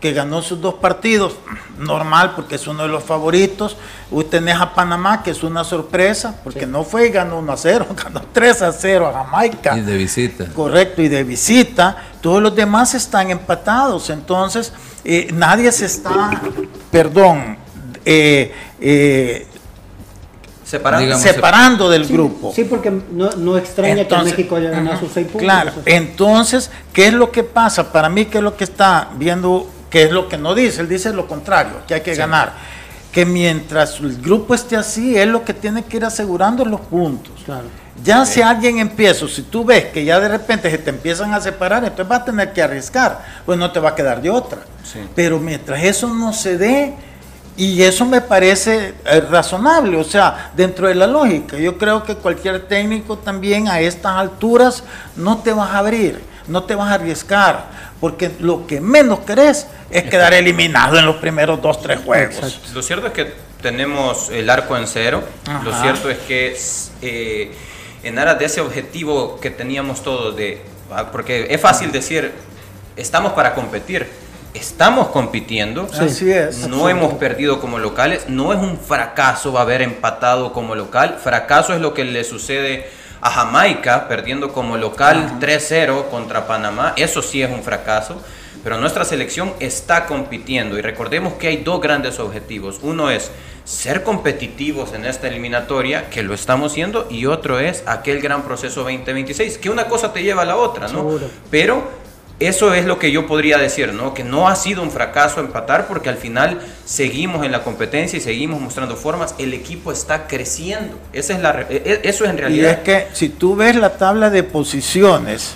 que 0.00 0.12
ganó 0.12 0.42
sus 0.42 0.60
dos 0.60 0.74
partidos, 0.74 1.36
normal 1.78 2.32
porque 2.36 2.54
es 2.54 2.66
uno 2.68 2.84
de 2.84 2.88
los 2.88 3.02
favoritos. 3.02 3.76
Usted 4.10 4.38
tenés 4.38 4.60
a 4.60 4.74
Panamá, 4.74 5.22
que 5.22 5.32
es 5.32 5.42
una 5.42 5.64
sorpresa, 5.64 6.36
porque 6.44 6.66
no 6.66 6.84
fue 6.84 7.08
y 7.08 7.10
ganó 7.10 7.38
1 7.38 7.52
a 7.52 7.56
0, 7.56 7.86
ganó 8.04 8.22
3 8.32 8.62
a 8.62 8.72
0 8.72 9.08
a 9.08 9.24
Jamaica. 9.24 9.76
Y 9.76 9.80
de 9.80 9.96
visita. 9.96 10.46
Correcto, 10.54 11.02
y 11.02 11.08
de 11.08 11.24
visita. 11.24 11.96
Todos 12.20 12.40
los 12.40 12.54
demás 12.54 12.94
están 12.94 13.30
empatados, 13.30 14.10
entonces 14.10 14.72
eh, 15.04 15.28
nadie 15.32 15.70
se 15.72 15.86
está, 15.86 16.40
perdón, 16.90 17.56
eh, 18.04 18.52
eh, 18.80 19.46
separando, 20.68 21.88
del 21.88 22.06
grupo. 22.06 22.52
Sí, 22.54 22.64
porque 22.64 22.90
no, 22.90 23.56
extraña 23.56 24.06
que 24.06 24.16
México 24.18 24.56
haya 24.56 24.70
ganado 24.70 25.00
sus 25.00 25.12
seis 25.12 25.26
puntos. 25.26 25.42
Claro, 25.42 25.72
entonces, 25.84 26.70
¿qué 26.92 27.06
es 27.06 27.14
lo 27.14 27.32
que 27.32 27.42
pasa? 27.42 27.90
Para 27.90 28.08
mí, 28.08 28.26
¿qué 28.26 28.38
es 28.38 28.44
lo 28.44 28.56
que 28.56 28.64
está 28.64 29.10
viendo 29.16 29.68
que 29.90 30.02
es 30.04 30.10
lo 30.10 30.28
que 30.28 30.36
no 30.36 30.54
dice, 30.54 30.80
él 30.80 30.88
dice 30.88 31.12
lo 31.12 31.26
contrario, 31.26 31.82
que 31.86 31.94
hay 31.94 32.00
que 32.00 32.14
ganar. 32.14 32.52
Que 33.12 33.24
mientras 33.24 34.00
el 34.00 34.20
grupo 34.20 34.54
esté 34.54 34.76
así, 34.76 35.16
es 35.16 35.26
lo 35.26 35.44
que 35.44 35.54
tiene 35.54 35.82
que 35.84 35.96
ir 35.96 36.04
asegurando 36.04 36.64
los 36.64 36.80
puntos. 36.82 37.32
Ya 38.04 38.24
si 38.26 38.42
alguien 38.42 38.78
empieza, 38.78 39.26
si 39.26 39.42
tú 39.42 39.64
ves 39.64 39.86
que 39.86 40.04
ya 40.04 40.20
de 40.20 40.28
repente 40.28 40.70
se 40.70 40.78
te 40.78 40.90
empiezan 40.90 41.32
a 41.32 41.40
separar, 41.40 41.82
entonces 41.82 42.10
va 42.10 42.16
a 42.16 42.24
tener 42.24 42.52
que 42.52 42.62
arriesgar, 42.62 43.24
pues 43.44 43.58
no 43.58 43.72
te 43.72 43.80
va 43.80 43.90
a 43.90 43.94
quedar 43.94 44.20
de 44.20 44.30
otra. 44.30 44.60
Pero 45.14 45.40
mientras 45.40 45.82
eso 45.82 46.12
no 46.12 46.32
se 46.32 46.58
dé, 46.58 46.94
y 47.58 47.82
eso 47.82 48.06
me 48.06 48.20
parece 48.20 48.94
eh, 49.04 49.20
razonable, 49.20 49.96
o 49.96 50.04
sea, 50.04 50.52
dentro 50.54 50.86
de 50.86 50.94
la 50.94 51.08
lógica, 51.08 51.56
yo 51.56 51.76
creo 51.76 52.04
que 52.04 52.14
cualquier 52.14 52.68
técnico 52.68 53.18
también 53.18 53.66
a 53.66 53.80
estas 53.80 54.12
alturas 54.12 54.84
no 55.16 55.38
te 55.38 55.52
vas 55.52 55.70
a 55.70 55.78
abrir, 55.78 56.20
no 56.46 56.62
te 56.62 56.76
vas 56.76 56.88
a 56.92 56.94
arriesgar, 56.94 57.66
porque 58.00 58.30
lo 58.38 58.64
que 58.64 58.80
menos 58.80 59.18
querés 59.20 59.66
es 59.90 60.04
quedar 60.04 60.34
eliminado 60.34 61.00
en 61.00 61.04
los 61.04 61.16
primeros 61.16 61.60
dos, 61.60 61.82
tres 61.82 61.98
juegos. 62.04 62.60
Lo 62.72 62.80
cierto 62.80 63.08
es 63.08 63.12
que 63.12 63.34
tenemos 63.60 64.30
el 64.30 64.48
arco 64.50 64.76
en 64.76 64.86
cero, 64.86 65.24
lo 65.64 65.72
cierto 65.80 66.10
es 66.10 66.18
que 66.18 66.56
eh, 67.02 67.52
en 68.04 68.20
aras 68.20 68.38
de 68.38 68.44
ese 68.44 68.60
objetivo 68.60 69.40
que 69.40 69.50
teníamos 69.50 70.04
todos, 70.04 70.36
de, 70.36 70.62
ah, 70.92 71.10
porque 71.10 71.48
es 71.50 71.60
fácil 71.60 71.90
decir, 71.90 72.30
estamos 72.94 73.32
para 73.32 73.52
competir, 73.56 74.08
estamos 74.58 75.08
compitiendo. 75.08 75.88
Así 75.98 76.30
es. 76.30 76.68
No 76.68 76.88
hemos 76.88 77.14
perdido 77.14 77.60
como 77.60 77.78
locales. 77.78 78.28
No 78.28 78.52
es 78.52 78.58
un 78.58 78.78
fracaso 78.78 79.58
haber 79.58 79.82
empatado 79.82 80.52
como 80.52 80.74
local. 80.74 81.18
Fracaso 81.22 81.72
es 81.74 81.80
lo 81.80 81.94
que 81.94 82.04
le 82.04 82.24
sucede 82.24 82.88
a 83.20 83.30
Jamaica 83.30 84.08
perdiendo 84.08 84.52
como 84.52 84.76
local 84.76 85.38
3-0 85.40 86.08
contra 86.10 86.46
Panamá. 86.46 86.92
Eso 86.96 87.22
sí 87.22 87.42
es 87.42 87.50
un 87.50 87.62
fracaso. 87.62 88.20
Pero 88.64 88.76
nuestra 88.76 89.04
selección 89.04 89.54
está 89.60 90.06
compitiendo 90.06 90.76
y 90.76 90.82
recordemos 90.82 91.34
que 91.34 91.46
hay 91.46 91.58
dos 91.58 91.80
grandes 91.80 92.18
objetivos. 92.18 92.80
Uno 92.82 93.08
es 93.08 93.30
ser 93.64 94.02
competitivos 94.02 94.94
en 94.94 95.04
esta 95.04 95.28
eliminatoria, 95.28 96.10
que 96.10 96.22
lo 96.22 96.34
estamos 96.34 96.72
siendo, 96.72 97.06
y 97.08 97.26
otro 97.26 97.60
es 97.60 97.84
aquel 97.86 98.20
gran 98.20 98.42
proceso 98.42 98.80
2026, 98.80 99.58
que 99.58 99.70
una 99.70 99.86
cosa 99.86 100.12
te 100.12 100.22
lleva 100.22 100.42
a 100.42 100.44
la 100.46 100.56
otra, 100.56 100.88
¿no? 100.88 101.20
Pero 101.50 101.88
eso 102.40 102.72
es 102.72 102.84
lo 102.84 103.00
que 103.00 103.10
yo 103.10 103.26
podría 103.26 103.58
decir, 103.58 103.92
¿no? 103.92 104.14
Que 104.14 104.22
no 104.22 104.48
ha 104.48 104.54
sido 104.54 104.82
un 104.82 104.92
fracaso 104.92 105.40
empatar 105.40 105.88
porque 105.88 106.08
al 106.08 106.16
final 106.16 106.60
seguimos 106.84 107.44
en 107.44 107.50
la 107.50 107.64
competencia 107.64 108.16
y 108.16 108.20
seguimos 108.20 108.60
mostrando 108.60 108.94
formas. 108.94 109.34
El 109.38 109.54
equipo 109.54 109.90
está 109.90 110.28
creciendo. 110.28 110.96
Esa 111.12 111.34
es 111.34 111.40
la, 111.40 111.66
e, 111.68 111.82
e, 111.84 112.00
eso 112.08 112.24
es 112.24 112.30
en 112.30 112.38
realidad. 112.38 112.68
Y 112.68 112.72
es 112.72 112.78
que 112.80 113.08
si 113.12 113.28
tú 113.28 113.56
ves 113.56 113.74
la 113.74 113.96
tabla 113.96 114.30
de 114.30 114.44
posiciones, 114.44 115.54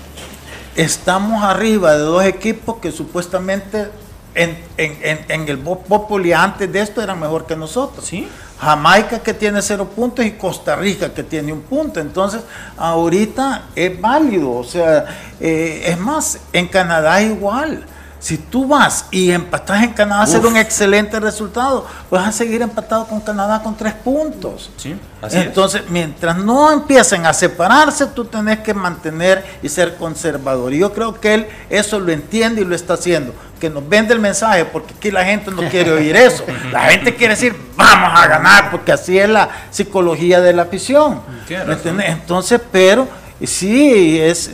estamos 0.75 1.45
arriba 1.45 1.93
de 1.93 2.01
dos 2.01 2.25
equipos 2.25 2.79
que 2.79 2.91
supuestamente 2.91 3.87
en, 4.35 4.57
en, 4.77 5.49
el 5.49 5.59
Populi 5.59 6.33
antes 6.33 6.73
de 6.73 6.81
esto 6.81 7.01
eran 7.01 7.21
mejor 7.21 7.47
que 7.47 7.55
nosotros. 7.55 8.05
¿Sí? 8.05 8.27
Jamaica 8.63 9.19
que 9.19 9.35
tiene 9.35 9.61
cero 9.61 9.91
puntos 9.95 10.25
y 10.25 10.33
Costa 10.33 10.77
Rica 10.77 11.13
que 11.13 11.25
tiene 11.25 11.53
un 11.53 11.63
punto. 11.63 11.99
Entonces, 11.99 12.43
ahorita 12.77 13.65
es 13.75 14.01
válido. 14.01 14.53
O 14.53 14.63
sea, 14.63 15.05
eh, 15.41 15.83
es 15.87 15.99
más, 15.99 16.39
en 16.53 16.69
Canadá 16.69 17.21
igual. 17.21 17.85
Si 18.23 18.39
tú 18.39 18.69
vas 18.69 19.07
y 19.11 19.33
empatas 19.33 19.83
en 19.83 19.95
Canadá, 19.95 20.23
a 20.23 20.27
ser 20.29 20.47
un 20.47 20.57
excelente 20.57 21.19
resultado. 21.19 21.85
Vas 22.09 22.29
a 22.29 22.31
seguir 22.31 22.63
empatado 22.63 23.05
con 23.09 23.21
Canadá 23.21 23.61
con 23.65 23.77
tres 23.77 23.95
puntos. 23.95 24.71
Sí, 24.77 24.97
Entonces, 25.33 25.83
mientras 25.89 26.37
no 26.37 26.71
empiecen 26.71 27.27
a 27.27 27.33
separarse, 27.33 28.07
tú 28.07 28.25
tenés 28.25 28.61
que 28.61 28.75
mantener 28.75 29.45
y 29.61 29.69
ser 29.69 29.97
conservador. 29.97 30.73
Y 30.73 30.79
yo 30.79 30.93
creo 30.93 31.21
que 31.21 31.35
él 31.35 31.47
eso 31.69 31.99
lo 31.99 32.13
entiende 32.13 32.63
y 32.63 32.65
lo 32.65 32.77
está 32.77 32.95
haciendo. 32.95 33.35
Que 33.59 33.69
nos 33.69 33.89
vende 33.89 34.15
el 34.15 34.21
mensaje, 34.21 34.67
porque 34.67 34.95
aquí 34.97 35.11
la 35.11 35.25
gente 35.25 35.51
no 35.51 35.69
quiere 35.69 35.91
oír 35.91 36.15
eso. 36.15 36.45
La 36.71 36.83
gente 36.91 37.17
quiere 37.17 37.35
decir, 37.35 37.57
vamos 37.75 38.13
a 38.15 38.29
ganar, 38.29 38.71
porque 38.71 38.93
así 38.93 39.19
es 39.19 39.29
la 39.29 39.51
psicología 39.73 40.41
de 40.41 40.53
la 40.53 40.63
afición. 40.63 41.23
Entonces, 41.49 42.61
pero 42.71 43.09
sí, 43.45 44.21
es 44.21 44.53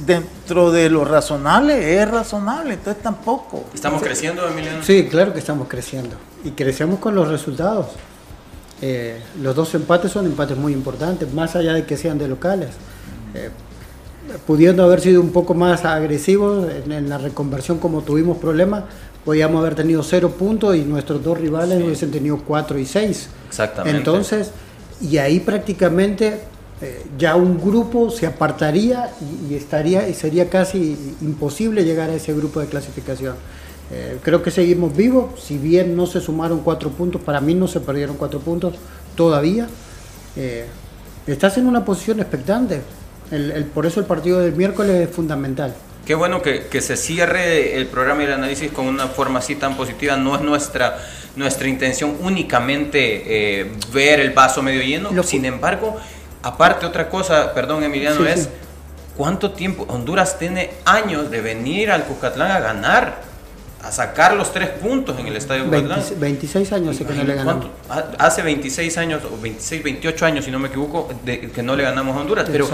dentro 0.48 0.72
de 0.72 0.88
lo 0.88 1.04
razonable, 1.04 2.00
es 2.00 2.10
razonable, 2.10 2.72
entonces 2.72 3.02
tampoco. 3.02 3.66
¿Estamos 3.74 4.00
creciendo, 4.00 4.48
Emiliano? 4.48 4.82
Sí, 4.82 5.06
claro 5.06 5.34
que 5.34 5.40
estamos 5.40 5.68
creciendo. 5.68 6.16
Y 6.42 6.52
crecemos 6.52 7.00
con 7.00 7.14
los 7.14 7.28
resultados. 7.28 7.88
Eh, 8.80 9.20
los 9.42 9.54
dos 9.54 9.74
empates 9.74 10.10
son 10.10 10.24
empates 10.24 10.56
muy 10.56 10.72
importantes, 10.72 11.30
más 11.34 11.54
allá 11.54 11.74
de 11.74 11.84
que 11.84 11.98
sean 11.98 12.16
de 12.16 12.28
locales. 12.28 12.70
Eh, 13.34 13.50
pudiendo 14.46 14.82
haber 14.84 15.02
sido 15.02 15.20
un 15.20 15.32
poco 15.32 15.52
más 15.52 15.84
agresivos 15.84 16.66
en, 16.72 17.10
la 17.10 17.18
reconversión 17.18 17.76
como 17.76 18.00
tuvimos 18.00 18.38
problemas, 18.38 18.84
podíamos 19.26 19.60
haber 19.60 19.74
tenido 19.74 20.02
cero 20.02 20.30
puntos 20.30 20.76
y 20.76 20.80
nuestros 20.80 21.22
dos 21.22 21.36
rivales 21.36 21.84
hubiesen 21.84 22.10
tenido 22.10 22.38
cuatro 22.38 22.78
y 22.78 22.86
seis. 22.86 23.28
Exactamente. 23.48 23.98
Entonces, 23.98 24.52
y 25.02 25.18
ahí 25.18 25.40
prácticamente 25.40 26.40
eh, 26.80 27.04
ya 27.18 27.34
un 27.34 27.60
grupo 27.60 28.08
se 28.08 28.26
apartaría 28.26 29.10
y, 29.48 29.54
estaría 29.54 30.08
y 30.08 30.14
sería 30.14 30.48
casi 30.48 31.16
imposible 31.20 31.84
llegar 31.84 32.08
a 32.10 32.14
ese 32.14 32.32
grupo 32.34 32.60
de 32.60 32.66
clasificación. 32.66 33.34
Eh, 33.90 34.18
creo 34.22 34.42
que 34.42 34.52
seguimos 34.52 34.96
vivos, 34.96 35.42
si 35.42 35.58
bien 35.58 35.96
no 35.96 36.06
se 36.06 36.20
sumaron 36.20 36.60
cuatro 36.60 36.90
puntos, 36.90 37.20
para 37.20 37.40
mí 37.40 37.54
no 37.54 37.66
se 37.66 37.80
perdieron 37.80 38.16
cuatro 38.16 38.38
puntos 38.38 38.74
todavía. 39.16 39.66
Eh, 40.36 40.66
estás 41.26 41.58
en 41.58 41.66
una 41.66 41.84
posición 41.84 42.20
expectante, 42.20 42.82
el, 43.32 43.64
por 43.74 43.84
eso 43.84 43.98
el 43.98 44.06
partido 44.06 44.38
del 44.38 44.52
miércoles 44.52 45.08
es 45.08 45.14
fundamental. 45.14 45.74
Qué 46.06 46.14
bueno 46.14 46.40
que, 46.42 46.66
que, 46.68 46.80
se 46.80 46.96
cierre 46.96 47.76
el 47.76 47.86
programa 47.86 48.22
y 48.22 48.26
el 48.26 48.32
análisis 48.32 48.70
con 48.70 48.86
una 48.86 49.08
forma 49.08 49.40
así 49.40 49.56
tan 49.56 49.76
positiva. 49.76 50.16
No 50.16 50.36
es 50.36 50.40
nuestra, 50.40 50.96
nuestra 51.36 51.68
intención 51.68 52.16
únicamente 52.22 53.68
ver 53.92 54.20
el 54.20 54.30
vaso 54.30 54.62
medio 54.62 54.80
lleno. 54.80 55.22
Sin 55.22 55.44
embargo, 55.44 55.98
Aparte, 56.42 56.86
otra 56.86 57.08
cosa, 57.08 57.52
perdón 57.52 57.82
Emiliano, 57.82 58.24
es 58.24 58.48
cuánto 59.16 59.50
tiempo 59.50 59.84
Honduras 59.88 60.38
tiene 60.38 60.70
años 60.84 61.30
de 61.30 61.40
venir 61.40 61.90
al 61.90 62.04
Cucatlán 62.04 62.50
a 62.52 62.60
ganar, 62.60 63.22
a 63.82 63.90
sacar 63.90 64.34
los 64.34 64.52
tres 64.52 64.68
puntos 64.68 65.18
en 65.18 65.26
el 65.26 65.36
Estadio 65.36 65.64
Cucatlán. 65.64 66.00
26 66.18 66.72
años 66.72 66.98
que 66.98 67.04
no 67.04 67.24
le 67.24 67.34
ganamos. 67.34 67.66
Hace 68.18 68.42
26 68.42 68.98
años, 68.98 69.22
o 69.24 69.40
26, 69.40 69.82
28 69.82 70.26
años, 70.26 70.44
si 70.44 70.50
no 70.50 70.58
me 70.58 70.68
equivoco, 70.68 71.08
de, 71.24 71.50
que 71.50 71.62
no 71.62 71.74
le 71.74 71.82
ganamos 71.82 72.16
a 72.16 72.20
Honduras. 72.20 72.48
Pero, 72.50 72.68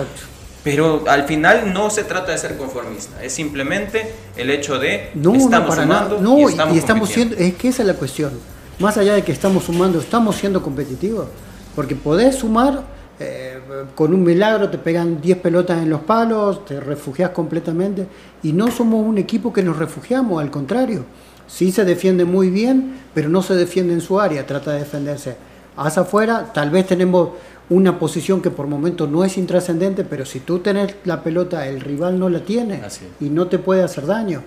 pero 0.62 1.04
al 1.08 1.24
final 1.24 1.72
no 1.72 1.90
se 1.90 2.04
trata 2.04 2.32
de 2.32 2.38
ser 2.38 2.56
conformista, 2.56 3.22
es 3.22 3.32
simplemente 3.32 4.14
el 4.36 4.50
hecho 4.50 4.78
de 4.78 5.10
no, 5.14 5.34
estamos 5.34 5.74
sumando 5.74 6.20
no, 6.20 6.38
y 6.38 6.44
estamos, 6.44 6.74
y 6.74 6.78
estamos 6.78 7.08
siendo, 7.08 7.36
es 7.36 7.54
que 7.54 7.68
esa 7.68 7.82
es 7.82 7.88
la 7.88 7.94
cuestión. 7.94 8.32
Más 8.78 8.96
allá 8.96 9.14
de 9.14 9.22
que 9.22 9.32
estamos 9.32 9.64
sumando, 9.64 10.00
estamos 10.00 10.36
siendo 10.36 10.62
competitivos. 10.62 11.28
Porque 11.74 11.96
podés 11.96 12.36
sumar 12.36 12.82
eh, 13.20 13.60
con 13.94 14.12
un 14.12 14.24
milagro 14.24 14.70
te 14.70 14.78
pegan 14.78 15.20
10 15.20 15.38
pelotas 15.38 15.82
en 15.82 15.90
los 15.90 16.00
palos, 16.00 16.64
te 16.64 16.80
refugias 16.80 17.30
completamente 17.30 18.06
y 18.42 18.52
no 18.52 18.70
somos 18.70 19.06
un 19.06 19.18
equipo 19.18 19.52
que 19.52 19.62
nos 19.62 19.78
refugiamos, 19.78 20.42
al 20.42 20.50
contrario. 20.50 21.04
Sí 21.46 21.70
se 21.70 21.84
defiende 21.84 22.24
muy 22.24 22.50
bien, 22.50 22.96
pero 23.12 23.28
no 23.28 23.42
se 23.42 23.54
defiende 23.54 23.92
en 23.94 24.00
su 24.00 24.18
área, 24.18 24.46
trata 24.46 24.72
de 24.72 24.80
defenderse. 24.80 25.36
Hacia 25.76 26.02
afuera, 26.02 26.52
tal 26.52 26.70
vez 26.70 26.86
tenemos 26.86 27.30
una 27.70 27.98
posición 27.98 28.40
que 28.42 28.50
por 28.50 28.66
momento 28.66 29.06
no 29.06 29.24
es 29.24 29.38
intrascendente, 29.38 30.04
pero 30.04 30.26
si 30.26 30.40
tú 30.40 30.58
tenés 30.58 30.94
la 31.04 31.22
pelota, 31.22 31.66
el 31.66 31.80
rival 31.80 32.18
no 32.18 32.28
la 32.28 32.40
tiene 32.40 32.82
y 33.20 33.30
no 33.30 33.46
te 33.46 33.58
puede 33.58 33.82
hacer 33.82 34.06
daño. 34.06 34.42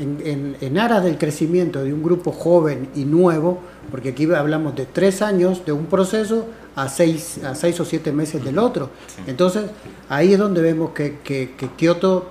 En, 0.00 0.56
en, 0.60 0.78
aras 0.78 1.04
del 1.04 1.18
crecimiento 1.18 1.84
de 1.84 1.92
un 1.92 2.02
grupo 2.02 2.32
joven 2.32 2.88
y 2.94 3.04
nuevo, 3.04 3.58
porque 3.90 4.08
aquí 4.08 4.24
hablamos 4.32 4.74
de 4.74 4.86
tres 4.86 5.20
años 5.20 5.62
de 5.66 5.72
un 5.72 5.86
proceso, 5.86 6.46
a 6.74 6.88
seis, 6.88 7.38
a 7.44 7.54
seis 7.54 7.78
o 7.80 7.84
siete 7.84 8.10
meses 8.10 8.42
del 8.42 8.58
otro. 8.58 8.88
Entonces, 9.26 9.64
ahí 10.08 10.32
es 10.32 10.38
donde 10.38 10.62
vemos 10.62 10.92
que, 10.92 11.18
que, 11.22 11.54
que 11.54 11.68
Kioto, 11.76 12.28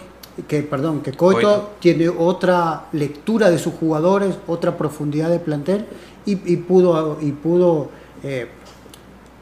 que, 0.47 0.63
perdón, 0.63 1.01
que 1.01 1.13
Coito, 1.13 1.72
tiene 1.80 2.09
otra 2.09 2.88
lectura 2.91 3.49
de 3.51 3.59
sus 3.59 3.74
jugadores, 3.74 4.36
otra 4.47 4.78
profundidad 4.78 5.30
de 5.30 5.39
plantel 5.39 5.86
y, 6.26 6.36
pudo, 6.57 7.17
y 7.22 7.32
pudo 7.32 7.89
eh, 8.24 8.47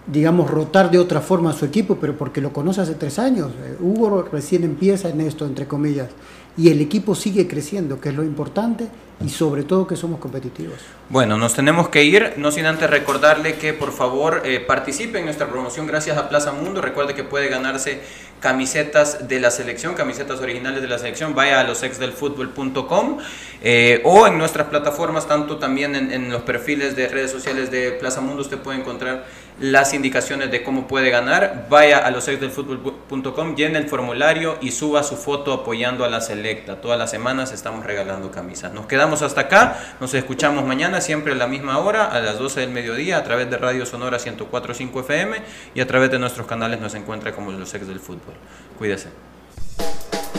digamos, 0.08 0.50
rotar 0.50 0.90
de 0.90 1.00
otra 1.00 1.20
forma 1.22 1.50
a 1.50 1.54
su 1.54 1.66
equipo, 1.66 1.98
pero 2.00 2.18
porque 2.18 2.40
lo 2.40 2.54
conoce 2.54 2.82
hace 2.82 2.96
tres 2.96 3.20
años. 3.20 3.52
Eh, 3.64 3.76
Hugo 3.80 4.24
recién 4.32 4.64
empieza 4.64 5.10
en 5.10 5.22
esto, 5.22 5.46
entre 5.46 5.68
comillas, 5.68 6.10
y 6.58 6.70
el 6.70 6.82
equipo 6.82 7.14
sigue 7.14 7.48
creciendo, 7.48 8.02
que 8.02 8.10
es 8.10 8.16
lo 8.16 8.24
importante, 8.24 8.88
y 9.24 9.30
sobre 9.30 9.64
todo 9.64 9.88
que 9.88 9.96
somos 9.96 10.20
competitivos. 10.20 10.76
Bueno, 11.10 11.38
nos 11.38 11.54
tenemos 11.54 11.90
que 11.90 12.04
ir, 12.04 12.34
no 12.38 12.52
sin 12.52 12.66
antes 12.66 12.90
recordarle 12.90 13.56
que 13.56 13.74
por 13.74 13.92
favor 13.92 14.42
eh, 14.46 14.60
participe 14.60 15.20
en 15.20 15.26
nuestra 15.26 15.48
promoción 15.48 15.88
gracias 15.88 16.18
a 16.18 16.30
Plaza 16.30 16.52
Mundo. 16.52 16.82
Recuerde 16.82 17.16
que 17.16 17.24
puede 17.24 17.48
ganarse 17.48 18.02
camisetas 18.40 19.28
de 19.28 19.40
la 19.40 19.50
selección, 19.50 19.96
camisetas 19.96 20.40
originales 20.40 20.82
de 20.82 20.88
la 20.88 21.00
selección, 21.00 21.34
vaya 21.34 21.60
a 21.60 21.64
losexdelfutbol.com 21.64 23.18
eh, 23.64 24.02
o 24.04 24.28
en 24.28 24.38
nuestras 24.38 24.68
plataformas, 24.68 25.28
tanto 25.28 25.58
también 25.58 25.96
en, 25.96 26.12
en, 26.12 26.30
los 26.30 26.44
perfiles 26.44 26.96
de 26.96 27.08
redes 27.08 27.32
sociales 27.32 27.72
de 27.72 27.94
Plaza 27.94 28.22
Mundo, 28.22 28.44
usted 28.44 28.60
puede 28.60 28.80
encontrar 28.80 29.26
las 29.60 29.94
indicaciones 29.94 30.52
de 30.52 30.64
cómo 30.64 30.88
puede 30.88 31.10
ganar. 31.10 31.68
Vaya 31.70 32.00
a 32.00 32.12
losexdelfutbol.com, 32.12 33.56
llene 33.56 33.80
el 33.80 33.90
formulario 33.90 34.58
y 34.62 34.72
suba 34.72 35.04
su 35.04 35.16
foto 35.16 35.54
apoyando 35.54 36.06
a 36.06 36.10
la 36.10 36.22
selecta. 36.22 36.82
Todas 36.82 37.00
las 37.00 37.12
semanas 37.12 37.52
estamos 37.52 37.86
regalando 37.86 38.32
camisas. 38.32 38.74
Nos 38.74 38.86
quedamos 38.86 39.22
hasta 39.22 39.42
acá, 39.42 39.96
nos 40.00 40.14
escuchamos 40.14 40.66
mañana, 40.66 41.02
siempre 41.02 41.34
a 41.34 41.36
la 41.36 41.48
misma 41.48 41.80
hora, 41.80 42.06
a 42.06 42.20
las 42.20 42.38
12 42.40 42.62
del 42.62 42.70
mediodía, 42.72 43.18
a 43.18 43.24
través 43.24 43.50
de 43.50 43.58
Radio 43.58 43.86
Sonora 43.86 44.18
104.5 44.18 45.00
FM 45.02 45.38
y 45.76 45.82
a 45.82 45.88
través 45.88 46.12
de 46.12 46.20
nuestros 46.20 46.48
canales 46.48 46.80
nos 46.80 46.94
encuentra 46.96 47.34
como 47.34 47.52
Los 47.52 47.74
Ex 47.74 47.88
del 47.88 48.00
Fútbol. 48.00 48.36
Cuídese. 48.78 49.10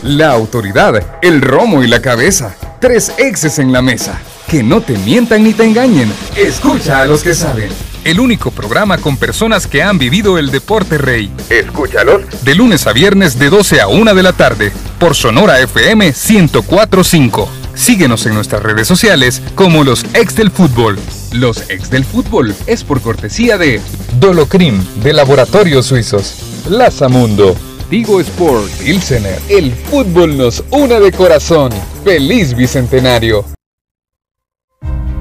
La 0.05 0.31
autoridad, 0.31 1.19
el 1.23 1.41
romo 1.41 1.83
y 1.83 1.89
la 1.89 2.01
cabeza. 2.01 2.55
Tres 2.81 3.13
exes 3.19 3.59
en 3.59 3.73
la 3.73 3.83
mesa. 3.83 4.21
Que 4.47 4.63
no 4.63 4.81
te 4.81 4.97
mientan 4.97 5.43
ni 5.43 5.53
te 5.53 5.65
engañen. 5.65 6.13
Escucha 6.37 7.01
a 7.01 7.07
los 7.07 7.23
que 7.23 7.35
saben. 7.35 7.88
El 8.09 8.21
único 8.21 8.51
programa 8.51 8.97
con 8.97 9.19
personas 9.19 9.67
que 9.67 9.83
han 9.83 9.99
vivido 9.99 10.39
el 10.39 10.51
deporte 10.51 10.97
rey. 10.97 11.31
Escúchalos. 11.51 12.23
De 12.43 12.55
lunes 12.55 12.87
a 12.87 12.95
viernes 12.95 13.39
de 13.39 13.51
12 13.51 13.83
a 13.83 13.87
1 13.87 14.15
de 14.15 14.23
la 14.23 14.33
tarde. 14.33 14.73
Por 14.99 15.15
Sonora 15.15 15.61
FM 15.61 16.07
1045. 16.07 17.51
Síguenos 17.75 18.25
en 18.25 18.33
nuestras 18.33 18.63
redes 18.63 18.89
sociales 18.89 19.43
como 19.55 19.85
los 19.85 20.07
ex 20.15 20.35
del 20.37 20.51
fútbol. 20.51 20.99
Los 21.33 21.69
ex 21.69 21.91
del 21.91 22.07
fútbol 22.07 22.55
es 22.67 22.83
por 22.83 23.03
cortesía 23.03 23.59
de 23.59 23.79
Dolocrim 24.19 24.83
de 25.03 25.13
Laboratorios 25.13 25.85
Suizos. 25.85 26.65
Lazamundo. 26.71 27.55
Tigo 27.91 28.23
Sport, 28.23 28.71
Ilsener. 28.87 29.39
El 29.51 29.75
fútbol 29.75 30.35
nos 30.39 30.65
une 30.71 30.99
de 30.99 31.13
corazón. 31.13 31.73
¡Feliz 32.05 32.55
Bicentenario! 32.55 33.45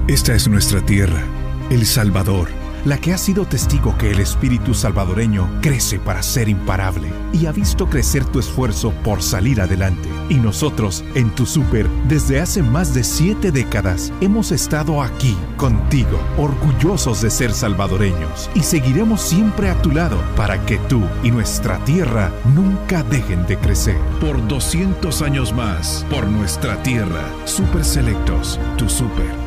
Esta 0.07 0.33
es 0.33 0.47
nuestra 0.47 0.79
tierra, 0.85 1.21
El 1.69 1.85
Salvador, 1.85 2.47
la 2.85 2.97
que 2.97 3.13
ha 3.13 3.17
sido 3.17 3.45
testigo 3.45 3.97
que 3.97 4.11
el 4.11 4.19
espíritu 4.19 4.73
salvadoreño 4.73 5.49
crece 5.61 5.99
para 5.99 6.23
ser 6.23 6.49
imparable 6.49 7.09
y 7.33 7.45
ha 7.45 7.51
visto 7.51 7.89
crecer 7.89 8.25
tu 8.25 8.39
esfuerzo 8.39 8.91
por 9.03 9.21
salir 9.21 9.61
adelante. 9.61 10.09
Y 10.29 10.35
nosotros, 10.35 11.03
en 11.15 11.29
tu 11.31 11.45
super, 11.45 11.87
desde 12.07 12.39
hace 12.39 12.63
más 12.63 12.93
de 12.93 13.03
siete 13.03 13.51
décadas, 13.51 14.11
hemos 14.21 14.51
estado 14.51 15.01
aquí, 15.01 15.35
contigo, 15.55 16.19
orgullosos 16.37 17.21
de 17.21 17.29
ser 17.29 17.53
salvadoreños 17.53 18.49
y 18.55 18.61
seguiremos 18.61 19.21
siempre 19.21 19.69
a 19.69 19.81
tu 19.81 19.91
lado 19.91 20.17
para 20.35 20.65
que 20.65 20.77
tú 20.77 21.01
y 21.23 21.31
nuestra 21.31 21.83
tierra 21.85 22.31
nunca 22.55 23.03
dejen 23.03 23.45
de 23.47 23.57
crecer. 23.57 23.97
Por 24.19 24.45
200 24.47 25.21
años 25.21 25.53
más, 25.53 26.05
por 26.09 26.27
nuestra 26.27 26.81
tierra, 26.83 27.23
Super 27.45 27.83
Selectos, 27.83 28.59
tu 28.77 28.89
super. 28.89 29.46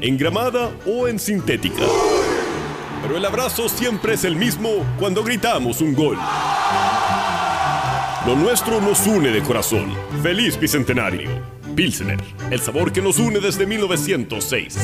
en 0.00 0.16
gramada 0.16 0.70
o 0.86 1.08
en 1.08 1.18
sintética. 1.18 1.84
Pero 3.02 3.16
el 3.16 3.24
abrazo 3.24 3.68
siempre 3.68 4.14
es 4.14 4.24
el 4.24 4.36
mismo 4.36 4.84
cuando 4.98 5.22
gritamos 5.22 5.80
un 5.80 5.94
gol. 5.94 6.18
Lo 8.26 8.36
nuestro 8.36 8.80
nos 8.80 9.06
une 9.06 9.30
de 9.30 9.42
corazón. 9.42 9.94
Feliz 10.22 10.58
Bicentenario. 10.58 11.30
Pilsener, 11.74 12.18
el 12.50 12.60
sabor 12.60 12.92
que 12.92 13.00
nos 13.00 13.18
une 13.18 13.40
desde 13.40 13.66
1906. 13.66 14.80